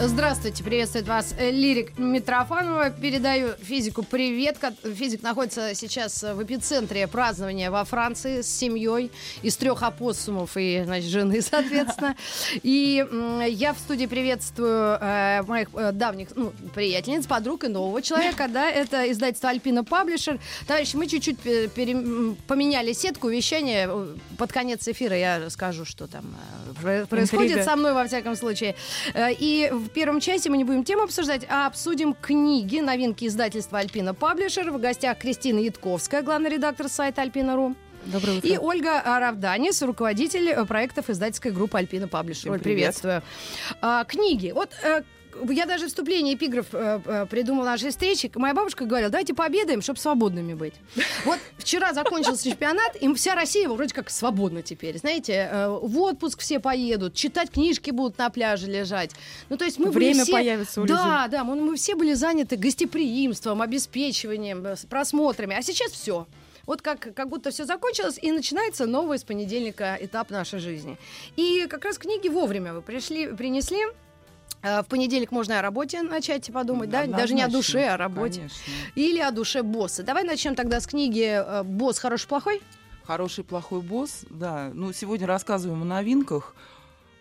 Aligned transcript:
Здравствуйте, 0.00 0.62
приветствует 0.62 1.08
вас 1.08 1.34
э, 1.36 1.50
Лирик 1.50 1.98
Митрофанова. 1.98 2.90
Передаю 2.90 3.54
физику 3.60 4.04
привет. 4.04 4.56
Физик 4.84 5.24
находится 5.24 5.74
сейчас 5.74 6.22
в 6.22 6.40
эпицентре 6.40 7.08
празднования 7.08 7.68
во 7.68 7.84
Франции 7.84 8.42
с 8.42 8.46
семьей 8.48 9.10
из 9.42 9.56
трех 9.56 9.82
опоссумов 9.82 10.52
и 10.56 10.82
значит, 10.84 11.10
жены, 11.10 11.42
соответственно. 11.42 12.14
И 12.62 13.04
я 13.48 13.74
в 13.74 13.78
студии 13.78 14.06
приветствую 14.06 14.98
э, 15.00 15.42
моих 15.42 15.68
э, 15.74 15.90
давних 15.90 16.28
ну, 16.36 16.52
приятельниц, 16.76 17.26
подруг 17.26 17.64
и 17.64 17.68
нового 17.68 18.00
человека. 18.00 18.46
Да, 18.48 18.70
это 18.70 19.10
издательство 19.10 19.50
Альпина 19.50 19.82
Паблишер. 19.82 20.38
Товарищи, 20.68 20.94
мы 20.94 21.08
чуть-чуть 21.08 21.40
пере- 21.40 22.36
поменяли 22.46 22.92
сетку 22.92 23.28
вещания. 23.28 23.90
Под 24.38 24.52
конец 24.52 24.86
эфира 24.86 25.16
я 25.16 25.40
расскажу, 25.40 25.84
что 25.84 26.06
там 26.06 26.36
происходит 27.10 27.50
Интрига. 27.50 27.64
со 27.64 27.74
мной, 27.74 27.94
во 27.94 28.06
всяком 28.06 28.36
случае. 28.36 28.76
И 29.16 29.72
в 29.72 29.87
первом 29.88 30.20
часе 30.20 30.50
мы 30.50 30.56
не 30.56 30.64
будем 30.64 30.84
тему 30.84 31.02
обсуждать, 31.02 31.46
а 31.48 31.66
обсудим 31.66 32.14
книги, 32.14 32.80
новинки 32.80 33.26
издательства 33.26 33.78
Альпина 33.78 34.14
Паблишер. 34.14 34.70
В 34.70 34.78
гостях 34.78 35.18
Кристина 35.18 35.58
Ятковская, 35.58 36.22
главный 36.22 36.50
редактор 36.50 36.88
сайта 36.88 37.22
Альпина.ру. 37.22 37.74
Доброе 38.04 38.38
утро. 38.38 38.48
И 38.48 38.58
Ольга 38.58 39.02
Равданис, 39.04 39.82
руководитель 39.82 40.48
э, 40.48 40.64
проектов 40.64 41.10
издательской 41.10 41.50
группы 41.50 41.78
Альпина 41.78 42.08
Паблишер. 42.08 42.58
Приветствую. 42.58 43.22
А, 43.80 44.04
книги. 44.04 44.52
Вот 44.54 44.70
э, 44.82 45.02
я 45.50 45.66
даже 45.66 45.86
вступление 45.86 46.34
эпиграф 46.34 46.66
э, 46.72 47.00
э, 47.04 47.26
придумала 47.26 47.64
нашей 47.64 47.90
встречи. 47.90 48.30
Моя 48.34 48.54
бабушка 48.54 48.84
говорила, 48.84 49.10
давайте 49.10 49.34
пообедаем, 49.34 49.82
чтобы 49.82 49.98
свободными 49.98 50.54
быть. 50.54 50.74
Вот 51.24 51.38
вчера 51.58 51.92
закончился 51.92 52.50
чемпионат, 52.50 52.96
и 52.96 53.12
вся 53.14 53.34
Россия 53.34 53.68
вроде 53.68 53.94
как 53.94 54.10
свободна 54.10 54.62
теперь. 54.62 54.98
Знаете, 54.98 55.48
э, 55.50 55.68
в 55.68 55.98
отпуск 56.00 56.40
все 56.40 56.60
поедут, 56.60 57.14
читать 57.14 57.50
книжки 57.50 57.90
будут 57.90 58.18
на 58.18 58.30
пляже 58.30 58.66
лежать. 58.66 59.12
Ну, 59.48 59.56
то 59.56 59.64
есть 59.64 59.78
мы 59.78 59.90
Время 59.90 60.24
все... 60.24 60.32
появится 60.32 60.80
у 60.80 60.84
людей. 60.84 60.96
Да, 60.96 61.28
да, 61.28 61.44
мы, 61.44 61.56
мы 61.56 61.76
все 61.76 61.94
были 61.94 62.14
заняты 62.14 62.56
гостеприимством, 62.56 63.62
обеспечиванием, 63.62 64.64
э, 64.66 64.76
просмотрами. 64.88 65.56
А 65.56 65.62
сейчас 65.62 65.92
все. 65.92 66.26
Вот 66.68 66.82
как, 66.82 67.14
как 67.14 67.30
будто 67.30 67.50
все 67.50 67.64
закончилось, 67.64 68.18
и 68.20 68.30
начинается 68.30 68.84
новый 68.84 69.18
с 69.18 69.24
понедельника 69.24 69.96
этап 69.98 70.28
нашей 70.28 70.58
жизни. 70.58 70.98
И 71.34 71.66
как 71.66 71.86
раз 71.86 71.96
книги 71.96 72.28
вовремя 72.28 72.74
вы 72.74 72.82
пришли, 72.82 73.28
принесли. 73.28 73.86
Э, 74.62 74.82
в 74.82 74.86
понедельник 74.86 75.30
можно 75.30 75.58
о 75.58 75.62
работе 75.62 76.02
начать 76.02 76.52
подумать, 76.52 76.90
да? 76.90 77.06
Даже 77.06 77.34
не 77.34 77.42
о 77.42 77.48
душе, 77.48 77.86
а 77.86 77.94
о 77.94 77.96
работе. 77.96 78.40
Конечно. 78.40 78.72
Или 78.94 79.20
о 79.20 79.30
душе 79.30 79.62
босса. 79.62 80.02
Давай 80.02 80.24
начнем 80.24 80.54
тогда 80.54 80.80
с 80.80 80.86
книги 80.86 81.24
э, 81.24 81.62
«Босс 81.62 81.98
хороший, 81.98 82.28
плохой». 82.28 82.62
Хороший, 83.04 83.44
плохой 83.44 83.80
босс, 83.80 84.24
да. 84.28 84.70
Ну, 84.74 84.92
сегодня 84.92 85.26
рассказываем 85.26 85.82
о 85.82 85.84
новинках. 85.86 86.54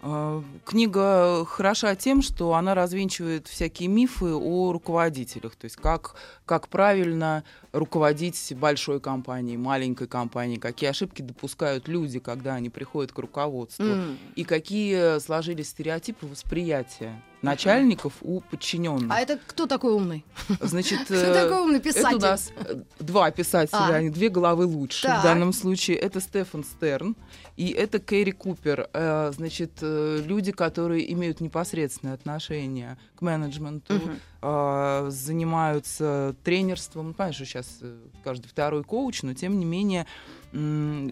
Э, 0.02 0.42
книга 0.66 1.46
хороша 1.46 1.96
тем, 1.96 2.22
что 2.22 2.54
она 2.54 2.76
развенчивает 2.76 3.48
всякие 3.48 3.90
мифы 3.90 4.34
о 4.34 4.72
руководителях, 4.72 5.56
то 5.56 5.66
есть 5.66 5.76
как, 5.76 6.16
как 6.46 6.68
правильно 6.68 7.44
руководить 7.72 8.54
большой 8.56 9.00
компанией, 9.00 9.58
маленькой 9.58 10.08
компанией, 10.08 10.60
какие 10.60 10.90
ошибки 10.90 11.22
допускают 11.22 11.88
люди, 11.88 12.20
когда 12.20 12.56
они 12.56 12.70
приходят 12.70 13.12
к 13.12 13.18
руководству, 13.18 13.86
mm. 13.86 14.18
и 14.36 14.44
какие 14.44 15.20
сложились 15.20 15.70
стереотипы 15.70 16.28
восприятия 16.28 17.22
начальников 17.42 18.14
у 18.22 18.42
подчиненных. 18.42 19.12
А 19.12 19.20
это 19.20 19.40
кто 19.46 19.66
такой 19.66 19.94
умный? 19.94 20.26
Значит, 20.62 21.02
кто 21.06 21.16
э, 21.16 21.34
такой 21.34 21.62
умный 21.62 21.80
писатель? 21.80 22.18
Это 22.18 22.18
у 22.18 22.20
нас 22.20 22.52
э, 22.56 22.82
два 23.00 23.32
писателя, 23.32 23.78
а. 23.80 23.96
они 23.96 24.10
две 24.10 24.30
головы 24.30 24.66
лучше 24.66 25.04
так. 25.04 25.20
в 25.20 25.24
данном 25.24 25.54
случае. 25.54 25.98
Это 25.98 26.20
Стефан 26.20 26.64
Стерн 26.64 27.16
и 27.56 27.70
это 27.70 28.00
Кэрри 28.00 28.32
Купер. 28.32 28.90
Э, 28.94 29.32
значит, 29.34 29.80
люди, 29.82 30.52
которые 30.52 31.12
имеют 31.14 31.42
непосредственное 31.42 32.16
отношение 32.16 32.98
к 33.16 33.22
менеджменту, 33.22 33.96
угу. 33.96 35.12
занимаются 35.12 36.36
тренерством. 36.44 37.08
Ну, 37.08 37.14
понимаешь, 37.14 37.36
что 37.36 37.46
сейчас 37.46 37.80
каждый 38.24 38.48
второй 38.48 38.84
коуч, 38.84 39.24
но 39.24 39.34
тем 39.34 39.58
не 39.60 39.66
менее 39.66 40.06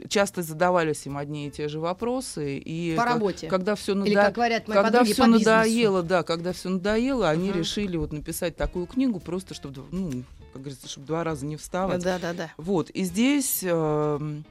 часто 0.09 0.41
задавались 0.41 1.05
им 1.05 1.17
одни 1.17 1.47
и 1.47 1.51
те 1.51 1.67
же 1.67 1.79
вопросы. 1.79 2.57
И 2.57 2.95
по 2.95 3.03
как, 3.03 3.13
работе. 3.13 3.47
Когда 3.47 3.75
все 3.75 3.93
надо... 3.93 4.09
Или, 4.09 4.15
как 4.15 4.33
говорят 4.33 4.67
мои 4.67 4.77
когда 4.77 5.03
все 5.03 5.25
надоело, 5.25 6.03
да, 6.03 6.23
когда 6.23 6.53
все 6.53 6.69
надоело, 6.69 7.29
они 7.29 7.49
uh 7.49 7.57
решили 7.57 7.97
вот 7.97 8.11
написать 8.11 8.55
такую 8.55 8.85
книгу 8.85 9.19
просто, 9.19 9.53
чтобы, 9.53 9.83
ну, 9.91 10.23
как 10.53 10.61
говорится, 10.61 10.87
чтобы 10.87 11.07
два 11.07 11.23
раза 11.23 11.45
не 11.45 11.57
вставать. 11.57 12.03
Да, 12.03 12.17
да, 12.19 12.33
да. 12.33 12.51
Вот. 12.57 12.89
И 12.89 13.03
здесь 13.03 13.59
э, 13.63 14.41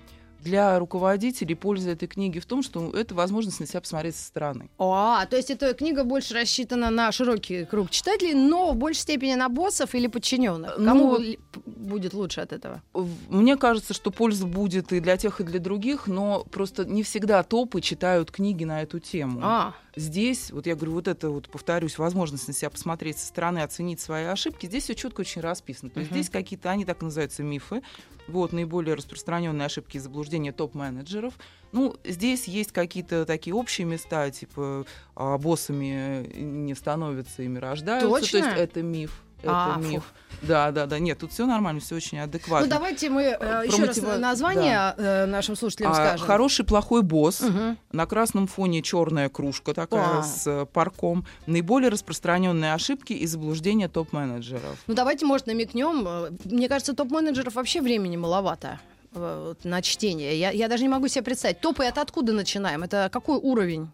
для 0.45 0.79
руководителей 0.79 1.55
польза 1.55 1.91
этой 1.91 2.07
книги 2.07 2.39
в 2.39 2.47
том, 2.47 2.63
что 2.63 2.91
это 2.91 3.15
возможность 3.15 3.61
на 3.61 3.67
себя 3.67 3.81
посмотреть 3.81 4.15
со 4.15 4.27
стороны. 4.27 4.69
А, 4.79 5.27
то 5.27 5.37
есть 5.37 5.51
эта 5.51 5.73
книга 5.75 6.05
больше 6.05 6.35
рассчитана 6.35 6.91
на 6.91 7.11
широкий 7.11 7.65
круг 7.65 7.91
читателей, 7.91 8.35
но 8.35 8.73
в 8.73 8.77
большей 8.77 9.01
степени 9.01 9.35
на 9.35 9.49
боссов 9.49 9.95
или 9.95 10.07
подчиненных. 10.07 10.77
Кому 10.77 11.19
ну, 11.19 11.37
будет 11.67 12.13
лучше 12.13 12.43
от 12.43 12.53
этого? 12.53 12.83
Мне 13.29 13.57
кажется, 13.57 13.95
что 13.95 14.11
польза 14.11 14.47
будет 14.47 14.93
и 14.93 15.01
для 15.01 15.17
тех, 15.17 15.41
и 15.41 15.45
для 15.45 15.59
других, 15.59 16.07
но 16.07 16.45
просто 16.45 16.85
не 16.85 17.03
всегда 17.03 17.43
топы 17.43 17.81
читают 17.81 18.31
книги 18.31 18.65
на 18.65 18.83
эту 18.83 19.01
тему. 19.01 19.41
А. 19.43 19.75
Здесь, 19.97 20.51
вот 20.51 20.67
я 20.67 20.75
говорю, 20.75 20.93
вот 20.93 21.09
это 21.09 21.31
вот, 21.31 21.49
повторюсь, 21.49 21.99
возможность 21.99 22.49
на 22.49 22.55
себя 22.55 22.69
посмотреть 22.69 23.19
со 23.19 23.27
стороны, 23.27 23.61
оценить 23.61 24.01
свои 24.01 24.25
ошибки, 24.25 24.67
здесь 24.67 24.85
все 24.85 24.95
четко 24.95 25.21
очень 25.21 25.41
расписано. 25.41 25.91
То 25.91 26.01
есть 26.01 26.11
uh-huh. 26.11 26.15
здесь 26.15 26.31
какие-то, 26.31 26.71
они 26.71 26.85
так 26.85 27.01
называются 27.01 27.45
мифы, 27.45 27.83
вот 28.29 28.53
наиболее 28.53 28.95
распространенные 28.95 29.67
ошибки 29.67 29.97
и 29.97 30.01
заблуждения 30.01 30.53
топ-менеджеров. 30.53 31.35
Ну, 31.73 31.97
здесь 32.05 32.47
есть 32.47 32.73
какие-то 32.73 33.27
такие 33.27 33.55
общие 33.55 33.87
места, 33.87 34.31
типа 34.31 34.87
а, 35.15 35.39
боссами 35.39 36.27
не 36.35 36.75
становятся, 36.75 37.43
ими 37.43 37.59
рождаются. 37.59 38.09
Точно? 38.09 38.41
То 38.41 38.47
есть 38.47 38.59
это 38.59 38.83
миф 38.83 39.23
это 39.43 39.75
а, 39.75 39.79
миф. 39.79 40.03
Фу. 40.05 40.15
Да, 40.47 40.71
да, 40.71 40.87
да. 40.87 40.99
Нет, 40.99 41.19
тут 41.19 41.33
все 41.33 41.47
нормально, 41.47 41.81
все 41.81 41.97
очень 41.97 42.19
адекватно. 42.19 42.67
Ну 42.67 42.71
давайте 42.71 43.09
мы 43.09 43.23
э, 43.23 43.63
еще 43.67 43.87
мотива... 43.87 44.13
раз 44.13 44.21
название 44.21 44.95
да. 44.97 45.25
э, 45.25 45.27
нашим 45.27 45.57
слушателям 45.57 45.93
а, 45.93 45.95
скажем. 45.95 46.27
Хороший 46.27 46.65
плохой 46.65 47.03
босс. 47.03 47.41
Угу. 47.41 47.77
На 47.93 48.07
красном 48.07 48.47
фоне 48.47 48.83
черная 48.83 49.29
кружка 49.29 49.75
такая 49.75 50.19
а. 50.19 50.23
с 50.23 50.47
э, 50.47 50.67
парком. 50.67 51.27
Наиболее 51.47 51.91
распространенные 51.91 52.75
ошибки 52.75 53.13
и 53.13 53.27
заблуждения 53.27 53.89
топ-менеджеров. 53.89 54.77
Ну 54.87 54.95
давайте, 54.95 55.27
может, 55.27 55.47
намекнем. 55.47 56.05
Э, 56.07 56.31
мне 56.45 56.69
кажется, 56.69 56.95
топ-менеджеров 56.95 57.55
вообще 57.55 57.81
времени 57.81 58.17
маловато 58.17 58.81
э, 59.15 59.55
на 59.65 59.83
чтение. 59.83 60.39
Я, 60.39 60.51
я 60.51 60.69
даже 60.69 60.83
не 60.83 60.89
могу 60.89 61.09
себе 61.09 61.23
представить. 61.25 61.61
Топы 61.61 61.85
это 61.85 62.01
откуда 62.01 62.33
начинаем? 62.33 62.83
Это 62.83 63.09
какой 63.13 63.39
уровень? 63.39 63.89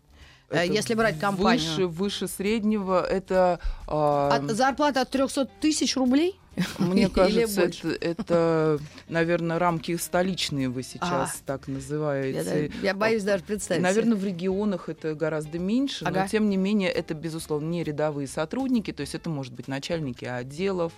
Э, 0.50 0.66
если 0.66 0.94
брать 0.94 1.18
компанию. 1.18 1.70
Выше, 1.70 1.86
выше 1.86 2.28
среднего 2.28 3.02
это... 3.02 3.60
Э, 3.86 4.28
от, 4.32 4.50
зарплата 4.50 5.02
от 5.02 5.10
300 5.10 5.46
тысяч 5.60 5.96
рублей? 5.96 6.38
Мне 6.78 7.08
кажется, 7.14 7.62
это, 7.62 7.88
это, 8.00 8.78
наверное, 9.08 9.58
рамки 9.58 9.96
столичные 9.96 10.68
вы 10.68 10.82
сейчас 10.82 11.36
а, 11.36 11.46
так 11.46 11.68
называете. 11.68 12.70
Я, 12.82 12.88
я 12.88 12.94
боюсь 12.94 13.22
даже 13.22 13.44
представить. 13.44 13.82
Наверное, 13.82 14.16
в 14.16 14.24
регионах 14.24 14.88
это 14.88 15.14
гораздо 15.14 15.58
меньше, 15.58 16.04
ага. 16.04 16.22
но 16.22 16.28
тем 16.28 16.50
не 16.50 16.56
менее 16.56 16.90
это, 16.90 17.14
безусловно, 17.14 17.68
не 17.68 17.84
рядовые 17.84 18.26
сотрудники, 18.26 18.92
то 18.92 19.02
есть 19.02 19.14
это 19.14 19.30
может 19.30 19.54
быть 19.54 19.68
начальники 19.68 20.24
отделов, 20.24 20.92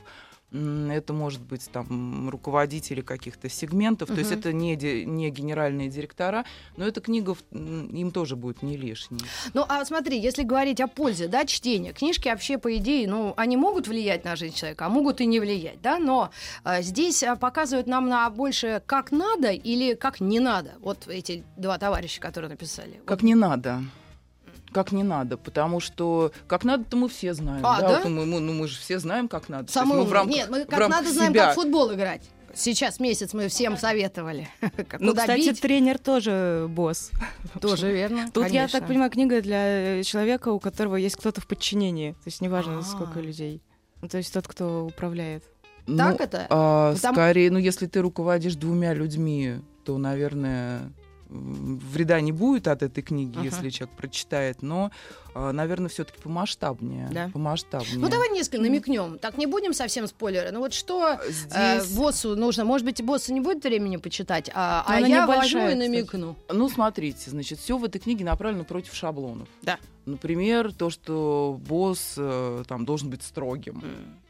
это 0.52 1.12
может 1.12 1.40
быть 1.40 1.68
там 1.72 2.28
руководители 2.28 3.00
каких-то 3.00 3.48
сегментов, 3.48 4.08
угу. 4.08 4.16
то 4.16 4.20
есть 4.20 4.32
это 4.32 4.52
не, 4.52 4.76
не 4.76 5.30
генеральные 5.30 5.88
директора, 5.88 6.44
но 6.76 6.86
эта 6.86 7.00
книга 7.00 7.36
им 7.52 8.10
тоже 8.10 8.36
будет 8.36 8.62
не 8.62 8.76
лишней. 8.76 9.20
Ну, 9.54 9.64
а 9.68 9.84
смотри, 9.84 10.18
если 10.18 10.42
говорить 10.42 10.80
о 10.80 10.88
пользе, 10.88 11.28
да, 11.28 11.44
чтения, 11.44 11.92
книжки 11.92 12.28
вообще, 12.28 12.58
по 12.58 12.76
идее, 12.76 13.08
ну, 13.08 13.34
они 13.36 13.56
могут 13.56 13.88
влиять 13.88 14.24
на 14.24 14.36
жизнь 14.36 14.54
человека, 14.54 14.86
а 14.86 14.88
могут 14.88 15.20
и 15.20 15.26
не 15.26 15.40
влиять, 15.40 15.80
да, 15.80 15.98
но 15.98 16.30
а, 16.64 16.82
здесь 16.82 17.22
а, 17.22 17.36
показывают 17.36 17.86
нам 17.86 18.08
на 18.08 18.28
больше 18.30 18.82
как 18.86 19.10
надо 19.10 19.50
или 19.50 19.94
как 19.94 20.20
не 20.20 20.40
надо, 20.40 20.72
вот 20.80 21.08
эти 21.08 21.44
два 21.56 21.78
товарища, 21.78 22.20
которые 22.20 22.50
написали. 22.50 23.00
Как 23.06 23.22
вот. 23.22 23.26
не 23.26 23.34
надо 23.34 23.82
как 24.72 24.92
не 24.92 25.02
надо, 25.02 25.36
потому 25.36 25.80
что 25.80 26.32
как 26.46 26.64
надо-то 26.64 26.96
мы 26.96 27.08
все 27.08 27.34
знаем. 27.34 27.64
А, 27.64 27.80
да? 27.80 27.88
да? 27.88 28.00
Вот 28.00 28.08
мы, 28.08 28.26
мы, 28.26 28.40
ну, 28.40 28.52
мы 28.52 28.68
же 28.68 28.78
все 28.78 28.98
знаем, 28.98 29.28
как 29.28 29.48
надо. 29.48 29.70
Самый 29.70 29.98
мы 29.98 30.04
в 30.04 30.12
рамках, 30.12 30.34
Нет, 30.34 30.50
мы 30.50 30.64
как 30.64 30.88
надо 30.88 31.04
себя... 31.04 31.12
знаем, 31.12 31.34
как 31.34 31.54
футбол 31.54 31.92
играть. 31.94 32.22
Сейчас 32.54 33.00
месяц 33.00 33.32
мы 33.32 33.48
всем 33.48 33.76
советовали. 33.76 34.48
Ну, 34.98 35.14
кстати, 35.14 35.48
бить. 35.48 35.60
тренер 35.60 35.98
тоже 35.98 36.66
босс. 36.68 37.10
Тоже 37.60 37.90
верно. 37.92 38.26
Тут, 38.32 38.44
конечно. 38.44 38.56
я 38.56 38.68
так 38.68 38.86
понимаю, 38.86 39.10
книга 39.10 39.40
для 39.40 40.02
человека, 40.04 40.50
у 40.50 40.60
которого 40.60 40.96
есть 40.96 41.16
кто-то 41.16 41.40
в 41.40 41.46
подчинении. 41.46 42.12
То 42.12 42.26
есть 42.26 42.40
неважно, 42.40 42.74
А-а-а. 42.74 42.82
сколько 42.82 43.20
людей. 43.20 43.62
Ну, 44.00 44.08
то 44.08 44.18
есть 44.18 44.32
тот, 44.32 44.46
кто 44.46 44.84
управляет. 44.84 45.44
Ну, 45.86 45.96
так 45.96 46.20
это? 46.20 46.46
А, 46.50 46.94
Потому... 46.94 47.14
Скорее, 47.14 47.50
ну, 47.50 47.58
если 47.58 47.86
ты 47.86 48.00
руководишь 48.00 48.54
двумя 48.54 48.94
людьми, 48.94 49.56
то, 49.84 49.98
наверное, 49.98 50.92
вреда 51.32 52.20
не 52.20 52.32
будет 52.32 52.68
от 52.68 52.82
этой 52.82 53.02
книги, 53.02 53.36
Ага. 53.36 53.44
если 53.44 53.70
человек 53.70 53.96
прочитает, 53.96 54.62
но, 54.62 54.90
наверное, 55.34 55.88
все-таки 55.88 56.20
помасштабнее. 56.20 57.08
Да. 57.10 57.30
Помасштабнее. 57.32 57.98
Ну, 57.98 58.08
давай 58.08 58.30
несколько 58.30 58.60
намекнем. 58.60 59.18
Так 59.18 59.38
не 59.38 59.46
будем 59.46 59.72
совсем 59.72 60.06
спойлеры. 60.06 60.50
Ну, 60.52 60.60
вот 60.60 60.74
что 60.74 61.14
э, 61.14 61.30
Здесь, 61.30 61.96
боссу 61.96 62.36
нужно? 62.36 62.64
Может 62.64 62.84
быть, 62.84 63.02
боссу 63.02 63.32
не 63.32 63.40
будет 63.40 63.64
времени 63.64 63.96
почитать, 63.96 64.50
а, 64.54 64.84
Но 64.88 64.94
а 64.94 65.00
я 65.00 65.26
возьму 65.26 65.60
и 65.60 65.72
кстати. 65.72 65.78
намекну. 65.78 66.36
ну, 66.52 66.68
смотрите, 66.68 67.30
значит, 67.30 67.58
все 67.58 67.78
в 67.78 67.84
этой 67.84 67.98
книге 67.98 68.24
направлено 68.24 68.64
против 68.64 68.94
шаблонов. 68.94 69.48
Да. 69.62 69.78
Например, 70.04 70.72
то, 70.72 70.90
что 70.90 71.58
босс 71.66 72.14
э, 72.16 72.64
там 72.66 72.84
должен 72.84 73.08
быть 73.08 73.22
строгим. 73.22 73.82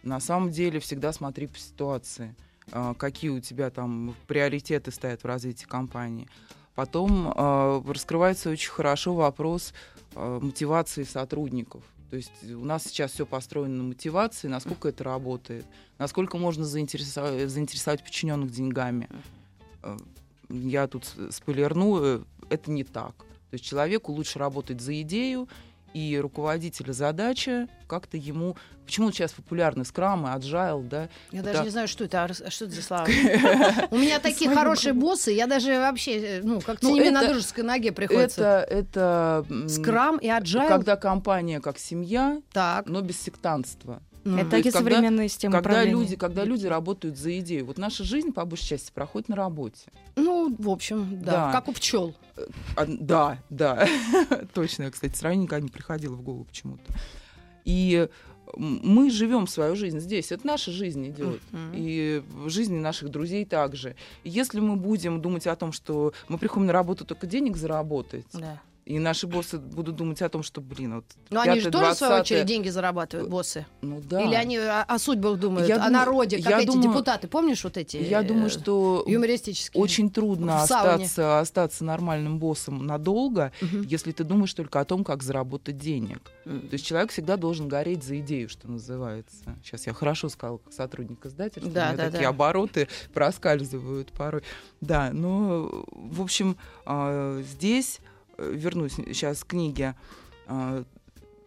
На 0.03 0.21
самом 0.21 0.51
деле 0.51 0.81
всегда 0.81 1.13
смотри 1.13 1.47
по 1.47 1.59
ситуации, 1.59 2.35
а, 2.71 2.95
какие 2.95 3.31
у 3.31 3.41
тебя 3.41 3.71
там 3.71 4.15
приоритеты 4.27 4.91
стоят 4.93 5.23
в 5.23 5.27
развитии 5.27 5.65
компании. 5.65 6.29
Потом 6.75 7.33
а, 7.35 7.83
раскрывается 7.87 8.51
очень 8.51 8.71
хорошо 8.71 9.15
вопрос 9.15 9.75
а, 10.15 10.41
мотивации 10.41 11.05
сотрудников. 11.05 11.83
То 12.13 12.17
есть 12.17 12.31
у 12.45 12.65
нас 12.65 12.85
сейчас 12.85 13.13
все 13.13 13.25
построено 13.25 13.77
на 13.77 13.83
мотивации, 13.85 14.47
насколько 14.47 14.89
это 14.89 15.03
работает, 15.03 15.65
насколько 15.97 16.37
можно 16.37 16.65
заинтересовать, 16.65 17.49
заинтересовать 17.49 18.03
подчиненных 18.05 18.51
деньгами. 18.51 19.09
Э, 19.83 19.97
Я 20.51 20.89
тут 20.89 21.11
спойлерну, 21.31 22.01
э, 22.03 22.21
это 22.51 22.71
не 22.71 22.85
так. 22.85 23.15
То 23.17 23.55
есть 23.55 23.65
человеку 23.65 24.13
лучше 24.13 24.39
работать 24.39 24.83
за 24.83 25.01
идею, 25.01 25.49
и 25.95 26.19
руководителя 26.19 26.93
задача 26.93 27.69
как-то 27.87 28.17
ему... 28.17 28.57
Почему 28.85 29.13
сейчас 29.13 29.33
популярны 29.33 29.85
скрамы, 29.85 30.31
agile, 30.31 30.83
да? 30.89 31.09
Я 31.31 31.43
Да. 31.43 31.53
даже 31.53 31.65
не 31.65 31.71
знаю, 31.71 31.87
что 31.89 32.05
это, 32.05 32.25
а 32.25 32.25
а 32.25 32.51
что 32.51 32.65
это 32.65 32.75
за 32.75 32.83
слова. 32.83 33.05
У 33.91 33.97
меня 33.97 34.19
такие 34.19 34.51
хорошие 34.51 34.93
боссы, 34.93 35.31
я 35.31 35.47
даже 35.47 35.79
вообще, 35.79 36.39
э, 36.39 36.41
ну, 36.43 36.61
как-то 36.61 36.87
Ну, 36.87 36.91
с 36.91 36.95
ними 36.95 37.09
на 37.11 37.27
дружеской 37.29 37.63
ноге 37.65 37.93
приходится. 37.93 38.67
Это, 38.69 39.47
Скрам 39.69 40.19
и 40.19 40.27
agile. 40.27 40.69
когда 40.69 40.97
компания 40.97 41.61
как 41.61 41.79
семья, 41.79 42.41
но 42.87 43.01
без 43.03 43.21
сектантства. 43.21 44.03
Мгм. 44.25 44.39
Это 44.39 44.51
такие 44.51 44.73
когда- 44.73 44.91
современные 44.91 45.29
системы 45.29 45.53
Когда 45.53 45.71
управления. 45.71 45.93
люди, 46.01 46.17
когда 46.17 46.45
люди 46.45 46.67
работают 46.67 47.19
за 47.19 47.39
идею. 47.41 47.67
Вот 47.67 47.79
наша 47.79 48.05
жизнь, 48.05 48.33
по 48.33 48.45
большей 48.45 48.67
части, 48.69 48.93
проходит 48.93 49.29
на 49.29 49.37
работе. 49.37 49.91
Ну, 50.17 50.55
в 50.59 50.69
общем, 50.69 51.21
да. 51.23 51.33
Да. 51.47 51.53
Как 51.53 51.69
у 51.69 51.73
пчел. 51.73 52.15
А, 52.77 52.85
да, 52.87 53.39
да, 53.51 53.87
точно, 54.55 54.91
кстати, 54.91 55.15
сравнение 55.17 55.45
никогда 55.45 55.63
не 55.65 55.71
приходило 55.71 56.15
в 56.15 56.23
голову 56.23 56.45
почему-то. 56.45 56.85
И 57.65 58.09
мы 58.57 59.11
живем 59.11 59.47
свою 59.47 59.77
жизнь 59.77 60.01
здесь, 60.01 60.31
это 60.33 60.47
наша 60.47 60.73
жизнь 60.73 61.09
идет. 61.09 61.41
Мгм. 61.53 61.73
И 61.75 62.23
в 62.29 62.49
жизни 62.51 62.79
наших 62.79 63.09
друзей 63.11 63.45
также. 63.45 63.97
И 64.25 64.31
если 64.31 64.61
мы 64.61 64.77
будем 64.77 65.21
думать 65.23 65.47
о 65.47 65.57
том, 65.57 65.73
что 65.73 66.13
мы 66.29 66.39
приходим 66.39 66.67
на 66.67 66.73
работу 66.73 67.05
только 67.05 67.27
денег 67.27 67.57
заработать, 67.57 68.27
Да. 68.35 68.61
И 68.93 68.99
наши 68.99 69.27
боссы 69.27 69.59
будут 69.59 69.97
думать 69.97 70.21
о 70.23 70.29
том, 70.29 70.43
что, 70.43 70.61
блин, 70.61 70.97
вот 70.97 71.05
Но 71.31 71.41
они 71.41 71.61
же 71.61 71.71
тоже, 71.71 71.93
в 71.93 71.97
свою 71.97 72.21
очередь, 72.21 72.45
деньги 72.47 72.69
зарабатывают, 72.69 73.31
боссы. 73.31 73.65
Ну 73.81 74.01
да. 74.01 74.21
Или 74.23 74.35
они 74.35 74.59
о, 74.59 74.83
о 74.83 74.99
судьбах 74.99 75.39
думают, 75.39 75.69
Я 75.69 75.77
о 75.77 75.79
думаю- 75.79 75.93
народе, 75.93 76.37
как 76.43 76.51
я 76.51 76.59
эти 76.61 76.67
думаю- 76.67 76.83
депутаты. 76.83 77.29
Помнишь 77.29 77.65
вот 77.65 77.77
эти? 77.77 77.97
Я 77.97 78.21
э, 78.23 78.25
думаю, 78.27 78.51
что 78.51 79.03
юмористические. 79.07 79.83
очень 79.83 80.11
трудно 80.11 80.63
остаться, 80.63 81.41
остаться 81.41 81.85
нормальным 81.85 82.39
боссом 82.39 82.87
надолго, 82.87 83.53
Мгм. 83.61 83.83
если 83.83 84.13
ты 84.13 84.25
думаешь 84.25 84.53
только 84.55 84.81
о 84.81 84.85
том, 84.85 85.05
как 85.05 85.23
заработать 85.23 85.79
денег. 85.79 86.31
М. 86.45 86.69
То 86.69 86.75
есть 86.75 86.85
человек 86.85 87.11
всегда 87.13 87.37
должен 87.37 87.69
гореть 87.69 88.05
за 88.05 88.19
идею, 88.21 88.49
что 88.49 88.71
называется. 88.71 89.57
Сейчас 89.65 89.87
я 89.87 89.93
хорошо 89.95 90.29
сказала, 90.29 90.59
как 90.59 90.73
сотрудник 90.73 91.25
издательства. 91.25 91.73
Да, 91.73 91.89
у 91.91 91.93
меня 91.95 91.97
да, 91.97 92.05
такие 92.11 92.23
да. 92.25 92.29
обороты 92.29 92.89
проскальзывают 93.15 94.13
порой. 94.13 94.43
Да, 94.81 95.11
но, 95.13 95.85
в 95.93 96.21
общем, 96.21 96.57
а, 96.85 97.41
здесь, 97.43 98.01
э, 98.01 98.12
вернусь 98.51 98.95
сейчас 98.95 99.45
к 99.45 99.49
книге, 99.49 99.95
а, 100.47 100.85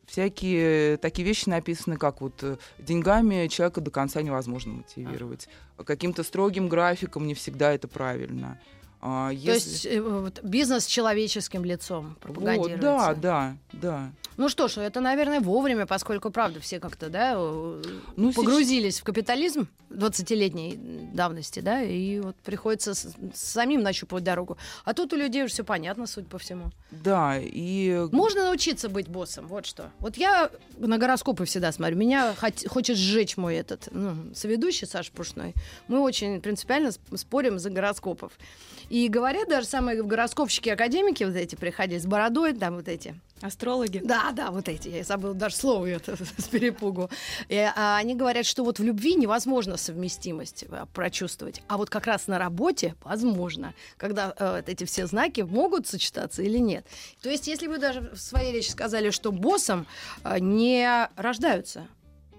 всякие 0.06 0.98
такие 0.98 1.28
вещи 1.28 1.50
написаны, 1.50 1.98
как 1.98 2.22
вот 2.22 2.44
э, 2.44 2.58
деньгами 2.80 3.48
человека 3.48 3.82
до 3.82 3.92
конца 3.92 4.22
невозможно 4.22 4.74
мотивировать. 4.74 5.48
Каким-то 5.84 6.24
строгим 6.24 6.70
графиком 6.70 7.28
не 7.28 7.34
всегда 7.34 7.74
это 7.74 7.88
правильно. 7.88 8.60
А, 9.08 9.28
То 9.30 9.34
если- 9.36 9.70
есть 9.70 9.86
э, 9.86 10.02
вот, 10.02 10.40
бизнес 10.44 10.86
с 10.86 10.88
человеческим 10.88 11.64
лицом 11.64 12.08
Вот, 12.10 12.20
пропагандируется. 12.20 12.82
да, 12.82 13.14
да, 13.14 13.58
да. 13.74 14.12
Ну 14.38 14.50
что 14.50 14.68
ж, 14.68 14.78
это, 14.80 15.00
наверное, 15.00 15.40
вовремя, 15.40 15.86
поскольку, 15.86 16.32
правда, 16.32 16.60
все 16.60 16.80
как-то, 16.80 17.10
да, 17.10 17.34
э, 17.38 17.82
Ну, 18.18 18.34
погрузились 18.34 19.00
в 19.00 19.04
капитализм 19.04 19.68
20-летней 19.92 20.78
давности, 21.14 21.60
да, 21.60 21.82
и 21.84 22.20
вот 22.20 22.36
приходится 22.38 22.96
с- 22.96 23.14
самим 23.34 23.82
нащупывать 23.84 24.24
дорогу. 24.24 24.58
А 24.84 24.94
тут 24.94 25.14
у 25.14 25.16
людей 25.16 25.44
уже 25.44 25.54
все 25.54 25.64
понятно, 25.64 26.08
судя 26.08 26.28
по 26.28 26.38
всему. 26.38 26.72
Да, 26.92 27.38
и 27.40 28.08
Можно 28.12 28.46
научиться 28.46 28.90
быть 28.90 29.08
боссом, 29.08 29.48
вот 29.48 29.66
что. 29.68 29.92
Вот 30.00 30.18
я 30.18 30.50
на 30.78 30.98
гороскопы 30.98 31.46
всегда 31.46 31.72
смотрю. 31.72 31.96
Меня 31.96 32.34
хот- 32.38 32.68
хочет 32.68 32.98
сжечь 32.98 33.38
мой 33.38 33.56
этот 33.56 33.88
ну, 33.92 34.16
соведущий 34.34 34.88
Саша 34.88 35.12
Пушной. 35.12 35.54
Мы 35.88 36.00
очень 36.00 36.42
принципиально 36.42 36.88
сп- 36.90 37.18
спорим 37.18 37.60
за 37.60 37.70
гороскопов. 37.70 38.34
И 38.96 39.10
говорят 39.10 39.50
даже 39.50 39.68
самые 39.68 40.02
гороскопщики-академики 40.02 41.26
вот 41.26 41.36
эти 41.36 41.56
приходили 41.56 42.00
с 42.00 42.06
бородой, 42.06 42.54
там 42.54 42.78
вот 42.78 42.88
эти. 42.88 43.20
Астрологи. 43.42 44.00
Да, 44.02 44.32
да, 44.32 44.52
вот 44.52 44.70
эти. 44.70 44.88
Я 44.88 45.04
забыла 45.04 45.34
даже 45.34 45.58
слово 45.58 45.88
это 45.88 46.16
с 46.38 46.48
перепугу. 46.48 47.10
И, 47.50 47.58
а, 47.58 47.98
они 47.98 48.16
говорят, 48.16 48.46
что 48.46 48.64
вот 48.64 48.80
в 48.80 48.84
любви 48.86 49.16
невозможно 49.16 49.76
совместимость 49.76 50.64
а, 50.70 50.86
прочувствовать. 50.86 51.62
А 51.68 51.76
вот 51.76 51.90
как 51.90 52.08
раз 52.08 52.28
на 52.28 52.40
работе 52.40 52.96
возможно. 53.04 53.74
Когда 53.98 54.34
э, 54.40 54.56
вот 54.62 54.70
эти 54.70 54.86
все 54.86 55.08
знаки 55.08 55.42
могут 55.42 55.88
сочетаться 55.88 56.42
или 56.42 56.58
нет. 56.58 56.86
То 57.22 57.30
есть, 57.30 57.48
если 57.48 57.68
вы 57.68 57.80
даже 57.80 58.00
в 58.14 58.18
своей 58.18 58.54
речи 58.54 58.70
сказали, 58.70 59.10
что 59.10 59.34
боссом 59.34 59.88
э, 60.24 60.40
не 60.40 61.10
рождаются, 61.18 61.86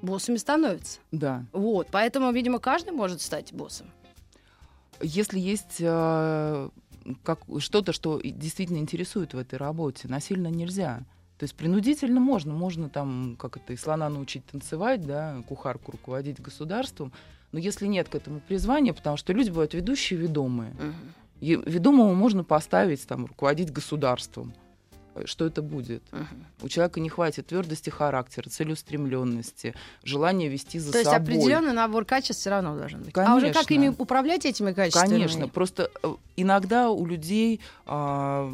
боссами 0.00 0.38
становятся. 0.38 1.00
да. 1.12 1.44
Вот. 1.52 1.88
Поэтому, 1.90 2.32
видимо, 2.32 2.60
каждый 2.60 2.94
может 2.94 3.20
стать 3.20 3.52
боссом. 3.52 3.92
Если 5.00 5.38
есть 5.38 5.76
э, 5.80 6.68
как, 7.22 7.40
что-то, 7.58 7.92
что 7.92 8.18
и 8.18 8.30
действительно 8.30 8.78
интересует 8.78 9.34
в 9.34 9.38
этой 9.38 9.58
работе, 9.58 10.08
насильно 10.08 10.48
нельзя. 10.48 11.02
То 11.38 11.44
есть 11.44 11.54
принудительно 11.54 12.18
можно, 12.18 12.54
можно 12.54 12.88
там, 12.88 13.36
как 13.38 13.58
это, 13.58 13.74
и 13.74 13.76
слона 13.76 14.08
научить 14.08 14.46
танцевать, 14.46 15.06
да, 15.06 15.42
кухарку 15.46 15.92
руководить 15.92 16.40
государством, 16.40 17.12
но 17.52 17.58
если 17.58 17.86
нет 17.86 18.08
к 18.08 18.14
этому 18.14 18.40
призвания, 18.40 18.92
потому 18.92 19.16
что 19.16 19.32
люди 19.32 19.50
бывают 19.50 19.74
ведущие, 19.74 20.18
ведомые. 20.18 20.72
И 21.40 21.54
ведомого 21.54 22.14
можно 22.14 22.44
поставить, 22.44 23.06
там, 23.06 23.26
руководить 23.26 23.70
государством. 23.70 24.54
Что 25.24 25.46
это 25.46 25.62
будет? 25.62 26.02
У 26.62 26.68
человека 26.68 27.00
не 27.00 27.08
хватит 27.08 27.46
твердости 27.46 27.90
характера, 27.90 28.48
целеустремленности, 28.48 29.74
желания 30.04 30.48
вести 30.48 30.78
за 30.78 30.92
То 30.92 30.98
есть 30.98 31.10
собой. 31.10 31.34
определенный 31.34 31.72
набор 31.72 32.04
качеств 32.04 32.40
все 32.40 32.50
равно 32.50 32.76
должен 32.76 33.02
быть. 33.02 33.16
А 33.16 33.34
уже 33.34 33.52
как 33.52 33.66
Конечно. 33.66 33.86
ими 33.88 33.94
управлять 33.98 34.44
этими 34.44 34.72
качествами? 34.72 35.08
Конечно, 35.08 35.48
просто 35.48 35.90
э, 36.02 36.14
иногда 36.36 36.90
у 36.90 37.06
людей, 37.06 37.60
а, 37.86 38.48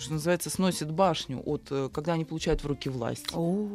что 0.00 0.12
называется, 0.12 0.50
сносит 0.50 0.90
башню 0.90 1.42
от, 1.44 1.66
э, 1.70 1.88
когда 1.92 2.14
они 2.14 2.24
получают 2.24 2.62
в 2.62 2.66
руки 2.66 2.88
власть. 2.88 3.26
О. 3.32 3.68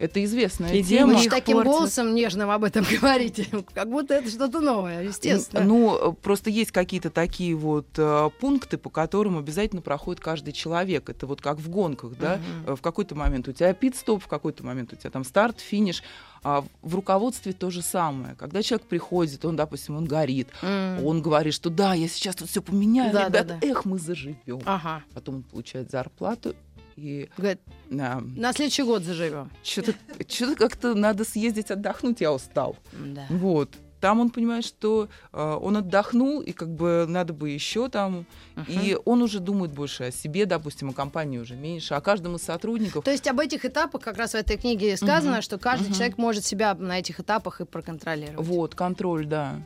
Это 0.00 0.24
известная 0.24 0.72
И 0.72 0.82
тема. 0.82 1.14
Вы 1.14 1.28
таким 1.28 1.58
портят. 1.58 1.72
голосом 1.72 2.14
нежным 2.14 2.48
об 2.50 2.64
этом 2.64 2.84
говорите, 3.00 3.46
как 3.74 3.88
будто 3.90 4.14
это 4.14 4.30
что-то 4.30 4.60
новое, 4.60 5.02
естественно. 5.04 5.62
Ну, 5.62 6.12
э, 6.12 6.12
просто 6.14 6.48
есть 6.48 6.72
какие-то 6.72 7.10
такие 7.10 7.54
вот 7.54 7.86
э, 7.98 8.30
пункты, 8.40 8.78
по 8.78 8.88
которым 8.88 9.36
обязательно 9.36 9.82
проходит 9.82 10.22
каждый 10.22 10.52
человек. 10.52 11.10
Это 11.10 11.26
вот 11.26 11.42
как 11.42 11.58
в 11.58 11.68
гонках, 11.68 12.16
да? 12.18 12.40
Э, 12.66 12.74
В 12.76 12.80
какой-то 12.80 13.14
момент 13.14 13.46
у 13.48 13.52
тебя 13.52 13.74
пит-стоп, 13.74 14.24
в 14.24 14.26
какой-то 14.26 14.64
момент 14.64 14.92
у 14.94 14.96
тебя 14.96 15.10
там 15.10 15.22
старт, 15.22 15.60
финиш. 15.60 16.02
А 16.42 16.64
в 16.80 16.94
руководстве 16.94 17.52
то 17.52 17.68
же 17.68 17.82
самое. 17.82 18.34
Когда 18.34 18.62
человек 18.62 18.86
приходит, 18.86 19.44
он, 19.44 19.56
допустим, 19.56 19.98
он 19.98 20.06
горит, 20.06 20.48
М. 20.62 21.04
он 21.04 21.20
говорит, 21.20 21.52
что 21.52 21.68
да, 21.68 21.92
я 21.92 22.08
сейчас 22.08 22.34
тут 22.36 22.48
все 22.48 22.62
поменяю, 22.62 23.12
Да, 23.12 23.28
да, 23.28 23.40
ребята, 23.40 23.58
да. 23.60 23.68
эх, 23.68 23.84
мы 23.84 23.98
заживем. 23.98 24.62
Ага. 24.64 25.02
Потом 25.12 25.34
он 25.34 25.42
получает 25.42 25.90
зарплату 25.90 26.54
и 26.96 27.28
Говорит, 27.36 27.60
а, 27.92 28.20
на 28.20 28.52
следующий 28.52 28.82
год 28.82 29.02
заживем. 29.04 29.50
что-то, 29.62 29.94
что-то 30.28 30.56
как-то 30.56 30.94
надо 30.94 31.24
съездить 31.24 31.70
отдохнуть, 31.70 32.20
я 32.20 32.32
устал. 32.32 32.76
Да. 32.92 33.26
Вот. 33.30 33.70
Там 34.00 34.18
он 34.18 34.30
понимает, 34.30 34.64
что 34.64 35.08
э, 35.30 35.58
он 35.60 35.76
отдохнул, 35.76 36.40
и 36.40 36.52
как 36.52 36.70
бы 36.74 37.04
надо 37.06 37.34
бы 37.34 37.50
еще 37.50 37.90
там. 37.90 38.24
И 38.66 38.96
он 39.04 39.20
уже 39.20 39.40
думает 39.40 39.72
больше 39.72 40.04
о 40.04 40.10
себе, 40.10 40.46
допустим, 40.46 40.88
о 40.88 40.92
компании 40.94 41.36
уже 41.36 41.54
меньше, 41.54 41.92
о 41.92 42.00
каждом 42.00 42.36
из 42.36 42.42
сотрудников. 42.42 43.04
То 43.04 43.10
есть 43.10 43.28
об 43.28 43.38
этих 43.40 43.66
этапах 43.66 44.00
как 44.00 44.16
раз 44.16 44.30
в 44.30 44.36
этой 44.36 44.56
книге 44.56 44.96
сказано, 44.96 45.32
Мгм. 45.34 45.42
что 45.42 45.58
каждый 45.58 45.88
Мгм. 45.88 45.94
человек 45.96 46.16
может 46.16 46.46
себя 46.46 46.74
на 46.74 46.98
этих 46.98 47.20
этапах 47.20 47.60
и 47.60 47.66
проконтролировать. 47.66 48.46
Вот, 48.46 48.74
контроль, 48.74 49.26
да. 49.26 49.60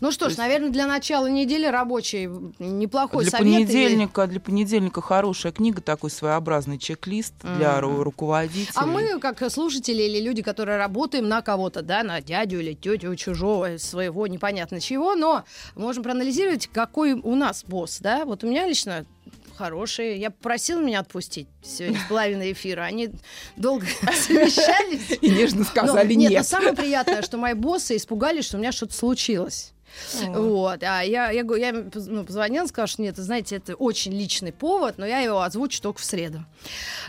Ну 0.00 0.10
что 0.12 0.26
ж, 0.26 0.28
есть- 0.30 0.38
наверное, 0.38 0.70
для 0.70 0.86
начала 0.86 1.26
недели 1.26 1.66
рабочей 1.66 2.28
неплохой 2.58 3.22
для 3.24 3.30
совет. 3.30 3.46
или- 3.46 3.54
понедельника, 3.66 4.26
для 4.26 4.40
понедельника 4.40 5.00
хорошая 5.00 5.52
книга, 5.52 5.80
такой 5.80 6.10
своеобразный 6.10 6.78
чек-лист 6.78 7.34
для 7.56 7.78
ру- 7.78 8.02
руководителей. 8.02 8.72
А 8.74 8.86
мы, 8.86 9.18
как 9.20 9.42
слушатели 9.50 10.02
или 10.02 10.20
люди, 10.20 10.42
которые 10.42 10.78
работаем 10.78 11.28
на 11.28 11.42
кого-то, 11.42 11.82
да, 11.82 12.02
на 12.02 12.20
дядю 12.20 12.60
или 12.60 12.74
тетю 12.74 13.14
чужого, 13.16 13.78
своего, 13.78 14.26
непонятно 14.26 14.80
чего, 14.80 15.14
но 15.14 15.44
можем 15.74 16.02
проанализировать, 16.02 16.68
какой 16.72 17.12
у 17.12 17.34
нас 17.34 17.64
босс, 17.66 17.98
да. 18.00 18.24
Вот 18.24 18.44
у 18.44 18.48
меня 18.48 18.66
лично 18.66 19.04
хорошие. 19.58 20.16
Я 20.18 20.30
попросила 20.30 20.80
меня 20.80 21.00
отпустить 21.00 21.48
сегодня 21.62 21.98
с 22.00 22.08
половиной 22.08 22.52
эфира. 22.52 22.82
Они 22.82 23.10
долго 23.56 23.86
совещались. 24.14 25.18
И 25.20 25.30
нежно 25.30 25.60
Но- 25.60 25.64
сказали 25.64 26.14
нет, 26.14 26.30
нет. 26.30 26.38
но 26.40 26.44
самое 26.44 26.72
приятное, 26.74 27.22
что 27.22 27.36
мои 27.36 27.54
боссы 27.54 27.96
испугались, 27.96 28.44
что 28.46 28.56
у 28.56 28.60
меня 28.60 28.72
что-то 28.72 28.94
случилось. 28.94 29.72
Вот, 30.22 30.82
а 30.82 31.00
я, 31.02 31.30
я, 31.30 31.42
говорю- 31.42 31.62
я 31.64 31.72
ну, 31.72 32.24
позвонила, 32.24 32.66
сказала, 32.66 32.86
что 32.86 33.02
нет, 33.02 33.16
знаете, 33.16 33.56
это 33.56 33.74
очень 33.74 34.12
личный 34.12 34.52
повод, 34.52 34.96
но 34.98 35.06
я 35.06 35.20
его 35.20 35.40
озвучу 35.40 35.80
только 35.82 35.98
в 36.00 36.04
среду. 36.04 36.44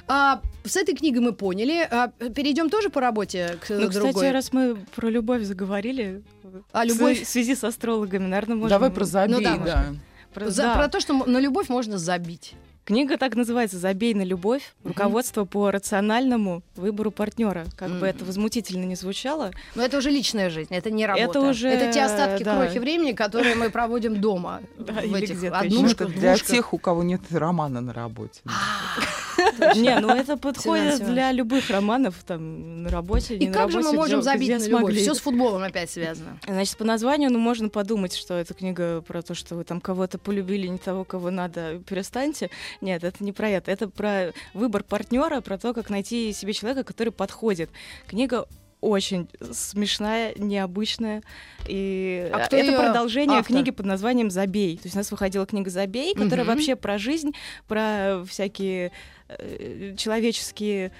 А, 0.08 0.42
с 0.64 0.76
этой 0.78 0.96
книгой 0.96 1.22
мы 1.22 1.34
поняли. 1.34 1.88
А, 1.92 2.08
перейдем 2.08 2.70
тоже 2.70 2.90
по 2.90 3.02
работе 3.02 3.58
к 3.62 3.70
Ну, 3.70 3.90
другой. 3.90 4.14
кстати, 4.14 4.32
раз 4.34 4.54
мы 4.54 4.76
про 4.96 5.10
любовь 5.10 5.44
заговорили, 5.44 6.24
А 6.72 6.84
в 6.84 6.88
любовь? 6.88 7.22
в 7.22 7.28
связи 7.30 7.54
с 7.54 7.64
астрологами, 7.66 8.26
наверное, 8.28 8.56
можно... 8.56 8.70
Давай 8.70 8.90
про 8.90 9.04
забей, 9.06 9.36
Ну 9.36 9.42
да, 9.42 9.58
да. 9.58 9.86
Про- 10.34 10.50
За- 10.50 10.64
да. 10.64 10.76
Про 10.76 10.88
то, 10.88 11.00
что 11.00 11.14
на 11.14 11.40
любовь 11.40 11.70
можно 11.70 11.98
забить. 11.98 12.54
Книга 12.90 13.20
так 13.20 13.36
называется 13.36 13.78
«Забей 13.78 14.16
на 14.16 14.24
любовь. 14.24 14.74
Руководство 14.84 15.46
по 15.46 15.70
рациональному 15.70 16.64
выбору 16.76 17.12
партнера». 17.12 17.68
Как 17.78 17.90
бы 17.90 17.98
Мгм. 17.98 18.04
это 18.06 18.26
возмутительно 18.26 18.84
не 18.84 18.96
звучало. 18.96 19.52
Но 19.76 19.84
это 19.84 20.00
уже 20.00 20.10
личная 20.10 20.50
жизнь, 20.50 20.74
это 20.74 20.90
не 20.90 21.06
работа. 21.06 21.30
Это 21.30 21.42
уже, 21.42 21.68
Это 21.70 21.94
те 21.94 22.02
остатки 22.02 22.42
да. 22.42 22.56
крохи 22.58 22.80
времени, 22.80 23.12
которые 23.12 23.54
мы 23.54 23.70
проводим 23.70 24.20
дома. 24.20 24.62
Да, 24.80 24.94
в 25.06 25.14
этих 25.14 25.40
Ну, 25.40 25.54
однушках, 25.54 26.12
для 26.16 26.36
тех, 26.36 26.74
у 26.74 26.80
кого 26.80 27.04
нет 27.04 27.22
романа 27.30 27.80
на 27.80 27.94
работе. 27.94 28.42
Не, 29.76 30.00
ну 30.00 30.10
это 30.10 30.38
подходит 30.38 31.04
для 31.06 31.32
любых 31.32 31.70
романов, 31.70 32.16
там, 32.26 32.84
на 32.84 32.90
работе, 32.90 33.36
И 33.36 33.48
не 33.48 33.54
как 33.54 33.72
же 33.72 33.82
мы 33.82 33.94
можем 33.94 34.22
забить 34.22 34.50
на 34.50 34.68
любовь? 34.68 34.96
Все 34.96 35.14
с 35.14 35.20
футболом 35.20 35.64
опять 35.64 35.90
связано. 35.90 36.40
Значит, 36.48 36.78
по 36.78 36.84
названию, 36.84 37.32
ну, 37.32 37.40
можно 37.40 37.70
подумать, 37.70 38.16
что 38.16 38.34
это 38.34 38.54
книга 38.54 39.02
про 39.02 39.22
то, 39.22 39.34
что 39.36 39.56
вы 39.56 39.64
там 39.64 39.80
кого-то 39.82 40.18
полюбили, 40.18 40.68
не 40.68 40.78
того, 40.78 41.04
кого 41.04 41.30
надо, 41.30 41.80
перестаньте. 41.88 42.50
Нет, 42.82 43.04
это 43.04 43.24
не 43.24 43.32
про 43.32 43.50
это. 43.50 43.72
Это 43.72 43.90
про 43.90 44.32
выбор 44.54 44.84
партнера, 44.84 45.42
про 45.42 45.58
то, 45.58 45.74
как 45.74 45.90
найти 45.90 46.32
себе 46.34 46.54
человека, 46.54 46.84
который 46.84 47.12
подходит. 47.12 47.70
Книга 48.08 48.48
очень 48.82 49.28
смешная, 49.52 50.34
необычная. 50.38 51.22
И 51.68 52.30
А 52.34 52.46
кто 52.46 52.56
это 52.56 52.72
продолжение 52.80 53.40
автор? 53.40 53.54
книги 53.58 53.72
под 53.72 53.86
названием 53.86 54.30
«Забей». 54.32 54.78
То 54.78 54.84
есть 54.86 54.96
у 54.96 55.00
нас 55.00 55.12
выходила 55.12 55.46
книга 55.46 55.70
«Забей», 55.70 56.14
которая 56.14 56.46
Мгм. 56.46 56.56
вообще 56.56 56.76
про 56.78 56.98
жизнь, 56.98 57.32
про 57.68 58.24
всякие 58.26 58.94
э, 59.28 59.96
человеческие 59.98 60.92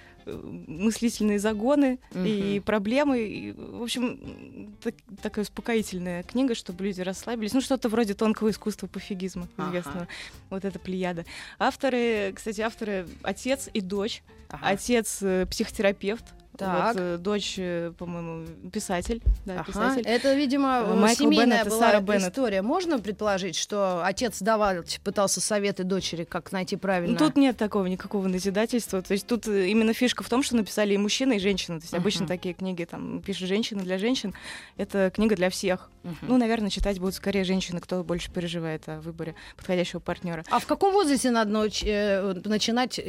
мыслительные 0.68 1.40
загоны 1.40 2.00
и 2.14 2.56
Мгм. 2.58 2.64
проблемы. 2.64 3.20
И, 3.20 3.52
в 3.52 3.82
общем, 3.82 4.76
так- 4.82 4.96
такая 5.22 5.44
успокоительная 5.44 6.24
книга, 6.24 6.56
чтобы 6.56 6.84
люди 6.86 7.02
расслабились. 7.02 7.54
Ну, 7.54 7.62
что-то 7.62 7.90
вроде 7.90 8.14
тонкого 8.14 8.50
искусства 8.50 8.88
пофигизма 8.88 9.48
Ага. 9.58 9.70
известного. 9.70 10.08
Вот 10.50 10.66
это 10.66 10.80
плеяда. 10.80 11.26
Авторы, 11.58 12.34
кстати, 12.36 12.62
авторы 12.62 13.08
отец 13.24 13.70
и 13.74 13.82
дочь. 13.82 14.24
Ага. 14.50 14.70
Отец 14.70 15.20
э, 15.22 15.46
психотерапевт. 15.46 16.26
Так. 16.60 16.94
Вот, 16.96 17.02
э, 17.02 17.18
дочь, 17.18 17.56
э, 17.58 17.94
по-моему, 17.98 18.46
писатель. 18.72 19.22
Да, 19.46 19.54
Ага, 19.56 19.64
писатель. 19.64 20.02
Это, 20.06 20.34
видимо, 20.34 20.84
Э, 20.86 20.94
Майкл 20.94 21.24
семейная 21.24 21.60
Беннет 21.64 21.70
была 21.70 21.80
Сара 21.80 22.02
Беннет. 22.02 22.24
история. 22.32 22.62
Можно 22.62 23.00
предположить, 23.00 23.56
что 23.56 24.04
отец 24.04 24.42
давал, 24.42 24.76
пытался 25.04 25.40
советы 25.42 25.84
дочери, 25.84 26.26
как 26.26 26.52
найти 26.52 26.76
правильно? 26.76 27.18
Ну, 27.18 27.26
тут 27.26 27.38
нет 27.38 27.56
такого 27.58 27.86
никакого 27.88 28.28
назидательства. 28.28 29.02
То 29.02 29.14
есть 29.14 29.26
тут 29.26 29.48
именно 29.48 29.94
фишка 29.94 30.24
в 30.24 30.30
том, 30.30 30.44
что 30.44 30.58
написали 30.58 30.94
и 30.94 30.98
мужчина, 30.98 31.34
и 31.34 31.40
женщина. 31.40 31.80
То 31.80 31.86
есть 31.86 31.94
обычно 31.94 32.22
Мгм. 32.24 32.28
такие 32.28 32.54
книги 32.54 32.84
там 32.84 33.22
пишет 33.22 33.48
женщина 33.48 33.82
для 33.82 33.98
женщин. 33.98 34.34
Это 34.78 35.12
книга 35.16 35.36
для 35.36 35.50
всех. 35.50 35.90
Мгм. 36.04 36.18
Ну, 36.24 36.38
наверное, 36.38 36.70
читать 36.70 37.00
будут 37.00 37.16
скорее 37.16 37.44
женщины, 37.46 37.80
кто 37.80 38.04
больше 38.04 38.32
переживает 38.32 38.88
о 38.88 39.00
выборе 39.00 39.36
подходящего 39.56 40.00
партнера. 40.00 40.44
А 40.52 40.60
в 40.60 40.66
каком 40.66 40.94
возрасте 40.94 41.32
надо 41.32 41.68
э, 41.84 42.34
начинать 42.46 43.00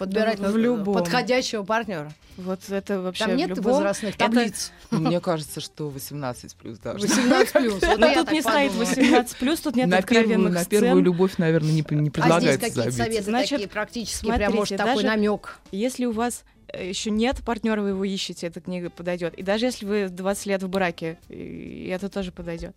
подбирать 0.00 0.40
Да 0.40 0.48
в 0.48 0.54
на- 0.54 0.58
любом. 0.58 0.94
подходящего 0.94 1.62
партнера? 1.62 2.12
Вот 2.36 2.60
это 2.70 3.00
вообще 3.00 3.26
Там 3.26 3.36
нет 3.36 3.50
любом- 3.50 3.72
возрастных 3.74 4.16
таблиц. 4.16 4.72
Мне 4.90 5.20
кажется, 5.20 5.60
что 5.60 5.88
18 5.90 6.56
плюс 6.56 6.78
даже. 6.78 7.06
18 7.06 7.52
плюс. 7.52 7.80
Ну, 7.98 8.06
я 8.06 8.14
тут 8.14 8.32
не 8.32 8.40
стоит 8.40 8.72
подумала. 8.72 8.88
18 8.88 9.36
плюс, 9.36 9.60
тут 9.60 9.76
нет 9.76 9.92
откровенных 9.92 10.52
на 10.52 10.64
первую 10.64 11.02
любовь, 11.02 11.34
наверное, 11.38 11.70
не, 11.72 11.82
А 11.82 11.84
здесь 11.84 12.10
предлагается 12.12 12.58
какие-то 12.58 12.90
забить. 12.90 12.96
советы 12.96 13.22
Значит, 13.24 13.50
такие 13.50 13.68
практически, 13.68 14.26
прям 14.32 14.54
может 14.54 14.76
такой 14.78 15.04
намек. 15.04 15.58
Если 15.70 16.06
у 16.06 16.12
вас 16.12 16.44
еще 16.78 17.10
нет 17.10 17.38
партнера, 17.44 17.82
вы 17.82 17.88
его 17.90 18.04
ищете, 18.04 18.46
эта 18.46 18.60
книга 18.60 18.90
подойдет. 18.90 19.34
И 19.34 19.42
даже 19.42 19.66
если 19.66 19.84
вы 19.84 20.08
20 20.08 20.46
лет 20.46 20.62
в 20.62 20.68
браке, 20.68 21.18
и 21.28 21.90
это 21.92 22.08
тоже 22.08 22.30
подойдет. 22.32 22.74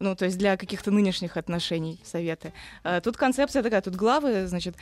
Ну, 0.00 0.16
то 0.16 0.24
есть 0.24 0.38
для 0.38 0.56
каких-то 0.56 0.90
нынешних 0.90 1.36
отношений 1.36 2.00
советы. 2.04 2.54
А, 2.82 3.00
Тут 3.02 3.18
концепция 3.18 3.62
такая, 3.62 3.82
тут 3.82 3.94
главы, 3.96 4.46
значит, 4.46 4.74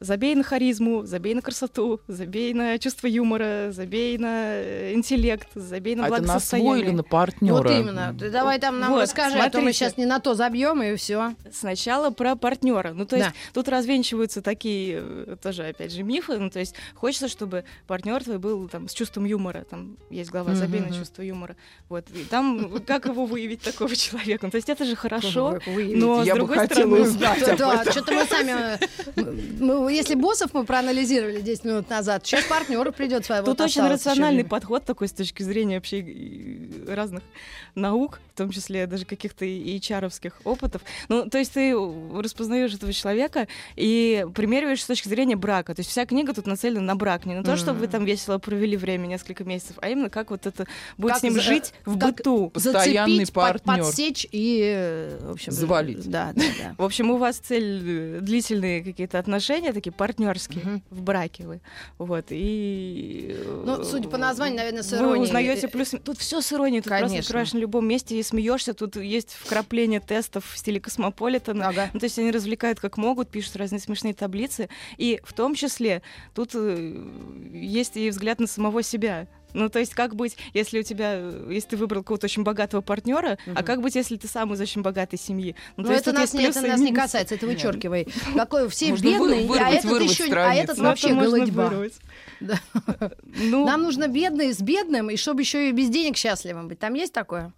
забей 0.00 0.34
на 0.34 0.42
харизму, 0.42 1.04
забей 1.06 1.34
на 1.34 1.40
красоту, 1.40 2.00
забей 2.08 2.52
на 2.52 2.78
чувство 2.78 3.06
юмора, 3.06 3.70
забей 3.72 4.18
на 4.18 4.52
э, 4.56 4.92
интеллект, 4.94 5.48
забей 5.54 5.94
на 5.96 6.04
А 6.04 6.06
это 6.08 6.16
на 6.16 6.22
благосостояние. 6.26 6.72
свой 6.74 6.80
или 6.82 6.90
на 6.94 7.02
партнера? 7.02 7.54
Вот 7.56 7.70
именно. 7.70 8.14
Ты 8.18 8.30
давай 8.30 8.58
там 8.58 8.78
нам 8.78 8.92
Вот, 8.92 9.02
расскажи, 9.04 9.38
а 9.38 9.48
то 9.48 9.58
мы 9.58 9.72
смотрите. 9.72 9.78
сейчас 9.78 9.96
не 9.96 10.04
на 10.04 10.20
то 10.20 10.34
забьем 10.34 10.82
и 10.82 10.94
все. 10.96 11.34
Сначала 11.50 12.10
про 12.10 12.36
партнера. 12.36 12.92
Ну, 12.92 13.06
то 13.06 13.16
есть 13.16 13.28
Да. 13.30 13.34
тут 13.54 13.68
развенчиваются 13.68 14.42
такие 14.42 14.98
э, 15.02 15.36
тоже, 15.42 15.68
опять 15.68 15.90
же, 15.90 16.02
мифы. 16.02 16.36
Ну, 16.38 16.50
то 16.50 16.58
есть 16.60 16.74
хочется, 16.94 17.28
чтобы 17.28 17.64
партнер 17.86 18.22
твой 18.22 18.38
был 18.38 18.68
там 18.68 18.88
с 18.88 18.92
чувством 18.92 19.24
юмора. 19.24 19.64
Там 19.70 19.96
есть 20.10 20.30
глава 20.30 20.54
«Забей 20.54 20.80
на 20.80 20.92
чувство 20.94 21.22
юмора». 21.22 21.56
Вот. 21.88 22.04
И 22.14 22.24
там 22.24 22.70
как 22.84 23.06
его 23.06 23.24
выявить 23.24 23.62
такого 23.62 23.96
человека? 23.96 24.44
Ну, 24.44 24.50
то 24.50 24.56
есть 24.56 24.65
это 24.68 24.84
же 24.84 24.96
хорошо, 24.96 25.58
но 25.66 26.22
Я 26.22 26.32
с 26.34 26.34
бы 26.34 26.34
другой 26.40 26.56
хотела 26.58 26.86
стороны... 26.86 27.00
узнать 27.02 27.42
об 27.42 27.58
Да, 27.58 27.80
этом. 27.82 27.92
что-то 27.92 28.12
мы 28.12 28.24
сами... 28.24 28.78
э, 29.16 29.32
мы- 29.60 29.92
если 29.92 30.14
боссов 30.14 30.52
мы 30.54 30.64
проанализировали 30.64 31.40
10 31.40 31.64
минут 31.64 31.90
назад, 31.90 32.26
сейчас 32.26 32.44
партнеров 32.44 32.94
придется. 32.94 33.42
Тут 33.42 33.60
очень 33.60 33.82
рациональный 33.86 34.44
подход 34.44 34.84
такой 34.84 35.08
с 35.08 35.12
точки 35.12 35.42
зрения 35.42 35.76
вообще 35.76 36.00
и 36.00 36.84
разных 36.88 37.22
наук, 37.74 38.20
в 38.34 38.38
том 38.38 38.50
числе 38.50 38.86
даже 38.86 39.04
каких-то 39.04 39.44
и 39.44 39.78
HR-овских 39.78 40.32
опытов. 40.44 40.82
Ну, 41.08 41.28
то 41.28 41.38
есть 41.38 41.52
ты 41.52 41.74
распознаешь 42.14 42.74
этого 42.74 42.92
человека 42.92 43.48
и 43.76 44.26
примериваешь 44.34 44.82
с 44.82 44.86
точки 44.86 45.08
зрения 45.08 45.36
брака. 45.36 45.74
То 45.74 45.80
есть 45.80 45.90
вся 45.90 46.06
книга 46.06 46.32
тут 46.32 46.46
нацелена 46.46 46.80
на 46.80 46.96
брак. 46.96 47.26
Не 47.26 47.34
на 47.34 47.42
то, 47.42 47.56
чтобы 47.56 47.80
вы 47.80 47.86
там 47.88 48.04
весело 48.04 48.38
провели 48.38 48.76
время 48.76 49.06
несколько 49.06 49.44
месяцев, 49.44 49.76
а 49.82 49.88
именно 49.90 50.08
как 50.10 50.30
вот 50.30 50.46
это 50.46 50.66
будет 50.96 51.12
Как 51.12 51.20
с 51.20 51.22
ним 51.22 51.34
за- 51.34 51.40
жить 51.40 51.72
в 51.84 51.98
как 51.98 52.16
быту. 52.16 52.50
Постоянный 52.50 53.12
Зацепить, 53.26 53.32
под- 53.32 53.62
партнер. 53.64 53.84
подсечь 53.84 54.26
и, 54.32 54.55
э, 54.62 55.18
в 55.22 55.30
общем... 55.32 55.52
Завалить. 55.52 56.08
Да, 56.10 56.32
да, 56.34 56.42
да. 56.58 56.74
В 56.78 56.84
общем, 56.84 57.10
у 57.10 57.16
вас 57.16 57.38
цель 57.38 57.82
э, 57.84 58.20
длительные 58.20 58.82
какие-то 58.82 59.18
отношения, 59.18 59.72
такие 59.72 59.92
партнерские, 59.92 60.64
Мгм. 60.64 60.82
в 60.90 61.02
браке 61.02 61.46
вы. 61.46 61.60
Вот. 61.98 62.26
И... 62.30 63.34
э, 63.38 63.62
Ну, 63.66 63.84
судя 63.84 64.08
по 64.08 64.18
названию, 64.18 64.56
наверное, 64.58 64.82
с 64.82 64.90
Вы 64.92 64.98
иронией. 64.98 65.22
узнаете 65.24 65.68
плюс... 65.68 65.94
Тут 66.04 66.18
все 66.18 66.40
с 66.40 66.52
иронией, 66.52 66.80
тут 66.82 66.90
Конечно. 66.90 67.08
просто 67.16 67.28
откроешь 67.28 67.52
на 67.52 67.58
любом 67.58 67.86
месте 67.88 68.18
и 68.18 68.22
смеешься. 68.22 68.74
Тут 68.74 68.96
есть 68.96 69.32
вкрапление 69.32 70.00
тестов 70.00 70.44
в 70.52 70.58
стиле 70.58 70.80
космополитена. 70.80 71.68
Ага. 71.68 71.90
Ну, 71.92 72.00
то 72.00 72.04
есть 72.04 72.18
они 72.18 72.30
развлекают 72.30 72.80
как 72.80 72.96
могут, 72.96 73.28
пишут 73.28 73.56
разные 73.56 73.80
смешные 73.80 74.14
таблицы. 74.14 74.68
И 74.96 75.20
в 75.24 75.32
том 75.32 75.54
числе 75.54 76.02
тут 76.34 76.50
э, 76.54 77.02
есть 77.52 77.96
и 77.96 78.10
взгляд 78.10 78.40
на 78.40 78.46
самого 78.46 78.82
себя. 78.82 79.26
Ну, 79.56 79.70
то 79.70 79.78
есть, 79.78 79.94
как 79.94 80.14
быть, 80.14 80.36
если 80.52 80.80
у 80.80 80.82
тебя, 80.82 81.14
э, 81.14 81.48
если 81.50 81.70
ты 81.70 81.76
выбрал 81.78 82.02
какого-то 82.02 82.26
очень 82.26 82.42
богатого 82.42 82.82
партнера, 82.82 83.38
а 83.46 83.50
Мгм. 83.50 83.64
как 83.64 83.80
быть, 83.80 83.94
если 83.94 84.16
ты 84.16 84.28
сам 84.28 84.52
из 84.52 84.60
очень 84.60 84.82
богатой 84.82 85.18
семьи? 85.18 85.56
Ну, 85.76 85.82
Но 85.82 85.88
то 85.88 85.92
есть 85.94 86.06
это 86.06 86.12
нас, 86.14 86.34
есть 86.34 86.34
не, 86.34 86.44
это 86.44 86.60
нас 86.60 86.78
не 86.80 86.92
касается, 86.92 87.34
это 87.36 87.46
вычеркивай. 87.46 88.06
Какой 88.36 88.68
все 88.68 88.90
Можно 88.90 89.10
вы- 89.10 89.12
бедные, 89.30 89.44
а 89.44 89.48
вырвать, 89.48 89.74
этот 89.74 89.90
вырвать 89.90 90.10
еще, 90.10 90.24
а 90.24 90.26
страницу. 90.26 90.62
этот 90.64 90.76
Ну, 90.76 90.82
это 90.82 90.90
вообще 90.90 91.14
можно 91.14 91.38
голодьба. 91.38 91.72
Да. 92.40 92.60
Ну, 93.24 93.64
Нам 93.64 93.82
нужно 93.82 94.08
бедные 94.08 94.52
с 94.52 94.60
бедным, 94.60 95.08
и 95.08 95.16
чтобы 95.16 95.40
еще 95.40 95.70
и 95.70 95.72
без 95.72 95.88
денег 95.88 96.18
счастливым 96.18 96.68
быть. 96.68 96.78
Там 96.78 96.92
есть 96.92 97.14
такое? 97.14 97.52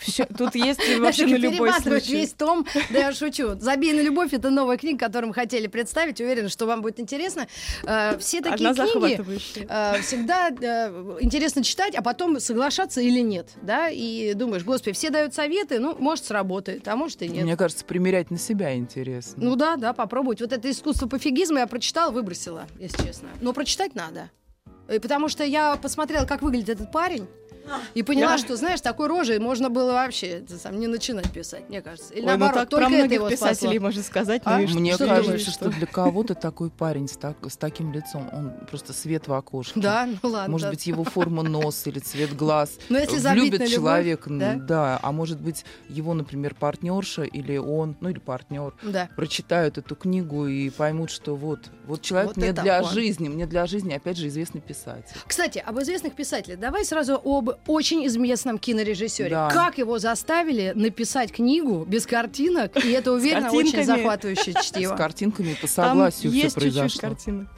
Всё- 0.00 0.26
тут 0.26 0.54
есть 0.54 0.80
вообще 0.98 1.26
на 1.26 1.36
любой 1.36 1.72
случай. 1.74 2.12
весь 2.12 2.32
том. 2.32 2.66
Да 2.90 2.98
я 2.98 3.12
шучу. 3.12 3.58
«Забей 3.60 3.92
на 3.92 4.00
любовь»— 4.00 4.32
это 4.32 4.50
новая 4.50 4.76
книга, 4.76 4.98
которую 4.98 5.28
мы 5.28 5.34
хотели 5.34 5.66
представить. 5.66 6.20
Уверена, 6.20 6.48
что 6.48 6.66
вам 6.66 6.82
будет 6.82 7.00
интересно. 7.00 7.46
Э, 7.84 8.18
Все 8.18 8.40
такие 8.40 8.68
Одна 8.70 8.86
книги 8.86 9.20
э, 9.68 10.00
всегда 10.02 10.48
э, 10.50 11.18
интересно 11.20 11.62
читать, 11.62 11.94
а 11.94 12.02
потом 12.02 12.40
соглашаться 12.40 13.00
или 13.00 13.20
нет. 13.20 13.48
Да? 13.62 13.88
И 13.88 14.34
думаешь, 14.34 14.64
господи, 14.64 14.94
все 14.94 15.10
дают 15.10 15.34
советы, 15.34 15.78
ну, 15.78 15.96
может, 15.98 16.24
сработает, 16.24 16.86
а 16.88 16.96
может 16.96 17.22
и 17.22 17.28
нет. 17.28 17.44
Мне 17.44 17.56
кажется, 17.56 17.84
примерять 17.84 18.30
на 18.30 18.38
себя 18.38 18.74
интересно. 18.76 19.42
Ну 19.44 19.56
да, 19.56 19.76
да, 19.76 19.92
попробовать. 19.92 20.40
Вот 20.40 20.52
это 20.52 20.70
искусство 20.70 21.06
пофигизма 21.06 21.60
я 21.60 21.66
прочитала, 21.66 22.10
выбросила, 22.10 22.66
если 22.78 23.04
честно. 23.06 23.28
Но 23.40 23.52
прочитать 23.52 23.94
надо. 23.94 24.30
Потому 24.86 25.28
что 25.28 25.44
я 25.44 25.76
посмотрела, 25.76 26.24
как 26.24 26.42
выглядит 26.42 26.68
этот 26.70 26.90
парень. 26.90 27.28
И 27.94 28.02
поняла, 28.02 28.38
что, 28.38 28.56
знаешь, 28.56 28.80
такой 28.80 29.06
рожей 29.08 29.38
можно 29.38 29.70
было 29.70 29.92
вообще 29.92 30.42
сам, 30.62 30.78
не 30.78 30.86
начинать 30.86 31.30
писать, 31.32 31.68
мне 31.68 31.82
кажется. 31.82 32.12
Или 32.14 32.20
Ой, 32.26 32.32
ну 32.32 32.38
наоборот, 32.38 32.54
так 32.54 32.68
только 32.70 32.86
про 32.88 32.94
это 32.96 33.14
его 33.14 33.28
спасло. 33.28 33.48
писателей 33.48 33.78
можно 33.78 34.02
сказать. 34.02 34.42
А? 34.44 34.58
ну 34.58 34.68
что- 34.68 34.78
Мне 34.78 34.94
что 34.94 35.06
кажется, 35.06 35.22
думаешь, 35.24 35.46
что 35.46 35.68
для 35.70 35.86
кого-то 35.86 36.34
такой 36.34 36.70
парень 36.70 37.08
с, 37.08 37.16
так- 37.16 37.36
с 37.48 37.56
таким 37.56 37.92
лицом, 37.92 38.28
он 38.32 38.52
просто 38.70 38.92
свет 38.92 39.28
в 39.28 39.32
окошке. 39.32 39.80
Да, 39.80 40.08
ну 40.22 40.28
ладно. 40.28 40.50
Может 40.52 40.66
да. 40.66 40.70
быть, 40.70 40.86
его 40.86 41.04
форма 41.04 41.42
носа 41.42 41.90
или 41.90 41.98
цвет 41.98 42.34
глаз. 42.36 42.78
Но 42.88 42.98
если 42.98 43.18
Влюбит 43.18 43.60
на 43.60 43.64
любовь, 43.64 43.70
человек, 43.74 44.24
да? 44.26 44.54
да? 44.54 44.98
а 45.02 45.12
может 45.12 45.40
быть, 45.40 45.64
его, 45.88 46.14
например, 46.14 46.54
партнерша 46.54 47.22
или 47.22 47.56
он, 47.56 47.96
ну 48.00 48.08
или 48.08 48.18
партнер, 48.18 48.74
Да. 48.82 49.08
прочитают 49.16 49.78
эту 49.78 49.94
книгу 49.96 50.46
и 50.46 50.70
поймут, 50.70 51.10
что 51.10 51.36
вот, 51.36 51.70
вот 51.90 52.02
человек 52.02 52.28
Вот 52.28 52.36
мне 52.38 52.52
для 52.52 52.82
он. 52.82 52.88
жизни, 52.92 53.28
мне 53.28 53.46
для 53.46 53.66
жизни, 53.66 53.92
опять 53.92 54.16
же, 54.16 54.28
известный 54.28 54.60
писатель. 54.60 55.14
Кстати, 55.26 55.58
об 55.58 55.78
известных 55.80 56.14
писателях. 56.14 56.58
Давай 56.58 56.84
сразу 56.84 57.20
об 57.22 57.50
очень 57.66 58.06
известном 58.06 58.58
кинорежиссере. 58.58 59.30
Да. 59.30 59.50
Как 59.50 59.78
его 59.78 59.98
заставили 59.98 60.72
написать 60.74 61.32
книгу 61.32 61.84
без 61.86 62.06
картинок, 62.06 62.82
и 62.84 62.90
это 62.92 63.12
уверенно 63.12 63.50
очень 63.52 63.84
захватывающее 63.84 64.54
С 64.54 64.66
чтиво. 64.66 64.96
картинками 64.96 65.54
по 65.60 65.66
согласию 65.66 66.32
все 66.32 66.42
есть 66.42 66.54
чуть-чуть 66.54 66.74
произошло. 66.74 67.00
картинок. 67.10 67.48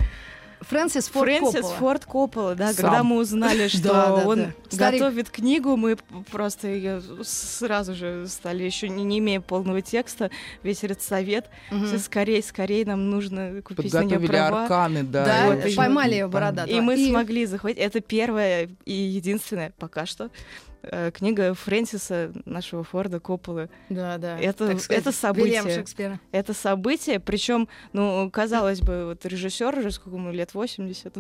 Фрэнсис 0.69 1.09
Форд 1.09 1.26
Фрэнсис 1.28 1.52
Коппола. 1.61 1.75
Форд 1.78 2.04
Коппола, 2.04 2.54
да, 2.54 2.73
Сам. 2.73 2.76
когда 2.76 3.02
мы 3.02 3.16
узнали, 3.16 3.69
что 3.69 3.83
Да, 3.83 4.07
да, 4.16 4.26
он 4.28 4.38
да. 4.38 4.50
Старик. 4.71 5.00
готовит 5.00 5.31
книгу, 5.31 5.76
мы 5.76 5.97
просто 6.31 6.69
ее 6.69 7.02
сразу 7.23 7.95
же 7.95 8.26
стали, 8.28 8.62
еще 8.62 8.88
не, 8.88 9.04
не 9.04 9.19
имея 9.19 9.40
полного 9.40 9.81
текста, 9.83 10.31
весь 10.62 10.85
этот 10.85 11.02
совет, 11.02 11.49
Мгм. 11.71 11.87
все 11.87 11.99
скорее, 11.99 12.42
скорее 12.42 12.85
нам 12.87 13.11
нужно 13.11 13.62
купить 13.62 13.92
на 13.92 13.99
нее 14.04 14.19
Подготовили 14.19 14.26
права. 14.28 14.62
арканы, 14.62 15.02
да. 15.02 15.25
Да, 15.25 15.47
и 15.47 15.66
вот 15.66 15.76
поймали 15.76 16.12
ее 16.14 16.28
бородатого. 16.28 16.75
И 16.75 16.81
мы 16.81 16.97
И- 16.97 17.11
смогли 17.11 17.47
захватить. 17.47 17.78
Это 17.78 18.00
первая 18.00 18.69
и 18.85 18.92
единственная 18.92 19.73
пока 19.78 20.07
что 20.07 20.31
книга 21.15 21.55
Фрэнсиса, 21.55 22.33
нашего 22.45 22.85
Форда 22.85 23.21
Копполы. 23.21 23.69
Да, 23.89 24.19
да. 24.19 24.39
Это- 24.39 24.69
так 24.69 24.81
сказать, 24.81 25.03
это 25.03 25.12
событие. 25.12 25.47
Вильям 25.62 25.71
Шекспира. 25.71 26.21
Это 26.33 26.55
событие, 26.55 27.21
причем, 27.21 27.69
ну, 27.93 28.31
казалось 28.31 28.81
бы, 28.81 29.07
вот 29.07 29.25
режиссер 29.25 29.79
уже 29.79 29.91
сколько 29.91 30.17
ему 30.19 30.33
лет 30.33 30.55
80. 30.55 31.15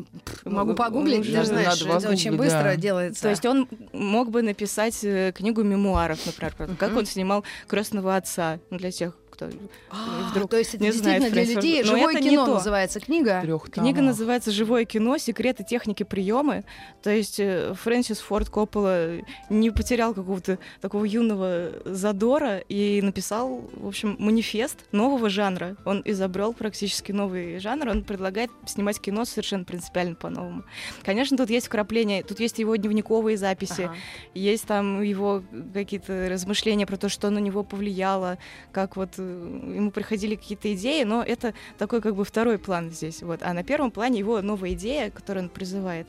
Могу 0.44 0.74
погуглить, 0.74 1.20
уже- 1.20 1.32
ты 1.32 1.38
же 1.38 1.46
знаешь, 1.46 1.80
это 1.82 1.92
очень 2.10 2.30
погуглить, 2.32 2.38
быстро 2.38 2.62
да. 2.64 2.76
делается. 2.76 3.22
То 3.22 3.30
есть 3.30 3.46
он 3.46 3.68
мог 3.92 4.30
бы 4.30 4.42
написать 4.42 4.98
э, 5.04 5.32
книгу 5.32 5.62
мемуаров, 5.62 6.24
например, 6.26 6.54
как 6.78 6.96
он 6.96 7.06
снимал 7.06 7.44
крестного 7.68 8.16
отца. 8.16 8.58
Ну, 8.70 8.78
для 8.78 8.90
тех, 8.90 9.16
кто 9.48 9.68
А, 9.90 10.30
вдруг 10.30 10.50
то 10.50 10.58
есть 10.58 10.74
это 10.74 10.84
не 10.84 10.92
знает 10.92 11.32
для 11.32 11.44
людей. 11.44 11.82
Но 11.82 11.96
живое 11.96 12.14
кино 12.16 12.46
называется 12.46 13.00
книга. 13.00 13.40
Трёх 13.42 13.70
Книга 13.70 14.02
называется 14.02 14.50
«Живое 14.50 14.84
кино. 14.84 15.16
Секреты 15.18 15.64
техники 15.64 16.02
приемы». 16.02 16.64
То 17.02 17.10
есть 17.10 17.40
э, 17.40 17.74
Фрэнсис 17.82 18.20
Форд 18.20 18.48
Коппола 18.50 19.18
не 19.50 19.70
потерял 19.70 20.14
какого-то 20.14 20.58
такого 20.80 21.04
юного 21.04 21.70
задора 21.84 22.58
и 22.58 23.00
написал, 23.02 23.62
в 23.72 23.86
общем, 23.86 24.16
манифест 24.18 24.78
нового 24.92 25.28
жанра. 25.28 25.76
Он 25.84 26.02
изобрел 26.04 26.52
практически 26.52 27.12
новый 27.12 27.58
жанр. 27.58 27.88
Он 27.88 28.04
предлагает 28.04 28.50
снимать 28.66 29.00
кино 29.00 29.24
совершенно 29.24 29.64
принципиально 29.64 30.14
по-новому. 30.14 30.64
Конечно, 31.04 31.36
тут 31.36 31.50
есть 31.50 31.66
вкрапления, 31.66 32.22
тут 32.22 32.40
есть 32.40 32.58
его 32.58 32.76
дневниковые 32.76 33.36
записи, 33.36 33.82
Ага. 33.82 33.94
есть 34.34 34.66
там 34.66 35.02
его 35.02 35.42
какие-то 35.74 36.28
размышления 36.30 36.86
про 36.86 36.96
то, 36.96 37.08
что 37.08 37.30
на 37.30 37.38
него 37.38 37.62
повлияло, 37.62 38.38
как 38.72 38.96
вот 38.96 39.10
э, 39.18 39.31
ему 39.32 39.90
приходили 39.90 40.34
какие-то 40.36 40.72
идеи, 40.74 41.02
но 41.04 41.22
это 41.22 41.54
такой 41.78 42.00
как 42.00 42.14
бы 42.14 42.24
второй 42.24 42.58
план 42.58 42.90
здесь. 42.90 43.22
Вот. 43.22 43.40
А 43.42 43.52
на 43.52 43.62
первом 43.64 43.90
плане 43.90 44.18
его 44.18 44.40
новая 44.42 44.72
идея, 44.72 45.10
которую 45.10 45.44
он 45.44 45.50
призывает 45.50 46.06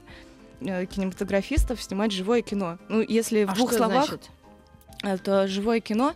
э, 0.62 0.86
кинематографистов 0.86 1.82
снимать 1.82 2.12
живое 2.12 2.42
кино. 2.42 2.77
Ну, 2.89 3.01
если 3.01 3.44
в 3.44 3.51
А 3.51 3.56
двух 3.56 3.70
что 3.70 3.77
словах, 3.80 4.08
значит? 4.08 4.30
э, 5.03 5.18
то 5.18 5.48
живое 5.48 5.80
кино 5.80 6.13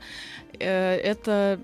э, 0.59 0.95
это 0.95 1.59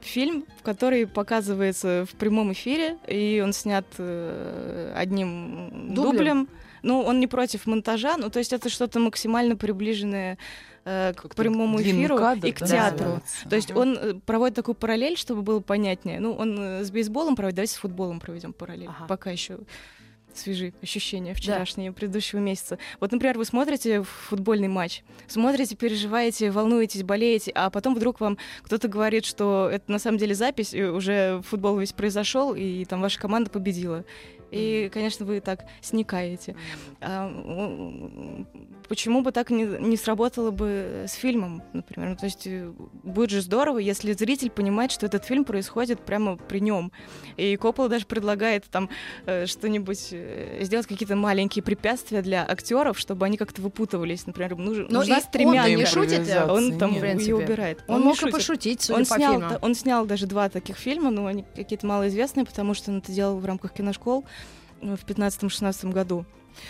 фильм, 0.00 0.44
который 0.62 1.06
показывается 1.06 2.04
в 2.10 2.14
прямом 2.16 2.52
эфире, 2.52 2.96
и 3.06 3.40
он 3.44 3.52
снят 3.52 3.86
э, 3.98 4.92
одним 4.96 5.94
Дублем? 5.94 6.12
дублем. 6.16 6.48
Ну, 6.82 7.00
он 7.02 7.20
не 7.20 7.28
против 7.28 7.66
монтажа, 7.66 8.16
ну, 8.16 8.28
то 8.28 8.40
есть 8.40 8.52
это 8.52 8.68
что-то 8.68 8.98
максимально 8.98 9.54
приближенное 9.56 10.36
э, 10.84 11.12
к 11.14 11.34
прямому 11.34 11.80
эфиру 11.80 12.16
кадр, 12.16 12.46
и 12.46 12.52
к 12.52 12.60
да, 12.60 12.66
театру. 12.66 13.04
называется. 13.04 13.48
То 13.48 13.56
есть 13.56 13.70
он 13.70 13.96
э, 13.96 14.14
проводит 14.26 14.56
такую 14.56 14.74
параллель, 14.74 15.16
чтобы 15.16 15.42
было 15.42 15.60
понятнее. 15.60 16.20
Ну, 16.20 16.34
он 16.34 16.58
э, 16.58 16.84
с 16.84 16.90
бейсболом 16.90 17.36
проводит, 17.36 17.56
давайте 17.56 17.74
с 17.74 17.76
футболом 17.76 18.20
проведем 18.20 18.52
параллель. 18.52 18.88
Ага. 18.88 19.06
Пока 19.06 19.30
еще 19.30 19.58
свежи 20.34 20.72
ощущения 20.82 21.34
вчерашнего 21.34 21.92
предыдущего 21.92 22.40
месяца. 22.40 22.78
Вот, 23.00 23.12
например, 23.12 23.38
вы 23.38 23.44
смотрите 23.44 24.02
футбольный 24.02 24.68
матч, 24.68 25.02
смотрите, 25.26 25.76
переживаете, 25.76 26.50
волнуетесь, 26.50 27.02
болеете, 27.02 27.52
а 27.54 27.70
потом 27.70 27.94
вдруг 27.94 28.20
вам 28.20 28.38
кто-то 28.62 28.88
говорит, 28.88 29.24
что 29.24 29.68
это 29.70 29.90
на 29.90 29.98
самом 29.98 30.18
деле 30.18 30.34
запись, 30.34 30.74
и 30.74 30.82
уже 30.82 31.42
футбол 31.44 31.78
весь 31.78 31.92
произошел, 31.92 32.54
и 32.54 32.84
там 32.84 33.00
ваша 33.00 33.20
команда 33.20 33.50
победила. 33.50 34.04
И, 34.52 34.90
конечно, 34.92 35.24
вы 35.24 35.40
так 35.40 35.64
сникаете. 35.80 36.54
А, 37.00 37.26
почему 38.88 39.22
бы 39.22 39.32
так 39.32 39.50
не, 39.50 39.64
не 39.64 39.96
сработало 39.96 40.50
бы 40.50 41.04
с 41.08 41.14
фильмом, 41.14 41.62
например? 41.72 42.10
Ну, 42.10 42.16
то 42.16 42.26
есть 42.26 42.46
э, 42.46 42.70
будет 43.02 43.30
же 43.30 43.40
здорово, 43.40 43.78
если 43.78 44.12
зритель 44.12 44.50
понимает, 44.50 44.92
что 44.92 45.06
этот 45.06 45.24
фильм 45.24 45.44
происходит 45.44 46.00
прямо 46.00 46.36
при 46.36 46.60
нем. 46.60 46.92
И 47.38 47.56
Коппола 47.56 47.88
даже 47.88 48.04
предлагает 48.04 48.64
там 48.64 48.90
э, 49.24 49.46
что-нибудь 49.46 50.08
э, 50.12 50.58
сделать 50.64 50.86
какие-то 50.86 51.16
маленькие 51.16 51.62
препятствия 51.62 52.20
для 52.20 52.44
актеров, 52.46 52.98
чтобы 52.98 53.24
они 53.24 53.38
как-то 53.38 53.62
выпутывались. 53.62 54.26
Например, 54.26 54.54
нуж- 54.56 54.86
Но 54.90 54.98
нужна 54.98 55.14
и 55.14 55.18
он-то 55.18 55.28
стремянка. 55.28 55.70
не 55.70 55.86
шутит, 55.86 56.28
Он 56.48 56.78
там 56.78 56.94
в 56.94 57.02
ее 57.02 57.36
убирает. 57.36 57.82
Он, 57.88 58.00
не 58.00 58.04
мог 58.04 58.16
и 58.16 58.18
шутит. 58.20 58.34
пошутить, 58.34 58.82
судя 58.82 58.98
Он 58.98 59.06
по 59.06 59.14
снял, 59.16 59.32
фильму. 59.32 59.58
он 59.62 59.74
снял 59.74 60.04
даже 60.04 60.26
два 60.26 60.50
таких 60.50 60.76
фильма, 60.76 61.10
но 61.10 61.24
они 61.24 61.46
какие-то 61.56 61.86
малоизвестные, 61.86 62.44
потому 62.44 62.74
что 62.74 62.90
он 62.90 62.98
это 62.98 63.10
делал 63.10 63.38
в 63.38 63.46
рамках 63.46 63.72
киношкол 63.72 64.02
ну, 64.12 64.26
в 64.82 65.04
15-16 65.04 65.92
году. 65.92 66.26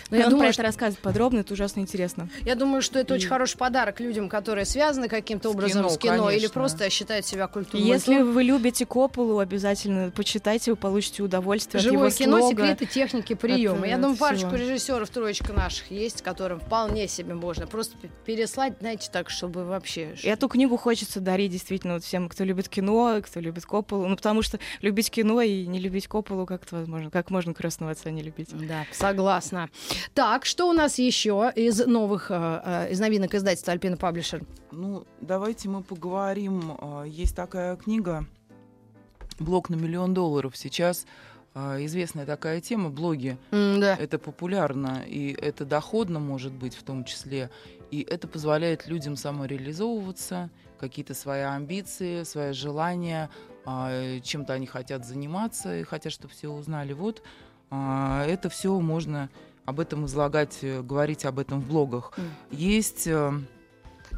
Но 0.09 0.17
я 0.17 0.25
он 0.25 0.31
думаю, 0.31 0.47
про 0.47 0.53
что- 0.53 0.61
это 0.61 0.67
рассказывает 0.69 0.99
подробно, 0.99 1.39
это 1.39 1.53
ужасно 1.53 1.79
интересно. 1.81 2.29
Я 2.45 2.55
думаю, 2.55 2.81
что 2.81 2.99
это 2.99 3.13
И- 3.13 3.17
очень 3.17 3.27
хороший 3.29 3.57
подарок 3.57 3.99
людям, 3.99 4.29
которые 4.29 4.65
связаны 4.65 5.07
каким-то 5.07 5.49
образом 5.49 5.83
кино, 5.83 5.89
с 5.89 5.97
кино 5.97 6.29
или 6.29 6.37
конечно. 6.39 6.49
просто 6.53 6.89
считают 6.89 7.25
себя 7.25 7.47
культурой. 7.47 7.83
Если 7.85 8.21
вы 8.21 8.43
любите 8.43 8.85
Копполу, 8.85 9.39
обязательно 9.39 10.11
почитайте, 10.11 10.71
вы 10.71 10.77
получите 10.77 11.23
удовольствие 11.23 11.81
Живое 11.81 12.07
от 12.09 12.13
его 12.19 12.25
кино, 12.25 12.39
слога. 12.39 12.63
секреты 12.63 12.85
техники 12.85 13.33
приема. 13.33 13.79
от, 13.79 13.87
Я 13.87 13.97
э, 13.97 14.01
думаю, 14.01 14.17
парочку 14.17 14.55
режиссеров 14.55 15.09
троечка 15.09 15.53
наших 15.53 15.91
есть, 15.91 16.21
которым 16.21 16.59
вполне 16.59 17.07
себе 17.07 17.33
можно 17.33 17.67
просто 17.67 17.95
переслать, 18.25 18.73
знаете, 18.79 19.09
так, 19.11 19.29
чтобы 19.29 19.63
вообще. 19.65 20.15
Эту 20.23 20.47
книгу 20.49 20.77
хочется 20.77 21.19
дарить 21.19 21.51
действительно 21.51 21.95
вот 21.95 22.03
всем, 22.03 22.29
кто 22.29 22.43
любит 22.43 22.69
кино, 22.69 23.19
кто 23.25 23.39
любит 23.39 23.65
Копполу. 23.65 24.07
Ну, 24.07 24.15
потому 24.15 24.41
что 24.41 24.59
любить 24.81 25.09
кино 25.11 25.41
и 25.41 25.65
не 25.65 25.79
любить 25.79 26.07
Копполу 26.07 26.45
как-то 26.45 26.77
возможно. 26.77 27.09
Как 27.11 27.29
можно 27.29 27.53
крестного 27.53 27.91
отца 27.91 28.09
не 28.11 28.21
любить? 28.21 28.49
Да, 28.53 28.85
согласна. 28.91 29.69
Так, 30.13 30.45
что 30.45 30.69
у 30.69 30.73
нас 30.73 30.99
еще 30.99 31.51
из 31.55 31.85
новых, 31.85 32.29
э, 32.29 32.61
э, 32.87 32.91
из 32.91 32.99
новинок 32.99 33.33
издательства 33.33 33.73
Альпина 33.73 33.97
Паблишер? 33.97 34.43
Ну, 34.71 35.05
давайте 35.21 35.69
мы 35.69 35.81
поговорим. 35.83 36.77
А, 36.79 37.03
Есть 37.03 37.35
такая 37.35 37.75
книга 37.75 38.25
«Блог 39.39 39.69
на 39.69 39.75
миллион 39.75 40.13
долларов». 40.13 40.55
Сейчас 40.55 41.05
известная 41.55 42.25
такая 42.25 42.61
тема, 42.61 42.89
блоги. 42.89 43.37
да. 43.51 43.95
Это 43.95 44.17
популярно, 44.17 45.03
и 45.05 45.33
это 45.33 45.65
доходно, 45.65 46.19
может 46.19 46.51
быть, 46.51 46.73
в 46.73 46.81
том 46.81 47.03
числе. 47.05 47.51
И 47.91 48.01
это 48.01 48.27
позволяет 48.27 48.87
людям 48.87 49.15
самореализовываться, 49.15 50.49
какие-то 50.79 51.13
свои 51.13 51.41
амбиции, 51.41 52.23
свои 52.23 52.53
желания, 52.53 53.29
чем-то 53.65 54.53
они 54.53 54.65
хотят 54.65 55.05
заниматься 55.05 55.77
и 55.77 55.83
хотят, 55.83 56.11
чтобы 56.11 56.33
все 56.33 56.49
узнали. 56.49 56.93
Вот 56.93 57.21
это 57.69 58.49
все 58.49 58.79
можно 58.79 59.29
об 59.65 59.79
этом 59.79 60.05
излагать, 60.05 60.59
э, 60.61 60.81
говорить 60.81 61.25
об 61.25 61.39
этом 61.39 61.61
в 61.61 61.67
блогах. 61.67 62.11
Мгм. 62.17 62.27
Есть 62.51 63.07
э, 63.07 63.31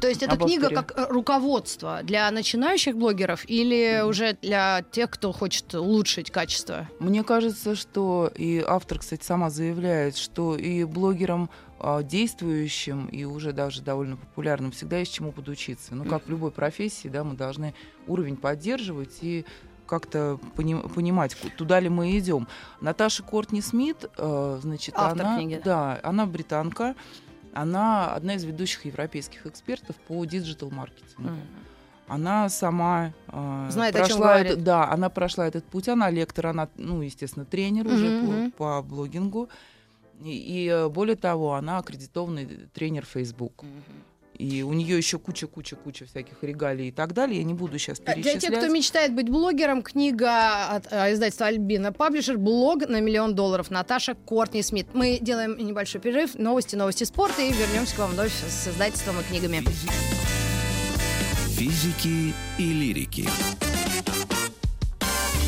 То 0.00 0.08
есть 0.08 0.22
это 0.22 0.32
об 0.32 0.44
книга 0.44 0.70
как 0.70 0.92
э, 0.96 1.06
руководство 1.08 2.00
для 2.02 2.30
начинающих 2.30 2.96
блогеров 2.96 3.48
или 3.48 4.02
уже 4.06 4.36
для 4.42 4.84
тех, 4.90 5.10
кто 5.10 5.32
хочет 5.32 5.74
улучшить 5.74 6.30
качество? 6.30 6.88
Мне 6.98 7.22
кажется, 7.22 7.76
что 7.76 8.30
и 8.34 8.62
автор, 8.66 8.98
кстати, 8.98 9.24
сама 9.24 9.50
заявляет, 9.50 10.16
что 10.16 10.56
и 10.56 10.84
блогерам 10.84 11.48
а, 11.78 12.02
действующим 12.02 13.06
и 13.06 13.24
уже 13.24 13.52
даже 13.52 13.82
довольно 13.82 14.16
популярным 14.16 14.72
всегда 14.72 14.98
есть 14.98 15.12
чему 15.12 15.30
подучиться. 15.30 15.94
Ну, 15.94 16.04
как 16.04 16.26
в 16.26 16.30
любой 16.30 16.50
профессии, 16.50 17.08
да, 17.08 17.22
мы 17.22 17.34
должны 17.34 17.74
уровень 18.06 18.36
поддерживать 18.36 19.18
и 19.20 19.44
как-то 19.86 20.38
пони- 20.56 20.86
понимать, 20.94 21.36
туда 21.56 21.80
ли 21.80 21.88
мы 21.88 22.18
идем. 22.18 22.46
Наташа 22.80 23.22
Кортни 23.22 23.60
Смит, 23.60 24.04
э, 24.18 24.58
значит, 24.62 24.94
Автор 24.98 25.22
она, 25.26 25.36
книги. 25.38 25.60
да, 25.64 25.98
она 26.02 26.26
британка, 26.26 26.94
она 27.54 28.12
одна 28.14 28.34
из 28.34 28.44
ведущих 28.44 28.84
европейских 28.84 29.46
экспертов 29.46 29.96
по 30.08 30.24
диджитал-маркетингу. 30.24 31.30
Она 32.08 32.48
сама 32.48 33.12
э, 33.28 33.66
Знает, 33.70 33.96
о 33.96 33.98
чем 34.06 34.18
прошла 34.18 34.38
этот- 34.38 34.62
да, 34.62 34.88
она 34.88 35.08
прошла 35.08 35.46
этот 35.48 35.64
путь. 35.64 35.88
Она 35.88 36.08
лектор, 36.10 36.46
она, 36.46 36.68
ну, 36.76 37.00
естественно, 37.02 37.44
тренер 37.44 37.86
уже 37.88 38.08
Мгм, 38.22 38.50
по, 38.52 38.80
по 38.80 38.82
блогингу. 38.82 39.48
И, 40.22 40.30
и, 40.30 40.68
э, 40.68 40.88
более 40.88 41.16
того, 41.16 41.54
она 41.54 41.78
аккредитованный 41.78 42.46
тренер 42.72 43.04
Facebook. 43.04 43.64
И 44.38 44.62
у 44.62 44.72
нее 44.72 44.96
еще 44.96 45.18
куча-куча-куча 45.18 46.06
всяких 46.06 46.42
регалий 46.42 46.88
и 46.88 46.92
так 46.92 47.12
далее. 47.14 47.38
Я 47.38 47.44
не 47.44 47.54
буду 47.54 47.78
сейчас 47.78 48.00
А 48.04 48.12
перечислять. 48.12 48.40
Для 48.40 48.50
тех, 48.50 48.58
кто 48.58 48.68
мечтает 48.68 49.14
быть 49.14 49.28
блогером, 49.28 49.82
книга 49.82 50.66
от 50.68 50.92
э, 50.92 51.12
издательства 51.12 51.46
Альбина 51.46 51.92
Паблишер 51.92 52.38
«Блог 52.38 52.88
на 52.88 53.00
миллион 53.00 53.34
долларов» 53.34 53.70
Наташа 53.70 54.14
Кортни 54.14 54.62
Смит. 54.62 54.88
Мы 54.92 55.18
делаем 55.20 55.56
небольшой 55.58 56.00
перерыв, 56.00 56.34
новости, 56.34 56.76
новости 56.76 57.04
спорта 57.04 57.42
и 57.42 57.52
вернемся 57.52 57.96
к 57.96 57.98
вам 57.98 58.10
вновь 58.10 58.32
с 58.32 58.68
издательством 58.68 59.20
и 59.20 59.22
книгами. 59.24 59.64
Физики 61.56 62.34
и 62.58 62.72
лирики. 62.72 63.28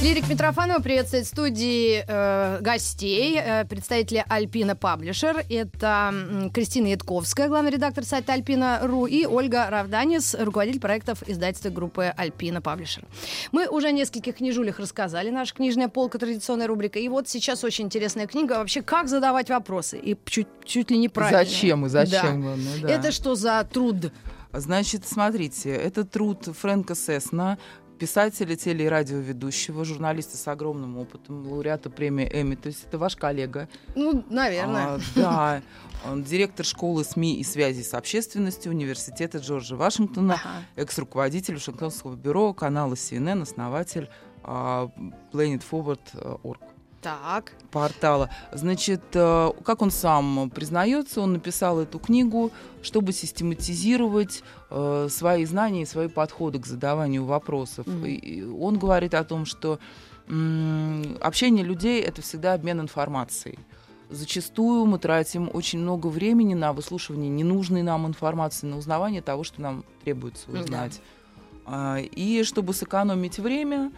Лирик 0.00 0.28
Митрофанова 0.28 0.80
приветствует 0.80 1.24
в 1.24 1.28
студии 1.28 2.04
э, 2.06 2.60
гостей, 2.60 3.36
э, 3.36 3.64
представителя 3.64 4.24
Альпина 4.28 4.76
Паблишер. 4.76 5.44
Это 5.50 6.14
Кристина 6.54 6.86
Ядковская, 6.86 7.48
главный 7.48 7.72
редактор 7.72 8.04
сайта 8.04 8.34
Альпина.ру, 8.34 9.06
и 9.06 9.26
Ольга 9.26 9.68
Равданис, 9.68 10.36
руководитель 10.38 10.78
проектов 10.78 11.24
издательства 11.26 11.70
группы 11.70 12.14
Альпина 12.16 12.62
Паблишер. 12.62 13.02
Мы 13.50 13.66
уже 13.66 13.88
о 13.88 13.90
нескольких 13.90 14.36
книжулях 14.36 14.78
рассказали, 14.78 15.30
наша 15.30 15.52
книжная 15.52 15.88
полка, 15.88 16.18
традиционная 16.18 16.68
рубрика. 16.68 17.00
И 17.00 17.08
вот 17.08 17.28
сейчас 17.28 17.64
очень 17.64 17.86
интересная 17.86 18.28
книга 18.28 18.52
вообще 18.52 18.82
«Как 18.82 19.08
задавать 19.08 19.50
вопросы». 19.50 19.98
И 19.98 20.16
чуть, 20.26 20.46
чуть 20.64 20.92
ли 20.92 20.98
не 20.98 21.08
правильно. 21.08 21.44
Зачем 21.44 21.86
и 21.86 21.88
зачем? 21.88 22.42
главное, 22.42 22.78
да. 22.82 22.88
Это 22.88 23.10
что 23.10 23.34
за 23.34 23.68
труд? 23.70 24.12
Значит, 24.52 25.06
смотрите, 25.06 25.70
это 25.70 26.04
труд 26.04 26.48
Фрэнка 26.56 26.94
Сесна, 26.94 27.58
писателя, 27.98 28.54
теле- 28.56 28.86
и 28.86 28.88
радиоведущего, 28.88 29.84
журналиста 29.84 30.36
с 30.36 30.46
огромным 30.48 30.96
опытом, 30.98 31.46
лауреата 31.46 31.90
премии 31.90 32.28
Эмми. 32.32 32.54
То 32.54 32.68
есть 32.68 32.84
это 32.84 32.98
ваш 32.98 33.16
коллега. 33.16 33.68
Ну, 33.94 34.24
наверное. 34.30 34.94
А, 34.94 35.00
да. 35.14 35.62
Он 36.06 36.22
директор 36.22 36.64
школы 36.64 37.04
СМИ 37.04 37.40
и 37.40 37.44
связи 37.44 37.82
с 37.82 37.92
общественностью 37.94 38.70
Университета 38.72 39.38
Джорджа 39.38 39.74
Вашингтона, 39.76 40.34
Ага. 40.34 40.64
экс-руководитель 40.76 41.54
Вашингтонского 41.54 42.14
бюро, 42.14 42.54
канала 42.54 42.94
CNN, 42.94 43.42
основатель 43.42 44.08
а, 44.44 44.90
planetforward.org 45.32 46.58
Так. 47.00 47.52
портала. 47.70 48.28
Значит, 48.52 49.02
э, 49.14 49.50
как 49.64 49.82
он 49.82 49.90
сам 49.90 50.50
признается, 50.50 51.20
он 51.20 51.34
написал 51.34 51.78
эту 51.80 51.98
книгу, 51.98 52.50
чтобы 52.82 53.12
систематизировать 53.12 54.42
э, 54.70 55.08
свои 55.10 55.44
знания 55.44 55.82
и 55.82 55.86
свои 55.86 56.08
подходы 56.08 56.58
к 56.58 56.66
задаванию 56.66 57.24
вопросов. 57.24 57.86
Мгм. 57.86 58.04
И- 58.06 58.42
он 58.44 58.78
говорит 58.78 59.14
о 59.14 59.24
том, 59.24 59.44
что 59.46 59.78
общение 61.20 61.64
людей 61.64 62.02
это 62.02 62.20
всегда 62.22 62.54
обмен 62.54 62.80
информацией. 62.80 63.58
Зачастую 64.10 64.86
мы 64.86 64.98
тратим 64.98 65.50
очень 65.52 65.78
много 65.80 66.06
времени 66.08 66.54
на 66.54 66.72
выслушивание 66.72 67.30
ненужной 67.30 67.82
нам 67.82 68.06
информации, 68.06 68.66
на 68.66 68.76
узнавание 68.78 69.22
того, 69.22 69.44
что 69.44 69.60
нам 69.60 69.84
требуется 70.04 70.50
Да. 70.50 70.60
узнать. 70.60 71.00
А, 71.66 71.98
И 71.98 72.42
чтобы 72.44 72.72
сэкономить 72.72 73.38
время 73.38 73.92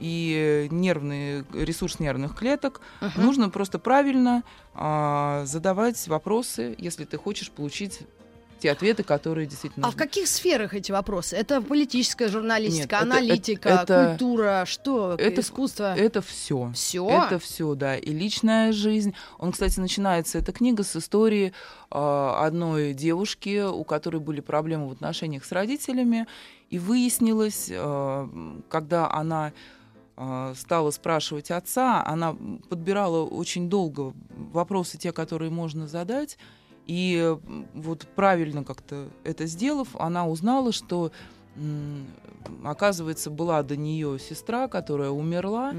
и 0.00 0.68
нервный 0.70 1.44
ресурс 1.52 1.98
нервных 2.00 2.34
клеток, 2.36 2.80
Мгм. 3.00 3.22
нужно 3.22 3.50
просто 3.50 3.78
правильно 3.78 4.42
а, 4.74 5.44
задавать 5.46 6.06
вопросы, 6.08 6.74
если 6.78 7.04
ты 7.04 7.16
хочешь 7.16 7.50
получить 7.50 8.00
те 8.58 8.70
ответы, 8.70 9.02
которые 9.02 9.46
действительно 9.46 9.86
А 9.86 9.90
в 9.90 9.96
каких 9.96 10.26
сферах 10.28 10.72
эти 10.72 10.90
вопросы? 10.90 11.36
Это 11.36 11.60
политическая 11.60 12.28
журналистика, 12.28 12.80
Нет, 12.82 12.92
это- 12.92 13.02
аналитика, 13.02 13.68
это- 13.68 13.82
это- 13.82 14.08
культура, 14.10 14.64
что? 14.66 15.14
это- 15.18 15.40
искусство? 15.42 15.94
Это 15.94 16.22
все. 16.22 16.70
Все? 16.74 17.06
Это 17.06 17.38
все, 17.38 17.74
да. 17.74 17.96
И 17.96 18.10
личная 18.12 18.72
жизнь. 18.72 19.14
Он, 19.38 19.52
кстати, 19.52 19.78
начинается, 19.78 20.38
эта 20.38 20.52
книга, 20.52 20.84
с 20.84 20.96
истории 20.96 21.52
а, 21.90 22.44
одной 22.46 22.94
девушки, 22.94 23.62
у 23.62 23.84
которой 23.84 24.20
были 24.20 24.40
проблемы 24.40 24.88
в 24.88 24.92
отношениях 24.92 25.44
с 25.44 25.52
родителями. 25.52 26.26
И 26.70 26.78
выяснилось, 26.78 27.68
м, 27.70 28.64
когда 28.70 29.08
она 29.12 29.52
стала 30.54 30.90
спрашивать 30.90 31.50
отца, 31.50 32.04
она 32.06 32.36
подбирала 32.68 33.24
очень 33.24 33.68
долго 33.68 34.14
вопросы, 34.52 34.98
те, 34.98 35.12
которые 35.12 35.50
можно 35.50 35.86
задать. 35.86 36.38
И 36.86 37.36
вот 37.74 38.06
правильно 38.14 38.64
как-то 38.64 39.08
это 39.24 39.46
сделав, 39.46 39.96
она 39.96 40.26
узнала, 40.26 40.72
что 40.72 41.10
оказывается, 42.64 43.30
была 43.30 43.62
до 43.62 43.76
нее 43.76 44.18
сестра, 44.18 44.68
которая 44.68 45.10
умерла, 45.10 45.74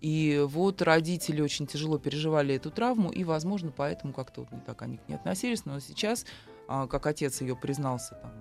и 0.00 0.44
вот 0.48 0.82
родители 0.82 1.40
очень 1.40 1.66
тяжело 1.66 1.98
переживали 1.98 2.54
эту 2.54 2.70
травму, 2.70 3.10
и, 3.10 3.24
возможно, 3.24 3.72
поэтому 3.74 4.12
как-то 4.12 4.42
вот 4.42 4.52
не 4.52 4.60
так 4.60 4.82
они 4.82 4.98
к 4.98 5.08
ней 5.08 5.16
относились. 5.16 5.64
Но 5.64 5.80
сейчас, 5.80 6.24
как 6.68 7.06
отец 7.06 7.40
ее 7.40 7.56
признался, 7.56 8.14
там, 8.22 8.32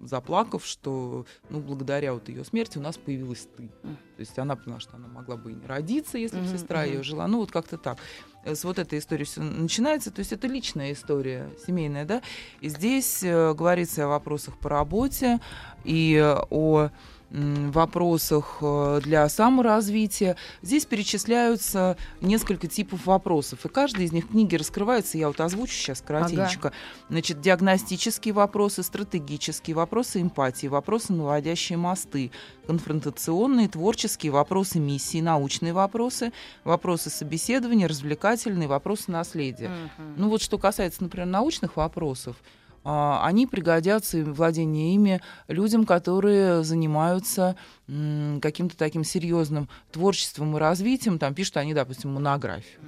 заплакав, 0.00 0.64
что 0.64 1.26
ну, 1.50 1.60
благодаря 1.60 2.14
вот 2.14 2.28
ее 2.28 2.44
смерти 2.44 2.78
у 2.78 2.80
нас 2.80 2.96
появилась 2.96 3.46
ты. 3.56 3.68
То 3.82 4.20
есть 4.20 4.38
она 4.38 4.56
поняла, 4.56 4.80
что 4.80 4.96
она 4.96 5.08
могла 5.08 5.36
бы 5.36 5.52
и 5.52 5.54
не 5.54 5.66
родиться, 5.66 6.18
если 6.18 6.40
бы 6.40 6.46
сестра 6.46 6.84
ее 6.84 7.02
жила. 7.02 7.26
Ну, 7.26 7.40
вот 7.40 7.50
как-то 7.50 7.76
так. 7.78 7.98
Э, 8.44 8.54
С 8.54 8.64
вот 8.64 8.78
этой 8.78 8.98
истории 8.98 9.24
все 9.24 9.42
начинается. 9.42 10.10
То 10.10 10.20
есть 10.20 10.32
это 10.32 10.46
личная 10.46 10.92
история, 10.92 11.50
семейная, 11.66 12.04
да. 12.04 12.22
И 12.60 12.68
здесь 12.68 13.22
э, 13.22 13.54
говорится 13.54 14.04
о 14.04 14.08
вопросах 14.08 14.58
по 14.58 14.68
работе 14.68 15.40
и 15.84 16.18
о 16.50 16.90
вопросах 17.30 18.58
э, 18.60 19.00
для 19.04 19.28
саморазвития. 19.28 20.36
Здесь 20.62 20.84
перечисляются 20.84 21.96
несколько 22.20 22.66
типов 22.66 23.06
вопросов, 23.06 23.64
и 23.64 23.68
каждый 23.68 24.06
из 24.06 24.12
них 24.12 24.26
в 24.26 24.28
книге 24.30 24.56
раскрывается, 24.56 25.16
я 25.16 25.28
вот 25.28 25.40
озвучу 25.40 25.72
сейчас 25.72 26.00
коротенько. 26.00 26.72
Значит, 27.08 27.40
диагностические 27.40 28.34
вопросы, 28.34 28.82
стратегические 28.82 29.76
вопросы 29.76 30.20
эмпатии, 30.20 30.66
вопросы, 30.66 31.12
наводящие 31.12 31.78
мосты, 31.78 32.32
конфронтационные, 32.66 33.68
творческие 33.68 34.32
вопросы 34.32 34.80
миссии, 34.80 35.20
научные 35.20 35.72
вопросы, 35.72 36.32
вопросы 36.64 37.10
собеседования, 37.10 37.86
развлекательные, 37.86 38.68
вопросы 38.68 39.10
наследия. 39.10 39.68
Мгм. 39.68 40.14
Ну 40.16 40.28
вот 40.28 40.42
что 40.42 40.58
касается, 40.58 41.02
например, 41.02 41.26
научных 41.26 41.76
вопросов, 41.76 42.36
они 42.82 43.46
пригодятся 43.46 44.18
и 44.18 44.22
владение 44.22 44.94
ими 44.94 45.20
людям, 45.48 45.84
которые 45.84 46.64
занимаются 46.64 47.56
каким-то 47.86 48.76
таким 48.76 49.04
серьезным 49.04 49.68
творчеством 49.92 50.56
и 50.56 50.60
развитием, 50.60 51.18
там 51.18 51.34
пишут 51.34 51.58
они, 51.58 51.74
допустим, 51.74 52.14
монографию. 52.14 52.80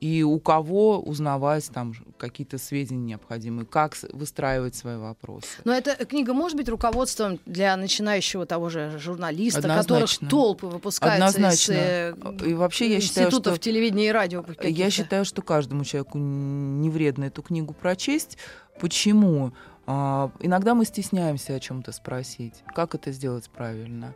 И 0.00 0.24
у 0.24 0.40
кого 0.40 0.98
узнавать 0.98 1.70
там 1.72 1.92
какие-то 2.18 2.58
сведения 2.58 3.04
необходимые, 3.04 3.64
как 3.66 3.96
выстраивать 4.12 4.74
свои 4.74 4.96
вопросы. 4.96 5.46
Но 5.62 5.72
эта 5.72 5.94
книга 6.04 6.34
может 6.34 6.56
быть 6.56 6.68
руководством 6.68 7.38
для 7.46 7.76
начинающего 7.76 8.44
того 8.44 8.68
же 8.68 8.98
журналиста, 8.98 9.60
Однозначно. 9.60 9.94
которых 9.94 10.28
толпы 10.28 10.66
выпускаются 10.66 11.24
Однозначно. 11.24 11.72
из 11.72 11.78
э, 11.78 12.14
И 12.48 12.54
вообще 12.54 12.92
я 12.92 13.00
считаю, 13.00 13.28
институтов 13.28 13.54
что 13.54 13.62
телевидения 13.62 14.08
и 14.08 14.10
радио. 14.10 14.44
Я 14.60 14.90
считаю, 14.90 15.24
что 15.24 15.40
каждому 15.40 15.84
человеку 15.84 16.18
не 16.18 16.90
вредно 16.90 17.26
эту 17.26 17.42
книгу 17.42 17.72
прочесть. 17.72 18.38
Почему? 18.80 19.52
А, 19.86 20.30
иногда 20.40 20.74
мы 20.74 20.84
стесняемся 20.84 21.54
о 21.54 21.60
чем-то 21.60 21.92
спросить. 21.92 22.62
Как 22.74 22.94
это 22.94 23.12
сделать 23.12 23.50
правильно? 23.50 24.14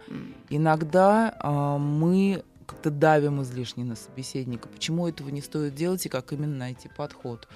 Иногда 0.49 1.35
а, 1.41 1.79
мы 1.79 2.45
как-то 2.67 2.91
давим 2.91 3.43
излишне 3.43 3.85
на 3.85 3.97
собеседника. 3.97 4.69
Почему 4.69 5.09
этого 5.09 5.29
не 5.31 5.41
стоит 5.41 5.75
делать 5.75 6.05
и 6.07 6.09
как 6.09 6.33
именно 6.33 6.57
найти 6.57 6.89
подход? 6.89 7.49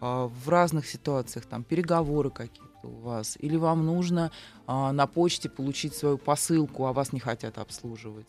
А, 0.00 0.28
в 0.28 0.48
разных 0.48 0.86
ситуациях, 0.86 1.46
там, 1.46 1.64
переговоры 1.64 2.30
какие-то 2.30 2.88
у 2.88 3.00
вас, 3.00 3.36
или 3.40 3.56
вам 3.56 3.84
нужно 3.84 4.30
а, 4.66 4.92
на 4.92 5.06
почте 5.06 5.48
получить 5.48 5.94
свою 5.94 6.18
посылку, 6.18 6.86
а 6.86 6.92
вас 6.92 7.12
не 7.12 7.20
хотят 7.20 7.58
обслуживать. 7.58 8.28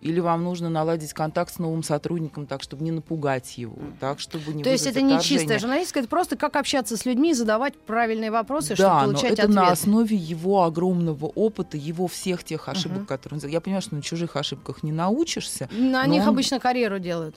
Или 0.00 0.20
вам 0.20 0.44
нужно 0.44 0.68
наладить 0.70 1.12
контакт 1.12 1.52
с 1.52 1.58
новым 1.58 1.82
сотрудником 1.82 2.46
так, 2.46 2.62
чтобы 2.62 2.84
не 2.84 2.92
напугать 2.92 3.58
его, 3.58 3.76
так, 3.98 4.20
чтобы 4.20 4.54
не 4.54 4.62
То 4.62 4.70
есть 4.70 4.86
это 4.86 5.00
не 5.02 5.14
отторжение. 5.14 5.40
чистая 5.40 5.58
журналистика, 5.58 5.98
это 5.98 6.08
просто 6.08 6.36
как 6.36 6.54
общаться 6.54 6.96
с 6.96 7.04
людьми, 7.04 7.34
задавать 7.34 7.74
правильные 7.76 8.30
вопросы, 8.30 8.74
чтобы 8.76 8.88
Да, 8.88 9.00
но 9.00 9.04
получать 9.06 9.32
это 9.32 9.42
ответы. 9.42 9.54
на 9.60 9.68
основе 9.72 10.16
его 10.16 10.62
огромного 10.62 11.26
опыта, 11.26 11.76
его 11.76 12.06
всех 12.06 12.44
тех 12.44 12.68
ошибок, 12.68 12.98
Мгм. 12.98 13.06
которые 13.06 13.40
он. 13.42 13.48
Я 13.50 13.60
понимаю, 13.60 13.82
что 13.82 13.96
на 13.96 14.02
чужих 14.02 14.36
ошибках 14.36 14.84
не 14.84 14.92
научишься. 14.92 15.68
На 15.72 16.04
но 16.06 16.12
них 16.12 16.22
он- 16.22 16.28
обычно 16.28 16.60
карьеру 16.60 17.00
делают. 17.00 17.34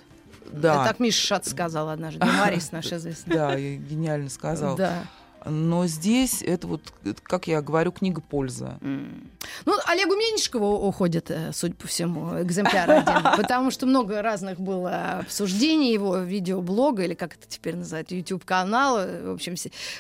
Да, 0.52 0.86
Так 0.86 1.00
Миша 1.00 1.20
Шац 1.26 1.50
сказал 1.50 1.90
однажды, 1.90 2.26
юморист 2.26 2.74
наш 2.74 2.92
известный. 2.92 3.34
да, 3.34 3.56
гениально 3.58 4.30
сказал. 4.30 4.76
Да. 4.76 5.04
Но 5.46 5.88
здесь 5.88 6.42
это 6.42 6.68
вот, 6.68 6.82
э, 7.04 7.14
как 7.24 7.48
я 7.48 7.62
говорю, 7.62 7.92
книга 7.92 8.22
польза. 8.22 8.78
Ну, 8.82 9.74
Олегу 9.88 10.16
Меньшикову 10.16 10.88
уходит, 10.88 11.32
э, 11.32 11.52
судя 11.54 11.74
по 11.74 11.88
всему, 11.88 12.42
экземпляр 12.42 12.90
один, 12.90 13.24
потому 13.38 13.72
что 13.72 13.86
много 13.86 14.22
разных 14.22 14.60
было 14.60 15.20
обсуждений 15.20 15.92
его 15.94 16.18
видеоблога, 16.18 17.04
или 17.04 17.14
как 17.14 17.34
это 17.36 17.48
теперь 17.48 17.76
называют, 17.76 18.12
YouTube-канала. 18.12 19.08
В 19.24 19.34
общем, 19.34 19.56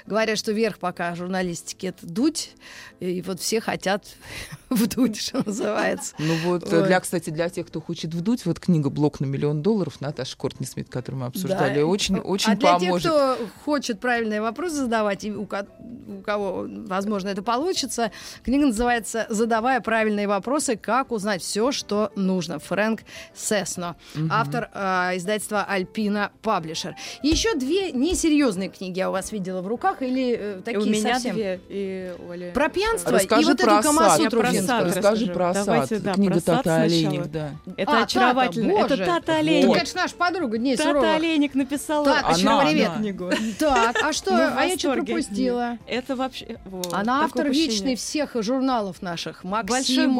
говорят, 0.06 0.38
что 0.38 0.52
верх 0.52 0.78
пока 0.78 1.16
журналистики— 1.16 1.86
это 1.88 2.06
дуть, 2.06 2.52
и 3.00 3.22
вот 3.22 3.40
все 3.40 3.62
хотят 3.62 4.06
вдуть, 4.70 5.18
что 5.20 5.44
называется. 5.46 6.14
Ну 6.20 6.36
вот, 6.46 6.72
Ой. 6.72 6.86
для, 6.86 7.00
кстати, 7.00 7.30
для 7.32 7.50
тех, 7.50 7.68
кто 7.68 7.82
хочет 7.82 8.14
вдуть, 8.14 8.46
вот 8.46 8.60
книга 8.60 8.90
«Блок 8.90 9.20
на 9.20 9.26
миллион 9.26 9.62
долларов» 9.62 10.02
Наташи 10.02 10.38
Кортни-Смит, 10.38 10.90
которую 10.90 11.22
мы 11.22 11.28
обсуждали, 11.28 11.80
Да. 11.80 11.86
очень, 11.86 12.20
очень 12.20 12.54
а 12.54 12.56
для 12.56 12.74
поможет. 12.78 13.04
тех, 13.04 13.12
кто 13.12 13.38
хочет 13.66 14.00
правильные 14.00 14.42
вопросы 14.42 14.76
задавать, 14.76 15.24
и 15.24 15.31
у, 15.38 15.46
ко- 15.46 15.68
у 16.08 16.22
кого, 16.22 16.66
возможно, 16.68 17.30
это 17.30 17.42
получится, 17.42 18.12
книга 18.44 18.66
называется 18.68 19.26
«Задавая 19.30 19.82
правильные 19.82 20.28
вопросы. 20.28 20.76
Как 20.76 21.12
узнать 21.12 21.42
все, 21.42 21.72
что 21.72 22.12
нужно». 22.16 22.60
Фрэнк 22.60 23.02
Сесно, 23.34 23.96
автор 24.30 24.70
э, 24.74 25.18
издательства 25.18 25.64
«Альпина 25.68 26.32
Паблишер». 26.42 26.96
Еще 27.24 27.56
две 27.56 27.92
несерьезные 27.92 28.70
книги 28.70 29.00
я 29.00 29.10
у 29.10 29.12
вас 29.14 29.32
видела 29.32 29.62
в 29.62 29.68
руках, 29.68 30.02
или 30.02 30.36
э, 30.38 30.60
И 30.60 30.62
такие 30.62 30.82
у 30.82 30.86
меня 30.86 31.14
совсем... 31.16 31.36
две, 31.36 31.60
и 31.70 32.14
у 32.20 32.32
Оли. 32.32 32.52
Про 32.54 32.70
пьянство 32.70 33.12
Расскажи 33.12 33.42
и 33.42 33.46
вот 33.46 33.62
про 33.62 33.74
эту. 33.80 33.84
Камасутру 33.84 34.42
Расскажи 34.42 35.28
про 35.28 35.54
Давайте, 35.54 36.00
да, 36.00 36.14
Книга 36.14 36.34
про 36.34 36.42
сад 36.42 36.58
Тата. 36.64 36.82
Олейник, 36.82 37.26
да. 37.28 37.52
Это 37.78 37.92
А, 37.92 38.04
очаровательно. 38.04 38.74
Тата, 38.82 38.94
это. 38.96 39.06
Тата 39.06 39.26
Ты, 39.26 39.32
Олейник. 39.34 39.74
конечно, 39.74 40.02
наша 40.02 40.16
подруга, 40.16 40.58
не 40.58 40.76
Тата. 40.76 41.16
Олейник 41.16 41.56
написала 41.56 42.06
Тата, 42.06 42.28
Она, 42.42 42.66
привет. 42.66 42.90
она. 42.90 42.98
книгу. 42.98 43.30
Так, 43.60 43.96
а 44.04 44.14
что? 44.14 44.32
В 44.32 44.58
а 44.58 44.64
я 44.66 44.78
что 44.78 44.90
восторге. 44.90 45.14
Пропустила? 45.24 45.78
Это 45.88 46.16
вообще... 46.16 46.58
во, 46.66 46.82
Она 46.92 47.24
автор 47.26 47.50
вечный 47.50 47.96
всех 47.96 48.36
журналов 48.42 49.02
наших. 49.02 49.44
Большой 49.44 50.08
Максим. 50.08 50.20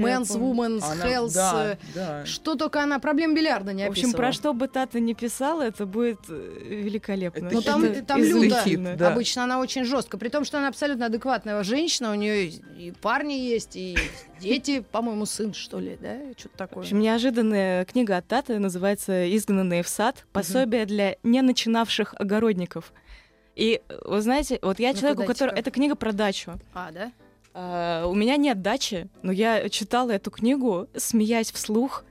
Women's, 0.00 0.82
Она- 0.82 1.06
Health. 1.06 1.34
да, 1.34 1.72
э, 1.72 1.76
да. 1.94 2.26
Что 2.26 2.54
только 2.54 2.82
она 2.82 2.98
проблем 2.98 3.34
бильярда 3.34 3.72
не 3.72 3.86
В 3.86 3.90
общем, 3.90 4.12
про 4.12 4.32
что 4.32 4.52
бы 4.52 4.68
Тата 4.68 5.00
не 5.00 5.14
писала, 5.14 5.62
это 5.62 5.86
будет 5.86 6.20
э, 6.28 6.62
великолепно. 6.68 7.46
Это 7.46 7.54
Ну 7.54 7.62
там, 7.62 7.84
Это 7.84 8.02
там 8.02 8.18
люто. 8.20 8.30
изумительно. 8.30 8.96
Да. 8.96 9.12
Обычно 9.12 9.44
она 9.44 9.60
очень 9.60 9.84
жестко. 9.84 10.18
При 10.18 10.28
том, 10.28 10.44
что 10.44 10.58
она 10.58 10.68
абсолютно 10.68 11.06
адекватная 11.06 11.62
женщина. 11.64 12.12
У 12.12 12.14
нее 12.14 12.46
и 12.48 12.92
парни 13.00 13.34
есть, 13.34 13.76
и 13.76 13.96
дети, 14.40 14.80
по-моему, 14.80 15.26
сын, 15.26 15.52
что 15.54 15.78
ли, 15.78 15.98
да? 16.00 16.16
Что-то 16.36 16.54
В 16.54 16.58
такое. 16.58 16.82
общем, 16.84 17.00
неожиданная 17.00 17.84
книга 17.84 18.16
от 18.16 18.26
Таты 18.26 18.58
называется 18.58 19.34
«Изгнанные 19.36 19.82
в 19.82 19.88
сад. 19.88 20.24
Пособие 20.32 20.86
для 20.86 21.16
не 21.22 21.42
начинавших 21.42 22.14
огородников». 22.18 22.92
И 23.56 23.80
э, 23.88 23.98
вы 24.04 24.20
знаете, 24.20 24.58
вот 24.62 24.78
я 24.78 24.88
Ну-ка, 24.88 25.00
человек, 25.00 25.20
у 25.20 25.24
которого... 25.24 25.54
Это 25.54 25.70
книга 25.70 25.94
про 25.94 26.12
дачу. 26.12 26.58
А, 26.74 26.90
да? 26.92 27.12
А, 27.52 28.06
у 28.06 28.14
меня 28.14 28.36
нет 28.36 28.62
дачи, 28.62 29.08
но 29.22 29.32
я 29.32 29.68
читала 29.68 30.10
эту 30.10 30.30
книгу, 30.30 30.88
смеясь 30.96 31.52
вслух, 31.52 32.04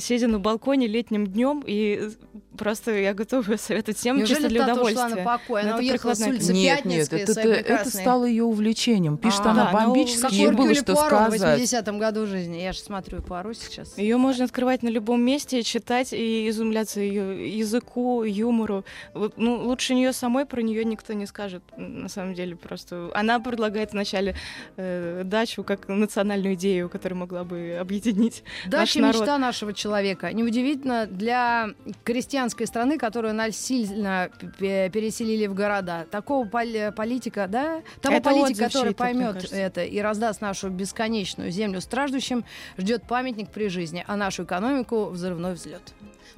сидя 0.00 0.26
на 0.26 0.38
балконе 0.38 0.86
летним 0.86 1.26
днем, 1.26 1.62
и 1.66 1.98
э, 2.02 2.10
просто 2.56 2.92
я 2.92 3.14
готова 3.14 3.56
советовать 3.56 3.96
всем 3.96 4.18
чисто 4.20 4.34
Неужели 4.34 4.48
для 4.48 4.66
Тата 4.66 4.72
ушла 4.72 4.90
удовольствия. 4.90 5.24
на 5.24 5.24
покой? 5.24 5.62
Она 5.62 5.70
это 5.70 5.78
уехала 5.78 6.14
с 6.14 6.20
улицы 6.20 6.52
Нет, 6.52 6.84
нет, 6.84 7.12
это, 7.12 7.40
это, 7.40 7.48
это 7.48 7.90
стало 7.90 8.24
ее 8.24 8.44
увлечением. 8.44 9.16
Пишет 9.16 9.42
А, 9.44 9.50
она 9.50 9.70
да, 9.70 9.80
ну, 9.80 9.94
бомбически, 9.94 10.34
ей 10.34 10.50
было 10.50 10.74
что 10.74 10.94
Пуаро 10.94 11.30
в 11.30 11.36
сказать. 11.36 11.60
80-м 11.60 11.98
году 11.98 12.26
жизни. 12.26 12.58
Я 12.58 12.72
же 12.72 12.80
смотрю 12.80 13.22
Пуаро 13.22 13.52
сейчас. 13.52 13.96
Ее 13.96 14.16
можно 14.16 14.44
открывать 14.44 14.82
на 14.82 14.88
любом 14.88 15.22
месте, 15.22 15.62
читать 15.62 16.12
и 16.12 16.48
изумляться 16.48 17.00
ее 17.00 17.56
языку, 17.58 18.24
юмору. 18.24 18.84
Ну, 19.14 19.62
лучше 19.62 19.94
нее 19.94 20.12
самой 20.12 20.44
про 20.44 20.60
нее 20.60 20.84
никто 20.84 21.12
не 21.12 21.26
скажет. 21.26 21.62
На 21.76 22.08
самом 22.08 22.34
деле, 22.34 22.56
просто 22.56 23.10
она 23.14 23.38
предлагает 23.38 23.92
вначале 23.92 24.34
э, 24.76 25.22
дачу 25.24 25.62
как 25.62 25.88
национальную 25.88 26.54
идею, 26.54 26.88
которая 26.88 27.18
могла 27.18 27.44
бы 27.44 27.76
объединить. 27.80 28.42
Дача 28.66 29.00
народ. 29.00 29.20
мечта 29.20 29.38
нашего 29.38 29.67
человека. 29.74 30.32
Неудивительно 30.32 31.06
для 31.06 31.70
крестьянской 32.04 32.66
страны, 32.66 32.98
которую 32.98 33.34
насильно 33.34 34.30
п- 34.58 34.90
переселили 34.90 35.46
в 35.46 35.54
города. 35.54 36.06
Такого 36.10 36.46
пол- 36.46 36.92
политика, 36.94 37.46
да? 37.48 37.82
Того 38.00 38.16
Это 38.16 38.22
политика, 38.30 38.64
который 38.64 38.94
поймет 38.94 39.52
это 39.52 39.84
и 39.84 40.00
раздаст 40.00 40.40
нашу 40.40 40.70
бесконечную 40.70 41.50
землю 41.50 41.80
страждущим, 41.80 42.44
ждет 42.76 43.02
памятник 43.04 43.50
при 43.50 43.68
жизни, 43.68 44.04
а 44.06 44.16
нашу 44.16 44.44
экономику 44.44 45.06
взрывной 45.06 45.54
взлет. 45.54 45.82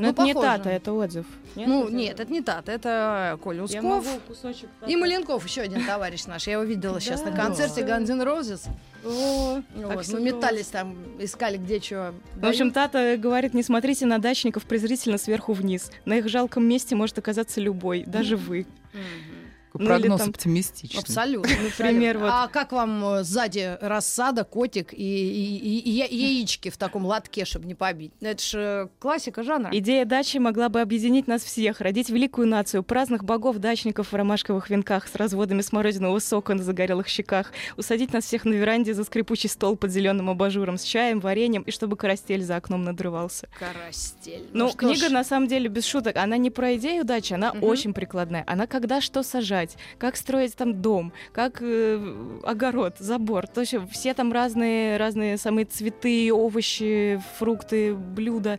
Но 0.00 0.06
Ну, 0.06 0.12
это 0.12 0.22
не 0.22 0.34
похоже. 0.34 0.58
тата, 0.58 0.70
это 0.70 0.92
отзыв. 0.92 1.26
ну, 1.54 1.84
это- 1.84 1.92
нет, 1.92 2.20
это 2.20 2.32
не 2.32 2.40
тат, 2.40 2.68
это 2.68 3.38
Коля 3.42 3.58
Я 3.58 3.64
Усков. 3.64 3.82
могу 3.84 4.08
кусочек 4.26 4.68
И 4.86 4.96
Маленков, 4.96 5.44
еще 5.44 5.60
один 5.60 5.84
товарищ 5.84 6.24
наш. 6.26 6.46
Я 6.46 6.54
его 6.54 6.62
видела 6.62 7.00
сейчас 7.00 7.22
на 7.24 7.32
концерте 7.32 7.82
Guns 7.82 8.10
N' 8.10 8.22
Roses. 8.22 8.66
О, 9.04 9.60
Вот, 9.76 10.08
мы 10.08 10.20
метались 10.20 10.66
там, 10.66 10.94
искали, 11.18 11.56
где 11.56 11.80
что. 11.80 12.14
В 12.36 12.46
общем, 12.46 12.70
Тата 12.70 13.16
говорит, 13.18 13.54
не 13.54 13.62
смотрите 13.62 14.04
на 14.06 14.18
дачников 14.18 14.64
презрительно 14.64 15.16
сверху 15.18 15.52
вниз. 15.52 15.90
На 16.04 16.14
их 16.18 16.28
жалком 16.28 16.66
месте 16.66 16.94
может 16.96 17.18
оказаться 17.18 17.60
любой, 17.60 18.04
даже 18.06 18.36
вы. 18.36 18.66
Ну, 19.74 19.80
или 19.80 19.86
Прогноз 19.88 20.20
там- 20.20 20.30
оптимистичный. 20.30 21.00
Абсолютно. 21.00 21.50
Например, 21.50 22.16
абсолютно. 22.16 22.20
вот. 22.20 22.30
А 22.32 22.48
как 22.48 22.72
вам 22.72 23.04
э, 23.04 23.24
сзади 23.24 23.78
рассада, 23.80 24.44
котик 24.44 24.92
и, 24.92 24.96
и- 24.96 25.78
и- 25.78 26.06
и 26.06 26.16
яички 26.16 26.68
в 26.70 26.76
таком 26.76 27.06
лотке, 27.06 27.44
чтобы 27.44 27.66
не 27.66 27.74
побить? 27.74 28.12
Это 28.20 28.42
же 28.42 28.90
классика 28.98 29.42
жанра. 29.42 29.70
Идея 29.72 30.04
дачи 30.04 30.38
могла 30.38 30.68
бы 30.68 30.80
объединить 30.80 31.26
нас 31.28 31.42
всех, 31.42 31.80
родить 31.80 32.10
великую 32.10 32.46
нацию, 32.48 32.82
праздных 32.82 33.24
богов-дачников 33.24 34.12
в 34.12 34.14
ромашковых 34.14 34.70
венках 34.70 35.08
с 35.08 35.14
разводами 35.14 35.60
смородинового 35.62 36.18
сока 36.18 36.54
на 36.54 36.62
загорелых 36.62 37.08
щеках, 37.08 37.52
усадить 37.76 38.12
нас 38.12 38.24
всех 38.24 38.44
на 38.44 38.54
веранде 38.54 38.94
за 38.94 39.04
скрипучий 39.04 39.48
стол 39.48 39.76
под 39.76 39.90
зеленым 39.90 40.30
абажуром 40.30 40.78
с 40.78 40.82
чаем, 40.82 41.20
вареньем 41.20 41.62
и 41.62 41.70
чтобы 41.70 41.96
карастель 41.96 42.42
за 42.42 42.56
окном 42.56 42.82
надрывался. 42.84 43.48
Карастель. 43.58 44.46
Ну, 44.52 44.68
что 44.68 44.76
книга 44.78 45.08
ж, 45.08 45.10
на 45.10 45.24
самом 45.24 45.48
деле 45.48 45.68
без 45.68 45.84
шуток. 45.86 46.16
Она 46.16 46.36
не 46.36 46.50
про 46.50 46.74
идею 46.76 47.04
дачи, 47.04 47.32
она 47.34 47.52
Мгм. 47.54 47.64
очень 47.64 47.94
прикладная. 47.94 48.44
Она 48.46 48.66
когда 48.66 49.00
что 49.00 49.22
сажать, 49.60 49.76
как 49.98 50.16
строить 50.16 50.56
там 50.56 50.80
дом, 50.80 51.12
как 51.32 51.58
э, 51.60 52.38
огород, 52.42 52.96
забор. 52.98 53.46
То 53.46 53.60
есть 53.60 53.74
все 53.90 54.14
там 54.14 54.32
разные, 54.32 54.96
разные 54.96 55.36
самые 55.36 55.64
цветы, 55.64 56.32
овощи, 56.32 57.20
фрукты, 57.38 57.94
блюда. 57.94 58.58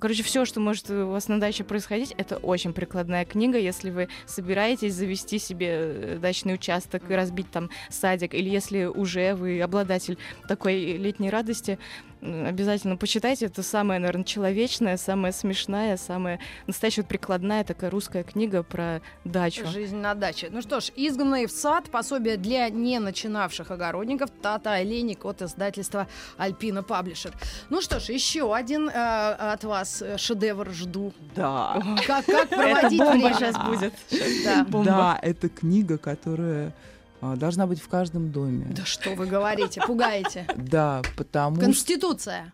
Короче, 0.00 0.22
все, 0.22 0.44
что 0.44 0.60
может 0.60 0.90
у 0.90 1.10
вас 1.10 1.28
на 1.28 1.38
даче 1.38 1.62
происходить, 1.62 2.14
это 2.16 2.38
очень 2.38 2.72
прикладная 2.72 3.24
книга, 3.24 3.58
если 3.58 3.90
вы 3.90 4.08
собираетесь 4.26 4.94
завести 4.94 5.38
себе 5.38 5.68
э, 5.70 6.18
дачный 6.20 6.54
участок 6.54 7.10
и 7.10 7.14
разбить 7.14 7.50
там 7.50 7.70
садик, 7.90 8.34
или 8.34 8.48
если 8.48 8.84
уже 8.84 9.34
вы 9.34 9.60
обладатель 9.60 10.16
такой 10.48 10.96
летней 10.96 11.28
радости, 11.28 11.78
обязательно 12.22 12.96
почитайте. 12.96 13.46
Это 13.46 13.62
самая, 13.62 13.98
наверное, 13.98 14.24
человечная, 14.24 14.96
самая 14.96 15.32
смешная, 15.32 15.96
самая 15.96 16.40
настоящая 16.66 17.02
вот 17.02 17.08
прикладная 17.08 17.64
такая 17.64 17.90
русская 17.90 18.24
книга 18.24 18.62
про 18.62 19.00
дачу. 19.24 19.66
Жизнь 19.66 19.96
на 19.96 20.14
даче. 20.14 20.48
Ну 20.50 20.62
что 20.62 20.80
ж, 20.80 20.90
изгнанные 20.96 21.46
в 21.46 21.50
сад, 21.50 21.90
пособие 21.90 22.36
для 22.36 22.68
не 22.68 22.98
начинавших 22.98 23.70
огородников, 23.70 24.30
Тата 24.42 24.72
Олейник 24.72 25.24
от 25.24 25.42
издательства 25.42 26.08
Альпина 26.36 26.82
Паблишер. 26.82 27.32
Ну 27.68 27.80
что 27.80 28.00
ж, 28.00 28.10
еще 28.10 28.54
один 28.54 28.88
э, 28.88 28.92
от 28.92 29.64
вас 29.64 29.89
э, 30.00 30.16
шедевр 30.18 30.70
жду. 30.72 31.12
Да. 31.34 31.82
Как, 32.06 32.26
как 32.26 32.52
Это 32.52 32.56
проводить 32.56 32.98
бомба 32.98 33.12
время? 33.26 33.34
сейчас 33.34 33.56
будет. 33.64 33.94
Да. 34.44 34.64
Бомба. 34.64 34.84
Да, 34.86 35.18
это 35.22 35.48
книга, 35.48 35.98
которая 35.98 36.72
а, 37.20 37.36
должна 37.36 37.66
быть 37.66 37.80
в 37.80 37.88
каждом 37.88 38.32
доме. 38.32 38.66
Да 38.70 38.84
что 38.84 39.10
вы 39.10 39.26
говорите, 39.26 39.80
пугаете. 39.86 40.46
Да, 40.56 41.02
потому 41.16 41.56
что 41.56 41.64
Конституция, 41.66 42.52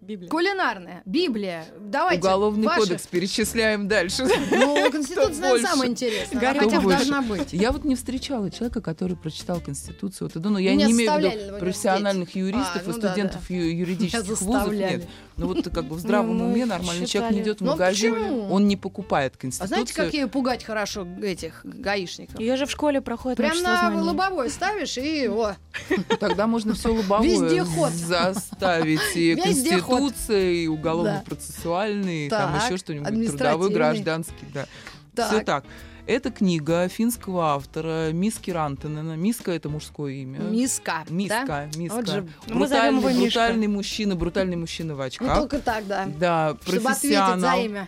Библия. 0.00 0.28
кулинарная, 0.28 1.02
Библия. 1.04 1.64
Давайте. 1.78 2.20
уголовный 2.20 2.66
ваши- 2.66 2.80
кодекс 2.80 3.06
перечисляем 3.06 3.86
дальше. 3.86 4.26
Ну, 4.50 4.90
Конституция, 4.90 5.40
наверное, 5.40 5.86
интересное. 5.86 6.40
Гарри 6.40 6.58
Она 6.58 6.66
хотя 6.66 6.80
бы 6.80 6.90
должна 6.90 7.22
быть. 7.22 7.52
Я 7.52 7.70
вот 7.70 7.84
не 7.84 7.94
встречала 7.94 8.50
человека, 8.50 8.80
который 8.80 9.16
прочитал 9.16 9.60
Конституцию. 9.60 10.30
Вот, 10.34 10.44
ну, 10.44 10.58
я 10.58 10.74
не 10.74 10.90
имею 10.90 11.12
в 11.12 11.18
виду 11.18 11.58
профессиональных 11.58 12.34
юристов 12.34 12.82
А, 12.84 12.90
ну 12.90 12.96
и 12.96 13.00
да, 13.00 13.08
студентов 13.08 13.50
юридических 13.50 14.40
вузов. 14.40 14.72
Нет. 14.72 15.08
Ну 15.36 15.46
вот 15.46 15.68
как 15.72 15.84
бы 15.86 15.96
в 15.96 15.98
здравом 16.00 16.36
Ну, 16.38 16.50
уме 16.50 16.66
нормальный 16.66 17.06
человек 17.06 17.32
не 17.32 17.38
считали. 17.38 17.42
идет 17.42 17.60
в 17.60 17.64
Ну, 17.64 17.70
магазин, 17.72 18.14
почему? 18.14 18.52
он 18.52 18.68
не 18.68 18.76
покупает 18.76 19.34
А 19.36 19.38
Конституцию. 19.40 19.68
знаете, 19.76 19.94
как 19.94 20.12
ей 20.14 20.26
пугать 20.26 20.64
хорошо 20.64 21.06
этих 21.22 21.60
гаишников? 21.64 22.38
Ее 22.38 22.56
же 22.56 22.66
в 22.66 22.70
школе 22.70 23.00
проходит 23.00 23.38
Прям 23.38 23.56
на 23.62 23.78
знаний. 23.78 24.00
лобовой 24.02 24.50
ставишь 24.50 24.98
и 24.98 25.26
о, 25.28 25.56
Тогда 26.20 26.46
можно 26.46 26.74
все 26.74 26.94
лобовое 26.94 27.64
заставить. 27.90 29.00
И. 29.14 29.34
Конституция, 29.36 30.52
и 30.52 30.66
уголовно-процессуальный, 30.66 32.28
там 32.28 32.54
еще 32.56 32.76
что-нибудь, 32.76 33.28
трудовой, 33.30 33.70
гражданский, 33.70 34.46
да. 34.52 34.66
Так. 35.14 35.28
Все 35.28 35.40
так. 35.40 35.64
Это 36.06 36.30
книга 36.32 36.88
финского 36.88 37.54
автора 37.54 38.10
Миски 38.12 38.50
Рантенена. 38.50 39.12
Миска— 39.16 39.50
это 39.52 39.68
мужское 39.68 40.12
имя. 40.14 40.40
миска. 40.40 41.04
да? 41.08 41.14
Миска, 41.14 41.70
Миска. 41.76 41.94
Вот 41.96 42.08
же. 42.08 42.28
Ну, 42.48 42.54
мы 42.58 42.66
зовем 42.66 43.00
брутальный, 43.00 43.12
его 43.14 43.24
брутальный 43.24 43.66
мужчина, 43.68 44.16
брутальный 44.16 44.56
мужчина 44.56 44.94
в 44.94 44.98
Ну, 44.98 45.04
очках. 45.04 45.38
только 45.38 45.58
так, 45.60 45.86
да. 45.86 46.06
Да, 46.18 46.56
Чтобы 46.66 46.90
ответить 46.90 47.16
за 47.16 47.36
профессионал. 47.36 47.86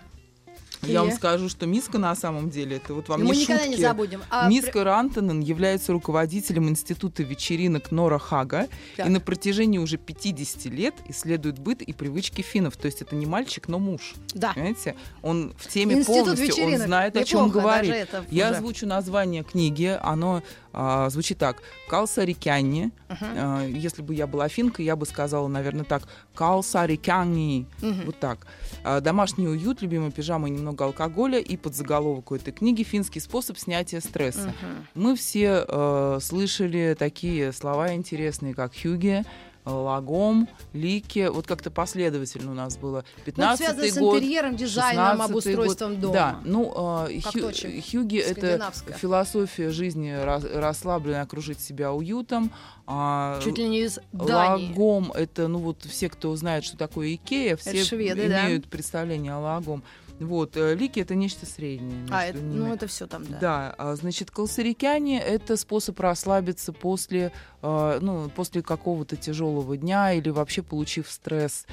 Имя. 0.85 0.93
Я 0.93 1.03
вам 1.03 1.13
скажу, 1.13 1.49
что 1.49 1.67
Миска 1.67 1.99
на 1.99 2.15
самом 2.15 2.51
деле, 2.51 2.77
это 2.77 2.95
вот 2.95 3.09
вам 3.09 3.25
Мы 3.25 3.35
не 3.35 3.43
никогда 3.43 3.65
не 3.67 3.73
шутки. 3.73 3.83
забудем. 3.83 4.23
А 4.31 4.49
Миска 4.49 4.85
Рантонен 4.85 5.41
является 5.41 5.93
руководителем 5.93 6.69
Института 6.69 7.23
вечеринок 7.23 7.91
Нора 7.91 8.19
Хага 8.19 8.69
Так. 8.97 9.07
и 9.07 9.11
на 9.11 9.21
протяжении 9.21 9.79
уже 9.79 9.97
50 9.97 10.67
лет 10.67 10.95
исследует 11.09 11.59
быт 11.59 11.83
и 11.83 11.93
привычки 11.93 12.43
финнов. 12.43 12.77
То 12.77 12.87
есть 12.87 13.03
это 13.03 13.15
не 13.17 13.27
мальчик, 13.27 13.69
но 13.69 13.79
муж. 13.79 14.15
Да. 14.35 14.53
Понимаете? 14.55 14.95
Он 15.23 15.55
в 15.59 15.69
теме 15.69 15.97
Институт 15.97 16.17
полностью, 16.25 16.47
вечеринок. 16.49 16.81
он 16.81 16.87
знает, 16.87 17.17
о 17.17 17.25
чем 17.25 17.47
Неплохо, 17.47 17.61
говорит. 17.61 18.09
Я 18.31 18.47
уже. 18.49 18.57
озвучу 18.57 18.87
название 18.87 19.43
книги. 19.45 19.99
Оно 20.03 20.43
а, 20.75 21.09
звучит 21.11 21.39
так. 21.39 21.63
Калсарикянни. 21.89 22.91
Мгм. 23.09 23.29
А, 23.37 23.65
если 23.65 24.03
бы 24.03 24.15
я 24.15 24.27
была 24.27 24.49
финкой, 24.49 24.85
я 24.85 24.97
бы 24.97 25.07
сказала, 25.07 25.49
наверное, 25.49 25.85
так. 25.85 26.03
Калсарикянни. 26.35 27.67
Мгм. 27.81 28.07
Вот 28.07 28.19
так. 28.19 28.47
А, 28.83 29.01
Домашний 29.01 29.49
уют, 29.49 29.83
любимая 29.83 30.11
пижама 30.11 30.49
и 30.49 30.51
немного 30.51 30.85
алкоголя. 30.85 31.39
И 31.39 31.57
подзаголовок 31.57 32.31
у 32.31 32.35
этой 32.35 32.53
книги 32.53 32.83
«Финский 32.83 33.21
способ 33.21 33.59
снятия 33.59 34.01
стресса». 34.01 34.53
Мгм. 34.61 34.87
Мы 34.95 35.17
все 35.17 35.65
э, 35.67 36.19
слышали 36.21 36.97
такие 36.99 37.53
слова 37.53 37.95
интересные, 37.95 38.55
как 38.55 38.73
«хюге», 38.75 39.25
«лагом», 39.65 40.49
«лики». 40.73 41.29
Вот 41.33 41.47
как-то 41.47 41.71
последовательно 41.71 42.51
у 42.51 42.55
нас 42.55 42.77
было. 42.77 43.05
Ну, 43.17 43.23
это 43.23 43.25
15 43.25 43.59
связано 43.59 43.89
с 43.89 43.99
год, 43.99 44.17
интерьером, 44.17 44.57
дизайном, 44.57 45.21
16-й 45.21 45.25
обустройством 45.25 45.91
год. 45.93 46.01
дома. 46.01 46.15
Да, 46.15 46.41
ну, 46.45 47.07
э, 47.09 47.21
хю-. 47.21 47.83
Хьюги— 47.91 48.19
это 48.19 48.73
философия 48.99 49.71
жизни 49.71 50.11
рас- 50.11 50.45
расслабленно 50.45 51.23
окружить 51.23 51.61
себя 51.61 51.93
уютом. 51.93 52.51
а 52.87 53.41
Чуть 53.43 53.59
ли 53.59 53.69
не 53.69 53.81
из 53.81 53.99
Дании. 54.13 54.69
Лагом— 54.69 55.13
это, 55.15 55.49
ну 55.49 55.59
вот 55.59 55.83
все, 55.85 56.09
кто 56.11 56.35
знает, 56.37 56.65
что 56.65 56.77
такое 56.77 57.15
Икея, 57.15 57.57
все 57.57 57.83
шведы, 57.85 58.29
да. 58.29 58.47
имеют 58.47 58.67
представление 58.67 59.33
о 59.33 59.41
лагом. 59.41 59.83
Вот, 60.21 60.57
э, 60.57 60.75
лики— 60.75 61.01
это 61.01 61.15
нечто 61.15 61.45
среднее 61.45 62.07
А, 62.11 62.25
это, 62.25 62.39
ними. 62.39 62.59
ну 62.59 62.73
это 62.73 62.87
все 62.87 63.07
там, 63.07 63.25
да. 63.27 63.39
Да, 63.39 63.75
а, 63.79 63.97
значит, 63.97 64.31
колсарикяне— 64.31 65.21
это 65.21 65.57
способ 65.57 65.99
расслабиться 65.99 66.73
после, 66.73 67.33
э, 67.63 67.99
ну, 68.01 68.29
после 68.31 68.63
какого-то 68.63 69.17
тяжелого 69.17 69.77
дня 69.77 70.13
или 70.13 70.31
вообще 70.31 70.63
получив 70.63 71.11
стресс. 71.11 71.67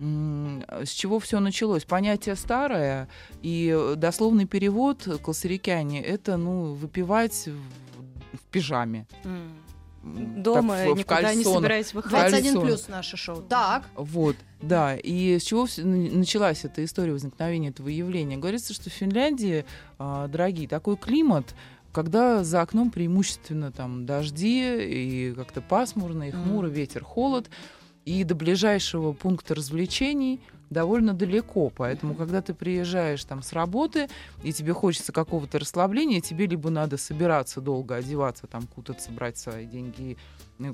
С 0.00 0.88
чего 0.88 1.20
все 1.20 1.38
началось? 1.38 1.84
Понятие 1.84 2.34
старое, 2.34 3.08
и 3.42 3.94
дословный 3.96 4.44
перевод 4.44 5.06
колсарикяне— 5.22 6.02
это, 6.04 6.36
ну, 6.36 6.72
выпивать 6.74 7.46
в, 7.46 8.36
в 8.36 8.40
пижаме. 8.50 9.06
М. 9.22 9.52
Дома 10.04 10.76
так, 10.76 10.96
никуда 10.96 11.20
не 11.20 11.36
кальсонах. 11.36 11.58
собираюсь 11.58 11.94
выходить. 11.94 12.18
21 12.18 12.44
Кальсон. 12.44 12.62
плюс 12.66 12.88
наше 12.88 13.16
шоу. 13.16 13.42
Так. 13.42 13.84
Вот, 13.94 14.36
да. 14.60 14.96
И 14.96 15.38
с 15.38 15.42
чего 15.42 15.66
началась 15.78 16.64
эта 16.64 16.84
история 16.84 17.12
возникновения 17.12 17.70
этого 17.70 17.88
явления? 17.88 18.36
Говорится, 18.36 18.74
что 18.74 18.90
в 18.90 18.92
Финляндии, 18.92 19.64
а, 19.98 20.28
дорогие, 20.28 20.68
такой 20.68 20.96
климат, 20.96 21.54
когда 21.92 22.44
за 22.44 22.60
окном 22.60 22.90
преимущественно 22.90 23.72
там 23.72 24.04
дожди 24.04 24.76
и 24.84 25.32
как-то 25.32 25.60
пасмурно, 25.62 26.28
и 26.28 26.32
хмуро, 26.32 26.66
ветер, 26.66 27.02
холод, 27.04 27.48
и 28.04 28.22
до 28.24 28.34
ближайшего 28.34 29.12
пункта 29.12 29.54
развлечений 29.54 30.40
довольно 30.74 31.14
далеко. 31.14 31.70
Поэтому, 31.74 32.14
когда 32.14 32.42
ты 32.42 32.52
приезжаешь 32.52 33.24
там 33.24 33.42
с 33.42 33.54
работы, 33.54 34.08
и 34.42 34.52
тебе 34.52 34.74
хочется 34.74 35.12
какого-то 35.12 35.58
расслабления, 35.58 36.20
тебе 36.20 36.46
либо 36.46 36.68
надо 36.68 36.98
собираться 36.98 37.62
долго, 37.62 37.94
одеваться, 37.94 38.46
там, 38.46 38.66
кутаться, 38.66 39.10
брать 39.10 39.38
свои 39.38 39.64
деньги 39.64 40.18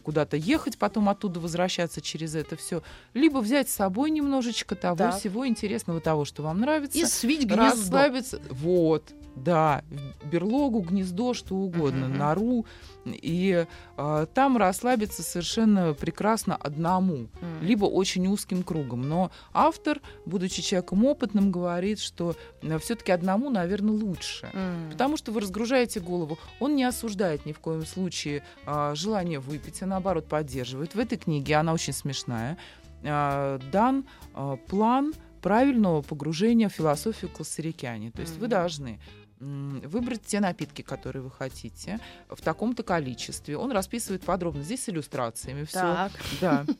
куда-то 0.03 0.37
ехать, 0.37 0.79
потом 0.79 1.09
оттуда 1.09 1.41
возвращаться 1.41 2.01
через 2.01 2.35
это 2.35 2.57
все, 2.57 2.83
либо 3.15 3.39
взять 3.39 3.69
с 3.69 3.75
собой 3.75 4.11
немножечко 4.11 4.75
того 4.77 4.97
Так. 4.97 5.19
всего 5.19 5.47
интересного, 5.47 6.01
того, 6.01 6.25
что 6.25 6.43
вам 6.43 6.61
нравится, 6.61 6.99
И 6.99 7.05
свить 7.07 7.47
гнездо. 7.47 7.57
расслабиться. 7.57 8.41
Вот, 8.51 9.13
да, 9.37 9.83
берлогу, 10.31 10.81
гнездо, 10.81 11.35
что 11.35 11.55
угодно, 11.55 12.09
Мгм. 12.09 12.19
нору. 12.19 12.67
И 13.07 13.67
а, 13.97 14.27
там 14.27 14.57
расслабиться 14.59 15.23
совершенно 15.23 15.95
прекрасно 15.95 16.55
одному, 16.57 17.29
М. 17.41 17.63
либо 17.63 17.87
очень 17.87 18.27
узким 18.27 18.63
кругом. 18.63 19.09
Но 19.09 19.31
автор, 19.55 20.01
будучи 20.27 20.61
человеком 20.63 21.05
опытным, 21.07 21.51
говорит, 21.51 21.99
что 22.01 22.37
все-таки 22.81 23.13
одному, 23.13 23.49
наверное, 23.51 23.93
лучше. 23.95 24.51
М. 24.53 24.91
Потому 24.91 25.17
что 25.17 25.33
вы 25.33 25.41
разгружаете 25.41 26.01
голову. 26.01 26.39
Он 26.61 26.77
не 26.77 26.85
осуждает 26.85 27.47
ни 27.47 27.53
в 27.53 27.61
коем 27.61 27.87
случае 27.87 28.43
а, 28.67 28.95
желание 28.95 29.39
выпить, 29.41 29.80
а 29.83 29.87
наоборот 29.87 30.27
поддерживает. 30.29 30.95
В 30.95 30.99
этой 30.99 31.19
книге, 31.19 31.57
она 31.57 31.73
очень 31.73 31.93
смешная, 31.93 32.57
а, 33.03 33.59
дан 33.73 34.05
а, 34.35 34.57
план 34.57 35.15
правильного 35.43 36.03
погружения 36.03 36.69
в 36.69 36.73
философию 36.73 37.31
классерикяне. 37.31 38.11
То 38.11 38.21
есть 38.21 38.35
вы 38.35 38.43
Мгм. 38.47 38.51
должны 38.51 39.01
выбрать 39.41 40.23
те 40.25 40.39
напитки, 40.41 40.83
которые 40.83 41.23
вы 41.23 41.31
хотите, 41.31 41.99
в 42.29 42.41
таком-то 42.43 42.83
количестве. 42.83 43.57
Он 43.57 43.73
расписывает 43.73 44.23
подробно. 44.23 44.63
Здесь 44.63 44.85
с 44.85 44.89
иллюстрациями 44.91 45.65
все. 45.65 45.81
Так. 45.81 46.13
Да. 46.41 46.65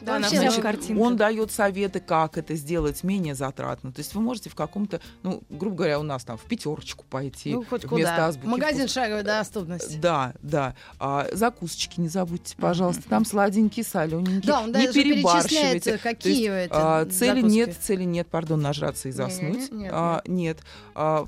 Да, 0.00 0.18
Вообще, 0.18 0.50
значит. 0.50 0.98
Он 0.98 1.16
дает 1.16 1.52
советы, 1.52 2.00
как 2.00 2.36
это 2.36 2.56
сделать 2.56 3.04
менее 3.04 3.36
затратно. 3.36 3.92
То 3.92 4.00
есть 4.00 4.14
вы 4.14 4.20
можете 4.20 4.50
в 4.50 4.56
каком-то, 4.56 5.00
ну, 5.22 5.42
грубо 5.48 5.76
говоря, 5.76 6.00
у 6.00 6.02
нас 6.02 6.24
там 6.24 6.36
в 6.36 6.42
пятерочку 6.42 7.04
пойти 7.08 7.52
Ну, 7.54 7.64
хоть 7.64 7.84
вместо 7.84 8.10
куда. 8.12 8.26
азбуки. 8.26 8.46
Магазин 8.48 8.88
шаговой 8.88 9.22
доступности. 9.22 9.96
Да, 9.98 10.34
да. 10.42 10.74
А, 10.98 11.28
закусочки 11.32 12.00
не 12.00 12.08
забудьте, 12.08 12.56
пожалуйста. 12.56 13.08
Там 13.08 13.24
сладенькие, 13.24 13.84
солененькие. 13.84 14.40
Да, 14.42 14.60
он 14.62 14.66
не 14.68 14.72
даже 14.72 14.92
перебарщивайте. 14.92 15.98
какие 15.98 16.34
есть, 16.50 16.66
эти 16.66 16.72
а, 16.74 17.04
цели 17.06 17.40
закуски. 17.42 17.54
нет, 17.56 17.76
цели 17.80 18.04
нет, 18.04 18.26
пардон, 18.28 18.60
нажраться 18.60 19.08
и 19.08 19.12
заснуть. 19.12 19.70
нет, 19.70 19.92
А, 19.94 20.22
нет. 20.26 20.58
А, 20.96 21.22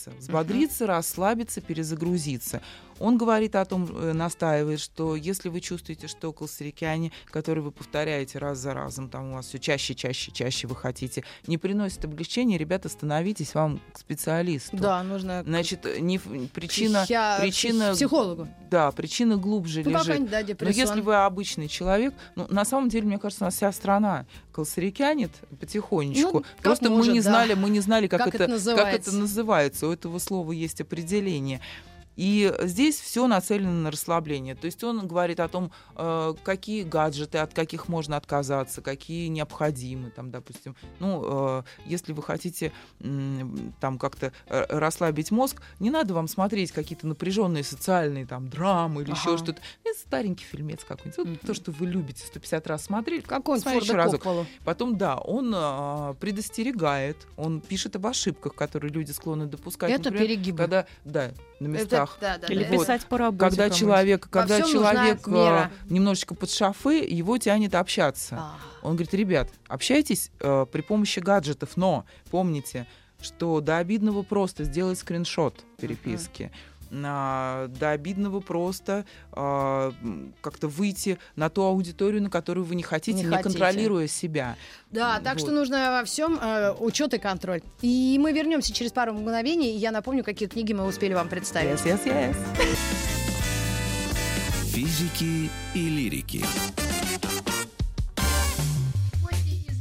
взбодриться. 0.00 0.18
Взбодриться, 0.18 0.86
расслабиться, 0.86 1.60
перезагрузиться. 1.60 2.62
Он 3.02 3.18
говорит 3.18 3.56
о 3.56 3.64
том, 3.64 3.88
э, 3.94 4.12
настаивает, 4.12 4.78
что 4.80 5.16
если 5.16 5.48
вы 5.48 5.60
чувствуете, 5.60 6.06
что 6.06 6.32
колсарикяне, 6.32 7.10
которые 7.30 7.64
вы 7.64 7.72
повторяете 7.72 8.38
раз 8.38 8.58
за 8.58 8.74
разом, 8.74 9.08
там 9.08 9.32
у 9.32 9.34
вас 9.34 9.46
все 9.48 9.58
чаще, 9.58 9.94
чаще, 9.96 10.30
чаще 10.30 10.68
вы 10.68 10.76
хотите, 10.76 11.24
не 11.48 11.58
приносит 11.58 12.04
облегчения, 12.04 12.56
ребята, 12.58 12.88
становитесь 12.88 13.54
вам 13.54 13.80
к 13.92 13.98
специалисту. 13.98 14.76
Да, 14.76 15.02
нужно 15.02 15.42
Значит, 15.44 15.84
не, 16.00 16.16
ф- 16.16 16.26
причина, 16.54 17.02
психия- 17.04 17.40
причина, 17.40 17.92
психологу. 17.92 18.46
да, 18.70 18.92
причина 18.92 19.36
глубже 19.36 19.82
Ну, 19.84 19.90
лежит. 19.90 20.30
да, 20.30 20.38
Но 20.40 20.46
депрессон. 20.46 20.80
если 20.80 21.00
вы 21.00 21.16
обычный 21.16 21.66
человек, 21.66 22.14
ну, 22.36 22.46
на 22.50 22.64
самом 22.64 22.88
деле, 22.88 23.06
мне 23.06 23.18
кажется, 23.18 23.44
у 23.44 23.46
нас 23.46 23.54
вся 23.56 23.72
страна 23.72 24.26
колсарикянет 24.52 25.30
потихонечку. 25.58 26.38
Ну, 26.40 26.44
Просто 26.62 26.88
мы 26.88 26.98
может, 26.98 27.12
не 27.14 27.20
да. 27.20 27.30
знали, 27.30 27.54
мы 27.54 27.68
не 27.70 27.80
знали, 27.80 28.06
как, 28.06 28.20
Как 28.24 28.34
это, 28.36 28.44
это 28.44 28.76
как 28.76 28.94
это 28.94 29.12
называется. 29.12 29.88
У 29.88 29.92
этого 29.92 30.18
слова 30.20 30.52
есть 30.52 30.80
определение. 30.80 31.60
И 32.16 32.52
здесь 32.60 33.00
все 33.00 33.26
нацелено 33.26 33.70
на 33.72 33.90
расслабление. 33.90 34.54
То 34.54 34.66
есть 34.66 34.82
он 34.84 35.06
говорит 35.06 35.40
о 35.40 35.48
том, 35.48 35.72
э, 35.96 36.34
какие 36.44 36.82
гаджеты, 36.82 37.38
от 37.38 37.54
каких 37.54 37.88
можно 37.88 38.16
отказаться, 38.16 38.82
какие 38.82 39.28
необходимы, 39.28 40.10
там, 40.10 40.30
допустим. 40.30 40.76
Ну, 41.00 41.22
э, 41.24 41.62
если 41.86 42.12
вы 42.12 42.22
хотите 42.22 42.72
там 43.80 43.98
как-то 43.98 44.32
э, 44.46 44.64
расслабить 44.68 45.30
мозг, 45.30 45.62
не 45.80 45.90
надо 45.90 46.14
вам 46.14 46.28
смотреть 46.28 46.72
какие-то 46.72 47.06
напряженные 47.06 47.64
социальные 47.64 48.26
там 48.26 48.48
драмы 48.48 49.02
или 49.02 49.10
еще 49.10 49.30
Ага. 49.30 49.38
что-то. 49.38 49.62
Это 49.84 49.98
старенький 49.98 50.44
фильмец 50.44 50.84
какой-нибудь. 50.84 51.30
Вот 51.32 51.40
то, 51.40 51.54
что 51.54 51.70
вы 51.72 51.86
любите 51.86 52.24
150 52.26 52.66
раз 52.66 52.84
смотреть. 52.84 53.24
Какой-нибудь 53.24 53.62
Смотри 53.62 53.80
еще 53.88 53.94
разок. 53.96 54.22
Потом, 54.64 54.96
да, 54.98 55.16
он 55.16 55.52
предостерегает, 56.16 57.16
он 57.36 57.60
пишет 57.60 57.96
об 57.96 58.06
ошибках, 58.06 58.54
которые 58.54 58.90
люди 58.92 59.12
склонны 59.12 59.46
допускать. 59.46 59.90
Это 59.90 60.10
Например, 60.10 60.26
перегибы. 60.28 60.58
когда, 60.58 60.86
да, 61.04 61.32
на 61.60 61.76
Это- 61.76 62.01
местах. 62.02 62.18
да, 62.20 62.38
да, 62.38 62.52
Или 62.52 62.64
да. 62.64 62.70
Вот. 62.70 62.80
писать 62.80 63.06
по 63.06 63.18
работе. 63.18 63.40
Когда 63.40 63.70
человек, 63.70 64.28
когда 64.30 64.62
человек 64.62 65.26
а, 65.28 65.70
немножечко 65.88 66.34
под 66.34 66.50
шафы, 66.50 67.04
его 67.08 67.38
тянет 67.38 67.74
общаться. 67.74 68.36
А, 68.38 68.56
Он 68.82 68.92
говорит, 68.92 69.14
ребят, 69.14 69.48
общайтесь 69.68 70.30
э, 70.40 70.66
при 70.70 70.80
помощи 70.82 71.20
гаджетов, 71.20 71.76
но 71.76 72.04
помните, 72.30 72.86
что 73.20 73.60
до 73.60 73.78
обидного 73.78 74.22
просто 74.22 74.64
сделать 74.64 74.98
скриншот 74.98 75.64
переписки. 75.78 76.50
А, 76.92 77.68
до 77.68 77.90
обидного 77.90 78.40
просто 78.40 79.04
а, 79.32 79.92
как-то 80.40 80.68
выйти 80.68 81.18
на 81.36 81.48
ту 81.48 81.62
аудиторию, 81.62 82.22
на 82.22 82.30
которую 82.30 82.64
вы 82.64 82.74
не 82.74 82.82
хотите, 82.82 83.18
Не 83.18 83.24
не, 83.24 83.30
хотите. 83.30 83.50
контролируя 83.50 84.06
себя. 84.06 84.56
Да, 84.90 85.20
так 85.20 85.34
Вот. 85.34 85.42
что 85.42 85.50
нужно 85.52 85.98
во 85.98 86.04
всем 86.04 86.38
учет 86.80 87.14
и 87.14 87.18
контроль. 87.18 87.62
И 87.80 88.18
мы 88.20 88.32
вернемся 88.32 88.72
через 88.72 88.92
пару 88.92 89.12
мгновений. 89.14 89.74
и 89.74 89.78
Я 89.78 89.90
напомню, 89.90 90.22
какие 90.24 90.48
книги 90.48 90.72
мы 90.72 90.84
успели 90.86 91.14
вам 91.14 91.28
представить. 91.28 91.80
Yes, 91.80 92.04
yes, 92.04 92.04
yes. 92.06 92.36
Физики 94.72 95.50
и 95.74 95.88
лирики. 95.88 96.44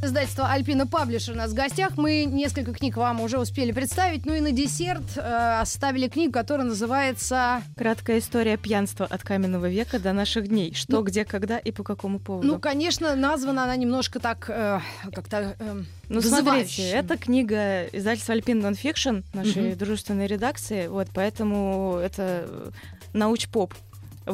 Из 0.01 0.07
издательства 0.07 0.49
Альпина 0.49 0.87
Паблишер 0.87 1.35
у 1.35 1.37
нас 1.37 1.51
в 1.51 1.53
гостях. 1.53 1.91
Мы 1.95 2.25
несколько 2.25 2.73
книг 2.73 2.97
вам 2.97 3.21
уже 3.21 3.37
успели 3.37 3.71
представить. 3.71 4.25
Ну 4.25 4.33
и 4.33 4.39
на 4.39 4.51
десерт 4.51 5.03
э, 5.15 5.59
оставили 5.61 6.07
книгу, 6.07 6.33
которая 6.33 6.65
называется... 6.65 7.61
Краткая 7.77 8.17
история 8.17 8.57
пьянства 8.57 9.05
от 9.05 9.21
каменного 9.21 9.69
века 9.69 9.99
до 9.99 10.11
наших 10.13 10.47
дней. 10.47 10.73
Что, 10.73 10.93
Ну, 10.93 11.03
где, 11.03 11.23
когда 11.23 11.59
и 11.59 11.71
по 11.71 11.83
какому 11.83 12.17
поводу. 12.19 12.47
Ну, 12.47 12.59
конечно, 12.59 13.15
названа 13.15 13.65
она 13.65 13.75
немножко 13.75 14.19
так, 14.19 14.49
э, 14.49 14.79
как-то 15.13 15.55
э, 15.59 15.81
Ну, 16.09 16.21
смотрите, 16.21 16.81
это 16.89 17.15
книга 17.15 17.85
издательства 17.85 18.33
Alpine 18.33 18.71
Nonfiction, 18.71 19.23
нашей 19.35 19.69
Мгм. 19.69 19.77
дружественной 19.77 20.25
редакции, 20.25 20.87
вот, 20.87 21.09
поэтому 21.13 21.99
это 22.03 22.71
науч-поп. 23.13 23.75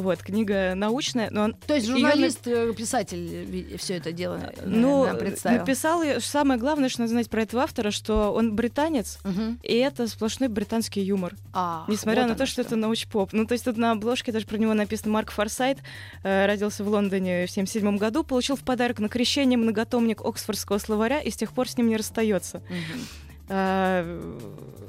Вот, 0.00 0.22
книга 0.22 0.74
научная, 0.74 1.28
но 1.30 1.42
он- 1.44 1.54
То 1.66 1.74
есть 1.74 1.86
её 1.86 1.96
на- 1.98 2.10
журналист, 2.10 2.46
э, 2.46 2.72
писатель 2.74 3.76
все 3.78 3.94
это 3.96 4.12
дело 4.12 4.36
э, 4.56 4.62
ну, 4.66 5.04
нам 5.06 5.16
представил. 5.18 5.58
написал, 5.60 6.02
самое 6.20 6.58
главное, 6.60 6.88
что 6.88 7.00
надо 7.00 7.10
знать 7.12 7.28
про 7.30 7.42
этого 7.42 7.62
автора, 7.62 7.90
что 7.90 8.32
он 8.32 8.54
британец, 8.54 9.18
Мгм. 9.24 9.58
и 9.62 9.74
это 9.74 10.06
сплошной 10.08 10.48
британский 10.48 11.00
юмор. 11.00 11.34
Ах, 11.52 11.88
Несмотря 11.88 12.22
вот 12.22 12.28
на 12.30 12.34
то, 12.34 12.42
оно 12.42 12.46
что 12.46 12.62
это 12.62 12.76
научпоп. 12.76 13.32
Ну, 13.32 13.46
то 13.46 13.52
есть 13.52 13.64
тут 13.64 13.76
на 13.76 13.92
обложке 13.92 14.32
даже 14.32 14.46
про 14.46 14.56
него 14.58 14.74
написано 14.74 15.12
Марк 15.12 15.30
Форсайт, 15.30 15.78
э, 16.22 16.46
родился 16.46 16.84
в 16.84 16.88
Лондоне 16.88 17.46
в 17.46 17.50
77 17.50 17.96
году, 17.98 18.24
получил 18.24 18.56
в 18.56 18.60
подарок 18.60 18.98
на 18.98 19.08
крещение 19.08 19.58
многотомник 19.58 20.20
Оксфордского 20.24 20.78
словаря 20.78 21.20
и 21.20 21.30
с 21.30 21.36
тех 21.36 21.52
пор 21.52 21.68
с 21.68 21.76
ним 21.76 21.88
не 21.88 21.96
расстается. 21.96 22.62
Мгм. 22.68 23.06
Э, 23.48 24.20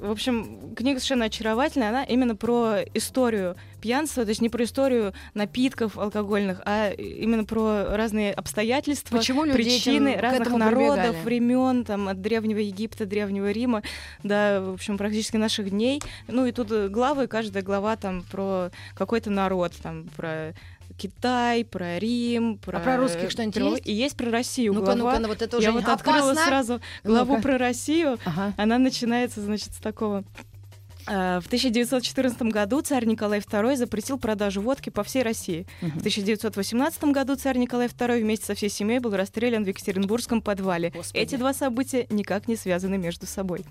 В 0.01 0.11
общем, 0.11 0.73
книга 0.75 0.99
совершенно 0.99 1.25
очаровательная. 1.25 1.89
Она 1.89 2.03
именно 2.05 2.35
про 2.35 2.77
историю 2.93 3.57
пьянства, 3.81 4.23
то 4.23 4.29
есть 4.29 4.41
не 4.41 4.47
про 4.47 4.63
историю 4.63 5.13
напитков 5.33 5.97
алкогольных, 5.97 6.61
а 6.65 6.91
именно 6.91 7.43
про 7.43 7.95
разные 7.97 8.33
обстоятельства, 8.33 9.17
Почему 9.17 9.43
люди 9.43 9.57
причины 9.57 10.15
разных 10.15 10.51
народов, 10.51 11.05
прибегали? 11.05 11.23
времен, 11.25 11.83
там, 11.85 12.07
от 12.07 12.21
Древнего 12.21 12.59
Египта, 12.59 13.05
Древнего 13.05 13.51
Рима, 13.51 13.83
до, 14.23 14.61
в 14.69 14.73
общем, 14.73 14.97
практически 14.97 15.35
наших 15.37 15.69
дней. 15.69 16.01
Ну 16.27 16.45
и 16.45 16.51
тут 16.53 16.71
главы, 16.89 17.27
каждая 17.27 17.63
глава 17.63 17.95
там 17.97 18.23
про 18.31 18.71
какой-то 18.95 19.29
народ, 19.29 19.73
там, 19.83 20.05
про 20.15 20.53
Китай, 20.99 21.63
про 21.63 21.97
Рим, 21.97 22.57
про... 22.57 22.77
А 22.77 22.81
про 22.81 22.97
русских 22.97 23.31
что-нибудь 23.31 23.55
есть? 23.55 23.87
И 23.87 23.93
есть 23.93 24.17
про 24.17 24.29
Россию 24.29 24.73
Ну-ка, 24.73 24.95
глава. 24.95 25.11
ну-ка, 25.13 25.19
ну 25.21 25.27
вот 25.29 25.41
это 25.41 25.57
уже 25.57 25.67
Я 25.67 25.71
вот 25.71 25.85
открыла 25.87 26.33
сразу 26.35 26.81
главу 27.03 27.33
Ну-ка. 27.33 27.41
про 27.43 27.57
Россию. 27.57 28.19
Ага. 28.25 28.53
Она 28.57 28.77
начинается, 28.77 29.41
значит, 29.41 29.73
с 29.73 29.77
такого. 29.77 30.23
Э, 31.07 31.39
В 31.41 31.47
1914 31.47 32.41
году 32.43 32.81
царь 32.81 33.05
Николай 33.05 33.39
II 33.39 33.75
запретил 33.75 34.17
продажу 34.17 34.61
водки 34.61 34.89
по 34.89 35.03
всей 35.03 35.23
России. 35.23 35.65
В 35.81 35.97
1918 35.99 37.03
году 37.05 37.35
царь 37.35 37.57
Николай 37.57 37.87
II 37.87 38.21
вместе 38.21 38.45
со 38.45 38.53
всей 38.55 38.69
семьей 38.69 38.99
был 38.99 39.15
расстрелян 39.15 39.63
в 39.63 39.67
Екатеринбургском 39.67 40.41
подвале. 40.41 40.91
Господи. 40.93 41.21
Эти 41.21 41.35
два 41.35 41.53
события 41.53 42.05
никак 42.09 42.47
не 42.47 42.55
связаны 42.55 42.97
между 42.97 43.25
собой. 43.25 43.61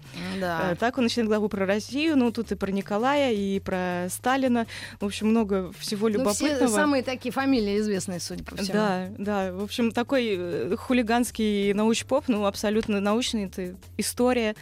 Да. 0.41 0.72
Э, 0.72 0.76
Так 0.76 0.99
он 0.99 1.05
начинает 1.05 1.29
главу 1.29 1.49
про 1.49 1.66
Россию, 1.66 2.16
ну 2.16 2.33
тут 2.33 2.53
и 2.53 2.55
про 2.55 2.70
Николая, 2.70 3.33
и 3.33 3.61
про 3.61 4.07
Сталина. 4.11 4.66
В 5.01 5.05
общем, 5.05 5.29
много 5.29 5.72
всего 5.79 6.09
Ну, 6.09 6.31
все 6.31 6.47
любопытного. 6.49 6.74
самые 6.74 7.03
такие 7.03 7.31
фамилии 7.33 7.79
известные, 7.79 8.20
судя 8.20 8.43
по 8.45 8.57
всему. 8.57 8.72
Да, 8.72 9.09
да. 9.18 9.53
В 9.53 9.62
общем, 9.62 9.93
такой 9.93 10.35
э, 10.39 10.76
хулиганский 10.76 11.72
научпоп, 11.72 12.24
ну, 12.29 12.47
абсолютно 12.47 13.01
научный, 13.01 13.45
это 13.45 13.74
история. 13.97 14.55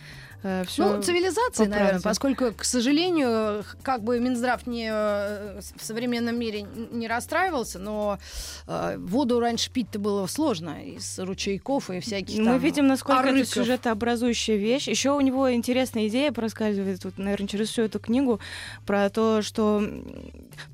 Все 0.67 0.97
Ну, 0.97 1.03
цивилизации, 1.03 1.65
по 1.65 1.71
наверное, 1.71 2.01
поскольку, 2.01 2.53
к 2.53 2.65
сожалению, 2.65 3.65
как 3.83 4.03
бы 4.03 4.19
Минздрав 4.21 4.67
не, 4.67 4.89
э, 4.91 5.61
в 5.77 5.85
современном 5.85 6.39
мире 6.39 6.67
не 6.91 7.09
расстраивался, 7.09 7.79
но 7.79 8.19
э, 8.67 8.97
воду 8.99 9.41
раньше 9.41 9.71
пить-то 9.71 9.99
было 9.99 10.27
сложно 10.27 10.83
из 10.85 11.19
ручейков 11.19 11.91
и 11.91 12.01
всяких 12.01 12.39
Мы 12.39 12.45
там 12.45 12.59
видим, 12.59 12.87
насколько 12.87 13.21
арыков. 13.21 13.41
это 13.41 13.51
сюжетообразующая 13.51 14.57
вещь. 14.57 14.89
Еще 14.89 15.11
у 15.11 15.21
него 15.21 15.53
интересная 15.53 16.09
идея 16.09 16.33
проскальзывает, 16.33 17.01
тут, 17.03 17.19
наверное, 17.19 17.49
через 17.49 17.69
всю 17.71 17.83
эту 17.83 17.99
книгу, 17.99 18.41
про 18.87 19.11
то, 19.11 19.43
что 19.43 19.83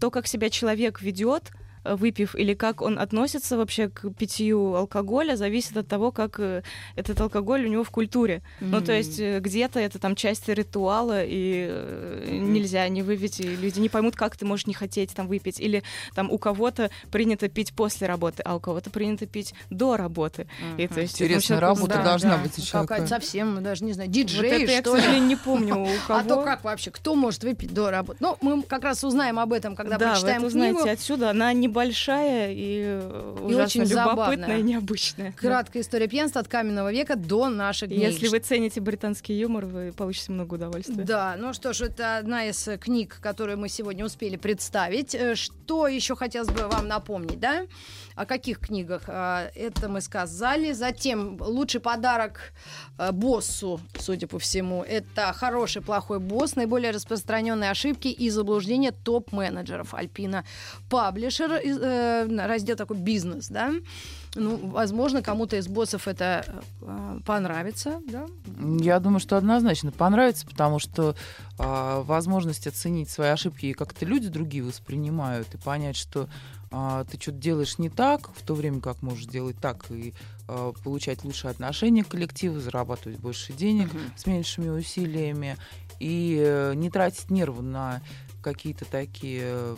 то, 0.01 0.11
как 0.11 0.27
себя 0.27 0.51
человек 0.51 1.01
ведет, 1.01 1.51
э, 1.51 1.62
выпив, 1.85 2.35
или 2.35 2.55
как 2.55 2.83
он 2.83 2.99
относится 2.99 3.57
вообще 3.57 3.89
к 3.89 4.11
питью 4.11 4.75
алкоголя, 4.75 5.37
зависит 5.37 5.77
от 5.77 5.89
того, 5.89 6.13
как 6.13 6.39
э, 6.39 6.63
этот 6.97 7.21
алкоголь 7.21 7.65
у 7.65 7.69
него 7.69 7.85
в 7.85 7.91
культуре. 7.91 8.43
Ну, 8.61 8.81
то 8.81 8.93
есть 8.93 9.19
э, 9.19 9.41
где-то 9.41 9.81
это 9.81 9.99
там 9.99 10.15
часть 10.15 10.49
ритуала, 10.49 11.25
и 11.25 11.67
э, 11.69 12.39
нельзя 12.41 12.89
не 12.89 13.03
выпить, 13.03 13.41
и 13.41 13.57
люди 13.57 13.81
не 13.81 13.89
поймут, 13.89 14.17
как 14.17 14.37
ты 14.37 14.45
можешь 14.45 14.67
не 14.67 14.75
хотеть 14.75 15.15
там 15.15 15.27
выпить. 15.27 15.61
Или 15.61 15.83
там 16.15 16.31
у 16.31 16.39
кого-то 16.39 16.91
принято 17.11 17.49
пить 17.49 17.73
после 17.73 18.07
работы, 18.07 18.43
а 18.45 18.57
у 18.57 18.61
кого-то 18.61 18.91
принято 18.91 19.27
пить 19.27 19.55
до 19.71 19.97
работы. 19.97 20.47
И, 20.79 20.87
то 20.87 21.01
есть, 21.01 21.15
Интересная 21.15 21.59
человеку 21.59 21.81
работа 21.81 21.95
да, 21.99 22.05
должна 22.05 22.37
да, 22.37 22.43
быть 22.43 22.59
у 22.59 22.63
человека. 22.63 22.95
Какая-то 22.95 23.09
совсем, 23.09 23.63
даже 23.63 23.85
не 23.85 23.93
знаю, 23.93 24.09
Вот 24.09 24.15
диджей, 24.15 24.51
это 24.51 24.73
я, 24.73 24.83
к 24.83 24.87
что 24.87 24.97
ли? 24.97 25.03
сожалению, 25.03 25.29
не 25.29 25.37
помню 25.37 25.81
у 25.81 25.87
кого. 26.07 26.19
А 26.23 26.25
то 26.25 26.43
как 26.43 26.65
вообще, 26.65 26.91
кто 26.91 27.15
может 27.15 27.43
выпить 27.43 27.73
до 27.75 27.91
работы? 27.91 28.19
Ну, 28.21 28.37
мы 28.41 28.63
как 28.63 28.85
раз 28.85 29.03
узнаем 29.03 29.39
об 29.39 29.53
этом, 29.53 29.75
когда 29.75 29.99
да, 29.99 30.07
вы 30.07 30.13
прочитаем 30.13 30.45
это 30.45 30.53
книгу. 30.53 30.79
узнаете 30.79 30.91
отсюда. 30.91 31.31
Она 31.31 31.53
небольшая 31.77 32.53
и, 32.53 32.83
э, 32.85 33.37
ужасно 33.43 33.65
очень 33.65 33.81
любопытная 33.85 34.15
забавная. 34.37 34.59
и 34.59 34.63
необычная. 34.63 35.33
Краткая 35.33 35.83
история 35.83 36.07
пьянства 36.07 36.41
от 36.43 36.49
каменного 36.49 36.93
века 36.93 37.17
до 37.17 37.49
наших 37.49 37.89
Да. 37.89 37.95
дней. 37.97 38.07
Если 38.11 38.29
вы 38.29 38.39
цените 38.41 38.81
британский 38.81 39.35
юмор, 39.39 39.65
вы 39.67 39.93
получите 39.93 40.33
много 40.33 40.55
удовольствия. 40.55 41.03
Да, 41.05 41.37
ну 41.39 41.53
что 41.55 41.73
ж, 41.73 41.83
это 41.83 42.19
одна 42.19 42.45
из 42.47 42.69
э, 42.69 42.77
книг, 42.77 43.19
которую 43.23 43.59
мы 43.59 43.69
сегодня 43.69 44.05
успели 44.05 44.37
представить. 44.37 45.15
Э, 45.15 45.35
Что 45.35 45.89
еще 45.89 46.15
хотелось 46.15 46.49
бы 46.51 46.69
вам 46.69 46.87
напомнить, 46.89 47.41
да? 47.41 47.63
О 48.15 48.27
каких 48.27 48.59
книгах? 48.59 49.05
А, 49.07 49.51
Это 49.55 49.89
мы 49.89 50.01
сказали. 50.03 50.73
Затем 50.73 51.39
лучший 51.41 51.81
подарок 51.81 52.53
э, 52.99 53.11
боссу, 53.13 53.81
судя 53.99 54.27
по 54.27 54.39
всему, 54.39 54.83
это 54.83 55.33
хороший, 55.33 55.81
плохой 55.81 56.19
босс, 56.19 56.57
наиболее 56.57 56.91
распространенные 56.91 57.71
ошибки 57.71 58.09
и 58.09 58.29
заблуждения 58.31 58.93
топ-менеджеров 58.93 59.95
Альпина 59.95 60.45
Паблишер, 60.91 61.62
э, 61.65 62.47
раздел 62.47 62.77
такой 62.77 62.97
бизнес, 62.97 63.49
да? 63.49 63.73
Ну, 64.35 64.57
возможно, 64.57 65.23
кому-то 65.23 65.57
из 65.57 65.69
боссов 65.69 66.09
это 66.09 66.45
э, 66.81 67.19
понравится, 67.27 68.01
да? 68.07 68.27
Я 68.81 68.99
думаю, 68.99 69.21
что 69.21 69.37
однозначно 69.37 69.93
понравится, 69.93 70.47
потому 70.47 70.79
что 70.79 71.15
а, 71.59 72.03
возможность 72.03 72.67
оценить 72.67 73.11
свои 73.11 73.29
ошибки 73.29 73.67
и 73.67 73.73
как-то 73.75 74.07
люди 74.07 74.29
другие 74.29 74.65
воспринимают, 74.65 75.55
и 75.55 75.59
понять, 75.59 75.97
что 75.97 76.29
а, 76.71 77.05
ты 77.05 77.21
что-то 77.21 77.39
делаешь 77.39 77.79
не 77.79 77.91
так, 77.91 78.31
в 78.35 78.43
то 78.43 78.55
время 78.55 78.81
как 78.81 79.03
можешь 79.03 79.27
делать 79.27 79.57
так 79.61 79.91
и 79.91 80.15
а, 80.49 80.73
получать 80.83 81.25
лучшие 81.25 81.51
отношения 81.51 82.03
к 82.03 82.09
коллективу, 82.09 82.59
зарабатывать 82.59 83.19
больше 83.19 83.53
денег 83.53 83.91
с 84.17 84.27
меньшими 84.27 84.71
усилиями 84.71 85.59
и 86.01 86.43
э, 86.45 86.75
не 86.75 86.91
тратить 86.91 87.31
нервы 87.31 87.63
на 87.63 88.03
какие-то 88.43 88.85
такие 88.85 89.43
э, 89.45 89.77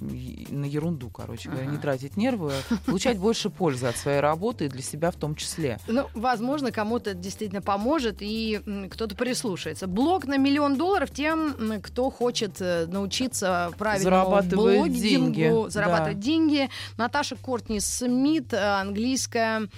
на 0.00 0.64
ерунду, 0.64 1.08
короче 1.08 1.48
говоря, 1.48 1.66
не 1.66 1.74
Ага. 1.74 1.82
тратить 1.82 2.16
нервы, 2.16 2.52
а 2.70 2.76
получать 2.86 3.18
больше 3.18 3.48
пользы 3.50 3.86
от 3.86 3.96
своей 3.96 4.20
работы 4.20 4.66
и 4.66 4.68
для 4.68 4.82
себя 4.82 5.10
в 5.10 5.16
том 5.16 5.34
числе. 5.34 5.78
Ну, 5.86 6.08
возможно, 6.14 6.70
кому-то 6.72 7.10
это 7.10 7.18
действительно 7.20 7.62
поможет, 7.62 8.18
и 8.20 8.60
кто-то 8.90 9.14
прислушается. 9.14 9.86
Блог 9.86 10.26
на 10.26 10.36
миллион 10.36 10.76
долларов 10.76 11.10
тем, 11.10 11.80
кто 11.82 12.10
хочет 12.10 12.60
э, 12.60 12.86
научиться 12.86 13.70
правильному 13.78 14.16
Зарабатывать 14.16 14.54
блогингу, 14.54 15.34
деньги, 15.34 15.70
зарабатывать 15.70 16.16
да. 16.18 16.22
деньги. 16.22 16.70
Наташа 16.96 17.36
Кортни 17.36 17.80
Смит, 17.80 18.52
э, 18.52 18.58
английская 18.58 19.68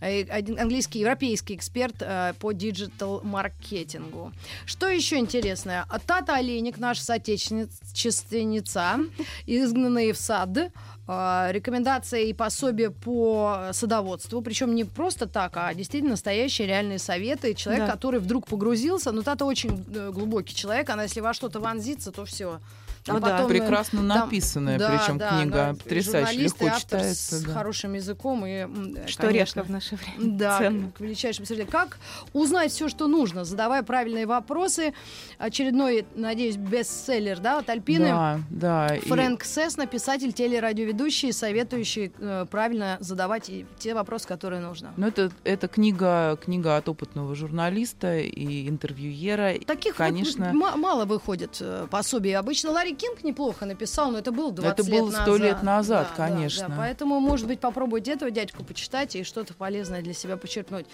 один 0.00 0.58
английский 0.58 0.98
европейский 1.00 1.54
эксперт 1.54 1.96
э, 2.00 2.34
по 2.38 2.52
диджитал-маркетингу. 2.52 4.32
Что 4.66 4.88
еще 4.88 5.16
интересное? 5.18 5.86
Тата 6.06 6.34
Олейник, 6.34 6.78
наша 6.78 7.02
соотечественница, 7.02 9.00
изгнанные 9.46 10.12
в 10.12 10.18
сад, 10.18 10.50
э, 10.56 11.48
рекомендации 11.52 12.28
и 12.28 12.32
пособия 12.34 12.90
по 12.90 13.70
садоводству. 13.72 14.42
Причем 14.42 14.74
не 14.74 14.84
просто 14.84 15.26
так, 15.26 15.56
а 15.56 15.72
действительно 15.74 16.12
настоящие 16.12 16.66
реальные 16.68 16.98
советы. 16.98 17.54
Человек, 17.54 17.86
Да. 17.86 17.92
который 17.92 18.20
вдруг 18.20 18.46
погрузился, 18.46 19.12
ну 19.12 19.22
Тата 19.22 19.44
очень 19.44 19.84
э, 19.94 20.10
глубокий 20.12 20.54
человек, 20.54 20.90
она 20.90 21.04
если 21.04 21.20
во 21.20 21.32
что-то 21.34 21.60
вонзится, 21.60 22.10
то 22.12 22.24
все. 22.24 22.60
Ну 23.06 23.20
да, 23.20 23.44
прекрасно 23.46 24.02
написанная, 24.02 24.78
да, 24.78 24.88
причем 24.98 25.18
да, 25.18 25.40
книга 25.40 25.64
она 25.64 25.74
потрясающе 25.74 26.34
и 26.34 26.38
легко 26.44 26.70
читается. 26.70 27.36
с 27.38 27.42
да. 27.42 27.52
хорошим 27.52 27.92
языком 27.94 28.46
и 28.46 28.50
м, 28.60 28.96
Что 29.06 29.26
конечно, 29.26 29.60
редко 29.60 29.62
в 29.62 29.70
наше 29.70 29.96
время. 29.96 30.36
да, 30.38 30.58
ценно. 30.58 30.90
к 30.92 31.00
величайшему 31.00 31.46
сожалению. 31.46 31.70
Как 31.72 31.98
узнать 32.32 32.72
все, 32.72 32.88
что 32.88 33.06
нужно, 33.06 33.44
задавая 33.44 33.82
правильные 33.82 34.26
вопросы. 34.26 34.94
Очередной, 35.38 36.06
надеюсь, 36.14 36.56
бестселлер, 36.56 37.40
да, 37.40 37.58
от 37.58 37.68
Альпины. 37.68 38.06
Да, 38.06 38.40
да. 38.48 38.96
и- 38.96 39.00
Фрэнк 39.08 39.44
Сесна, 39.44 39.86
писатель, 39.86 40.32
телерадиоведущий. 40.32 40.94
ведущий, 40.94 41.32
советующий 41.32 42.12
э, 42.18 42.46
правильно 42.50 42.96
задавать 43.00 43.48
и 43.50 43.66
те 43.78 43.94
вопросы, 43.94 44.26
которые 44.28 44.60
нужно. 44.62 44.92
Ну, 44.96 45.06
это, 45.08 45.30
это 45.44 45.68
книга, 45.68 46.38
книга 46.42 46.76
от 46.76 46.88
опытного 46.88 47.34
журналиста 47.34 48.18
и 48.18 48.68
интервьюера. 48.68 49.54
Таких 49.66 49.96
конечно, 49.96 50.52
вот 50.54 50.76
мало 50.76 51.04
выходит 51.04 51.58
э, 51.60 51.86
пособий. 51.90 52.34
Обычно 52.36 52.70
Ларри 52.70 52.93
Кинг 52.94 53.24
неплохо 53.24 53.66
написал, 53.66 54.10
но 54.10 54.18
это 54.18 54.32
было 54.32 54.52
20 54.52 54.78
Это 54.78 54.90
было 54.90 55.06
лет 55.10 55.14
100 55.14 55.26
назад. 55.26 55.40
лет 55.40 55.62
назад, 55.62 56.08
Да, 56.16 56.16
да, 56.16 56.28
конечно. 56.30 56.68
да. 56.68 56.74
Поэтому, 56.76 57.20
может 57.20 57.46
быть, 57.46 57.60
попробуйте 57.60 58.12
этого 58.12 58.30
дядьку 58.30 58.64
почитать 58.64 59.16
и 59.16 59.24
что-то 59.24 59.54
полезное 59.54 60.02
для 60.02 60.14
себя 60.14 60.36
почерпнуть. 60.36 60.86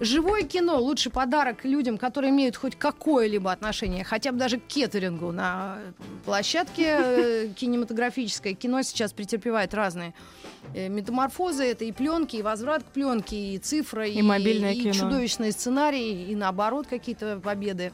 Живое 0.00 0.42
кино– 0.42 0.78
лучший 0.80 1.10
подарок 1.12 1.64
людям, 1.64 1.98
которые 1.98 2.30
имеют 2.30 2.56
хоть 2.56 2.76
какое-либо 2.76 3.50
отношение, 3.52 4.04
хотя 4.04 4.32
бы 4.32 4.38
даже 4.38 4.58
к 4.58 4.66
кеттерингу 4.66 5.32
на 5.32 5.78
площадке 6.24 6.84
э, 6.98 7.48
кинематографической. 7.56 8.54
Кино 8.54 8.82
сейчас 8.82 9.12
претерпевает 9.12 9.74
разные 9.74 10.14
э, 10.74 10.88
метаморфозы. 10.88 11.64
Это 11.64 11.84
и 11.84 11.92
пленки, 11.92 12.36
и 12.36 12.42
возврат 12.42 12.82
к 12.82 12.86
пленке, 12.86 13.54
и 13.54 13.58
цифра, 13.58 14.06
И 14.06 14.20
мобильное 14.22 14.72
и 14.72 14.80
кино. 14.82 14.92
чудовищные 14.92 15.52
сценарии, 15.52 16.30
и 16.30 16.34
наоборот 16.34 16.86
какие-то 16.88 17.38
победы. 17.42 17.92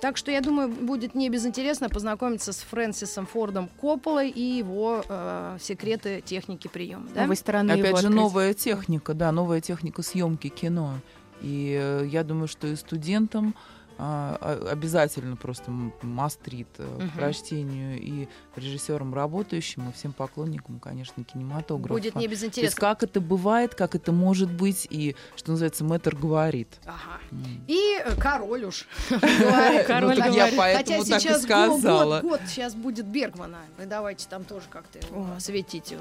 Так 0.00 0.16
что 0.16 0.30
я 0.30 0.40
думаю, 0.40 0.68
будет 0.68 1.14
не 1.14 1.28
безинтересно 1.28 1.88
познакомиться 1.88 2.52
с 2.52 2.58
Фрэнсисом 2.58 3.26
Фордом 3.26 3.68
Копполой 3.80 4.30
и 4.30 4.40
его 4.40 5.04
э, 5.08 5.58
секреты 5.60 6.22
техники 6.24 6.68
приема. 6.68 7.06
Да? 7.14 7.22
Новой 7.22 7.36
стороны 7.36 7.72
его 7.72 7.80
Опять 7.80 8.00
же, 8.00 8.06
открыть. 8.06 8.14
новая 8.14 8.54
техника, 8.54 9.14
да, 9.14 9.32
новая 9.32 9.60
техника 9.60 10.02
съемки 10.02 10.48
кино. 10.48 10.94
И 11.40 11.76
э, 11.80 12.06
я 12.06 12.22
думаю, 12.24 12.48
что 12.48 12.66
и 12.68 12.76
студентам 12.76 13.54
а, 13.98 14.36
а, 14.40 14.68
обязательно 14.70 15.36
просто 15.36 15.70
мастрит 16.02 16.68
Мгм. 16.78 17.10
к 17.10 17.14
прочтению 17.14 18.00
и 18.00 18.28
режиссерам 18.56 19.14
работающим, 19.14 19.88
и 19.88 19.92
всем 19.92 20.12
поклонникам, 20.12 20.78
конечно, 20.80 21.22
кинематографа. 21.24 21.92
Будет 21.94 22.14
не 22.14 22.26
То 22.26 22.30
есть 22.30 22.42
безинтересно. 22.42 22.80
как 22.80 23.02
это 23.02 23.20
бывает, 23.20 23.74
как 23.74 23.94
это 23.94 24.12
может 24.12 24.50
быть, 24.50 24.86
и, 24.90 25.16
что 25.36 25.52
называется, 25.52 25.84
мэтр 25.84 26.14
говорит. 26.16 26.68
Ага. 26.84 27.20
М. 27.30 27.64
И 27.68 27.98
э, 28.04 28.14
король 28.18 28.64
уж. 28.64 28.86
говорит. 29.10 29.86
Король 29.86 30.10
Ну, 30.10 30.16
так 30.16 30.32
говорит. 30.32 30.52
я 30.52 30.58
поэтому 30.58 30.98
Хотя 30.98 31.10
так 31.10 31.18
и 31.18 31.20
сейчас 31.22 31.46
год- 32.22 32.40
сейчас 32.46 32.74
будет 32.74 33.06
Бергмана. 33.06 33.58
Вы 33.78 33.86
давайте 33.86 34.26
там 34.28 34.44
тоже 34.44 34.66
как-то 34.70 34.98
его 34.98 35.26
осветите. 35.36 35.98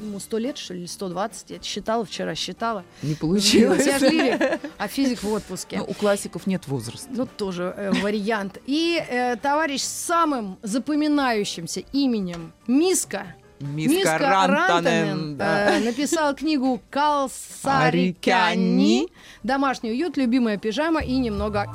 Ему 0.00 0.20
сто 0.20 0.38
лет, 0.38 0.56
что 0.56 0.74
ли, 0.74 0.80
или 0.80 0.86
120? 0.86 1.50
Я 1.50 1.60
считала 1.62 2.04
вчера, 2.04 2.34
считала. 2.34 2.84
Не 3.02 3.14
получилось. 3.14 3.84
Я 3.84 3.98
же 3.98 4.08
лирик, 4.08 4.60
а 4.78 4.88
физик 4.88 5.22
в 5.22 5.32
отпуске. 5.32 5.78
Ну, 5.78 5.84
у 5.88 5.94
классиков 5.94 6.46
нет 6.46 6.66
возраста. 6.68 7.08
Ну, 7.10 7.26
тоже 7.26 7.74
э, 7.76 7.90
вариант. 8.00 8.58
И 8.66 9.02
э, 9.08 9.36
товарищ 9.36 9.82
с 9.82 9.88
самым 9.88 10.56
запоминающимся 10.62 11.80
именем 11.92 12.52
Миска, 12.68 13.34
Миска 13.60 14.18
Рантанен. 14.18 15.36
да. 15.36 15.76
э, 15.76 15.80
написал 15.80 16.34
книгу 16.36 16.80
«Калсарикяни». 16.90 19.08
Домашний 19.42 19.90
уют, 19.90 20.16
любимая 20.16 20.58
пижама 20.58 21.00
и 21.00 21.16
немного... 21.18 21.66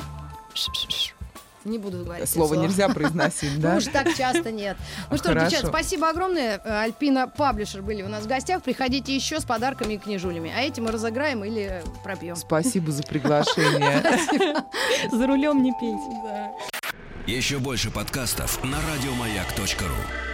Не 1.66 1.78
буду 1.78 2.04
говорить. 2.04 2.30
Слово 2.30 2.56
нельзя 2.56 2.90
произносить, 2.90 3.60
да? 3.60 3.78
уж 3.78 3.86
так 3.86 4.14
часто 4.16 4.52
нет. 4.52 4.78
Ну 5.10 5.18
что 5.18 5.34
ж, 5.34 5.50
девчат, 5.50 5.68
спасибо 5.68 6.10
огромное. 6.10 6.62
Э, 6.64 6.82
Альпина 6.84 7.28
Паблишер 7.28 7.82
были 7.82 8.02
у 8.02 8.10
нас 8.10 8.26
в 8.26 8.28
гостях. 8.28 8.64
Приходите 8.64 9.16
еще 9.16 9.40
с 9.40 9.46
подарками 9.46 9.94
и 9.94 9.98
книжулями. 9.98 10.52
А 10.56 10.62
эти 10.62 10.80
мы 10.80 10.92
разыграем 10.92 11.44
или 11.44 11.82
пропьем. 12.04 12.36
Спасибо 12.36 12.92
за 12.92 13.04
приглашение. 13.04 14.04
За 15.12 15.28
рулем 15.28 15.64
не 15.64 15.72
пейте. 15.80 16.52
Еще 17.28 17.60
больше 17.60 17.90
подкастов 17.92 18.64
на 18.64 18.78
радиомаяк.ру. 18.78 20.33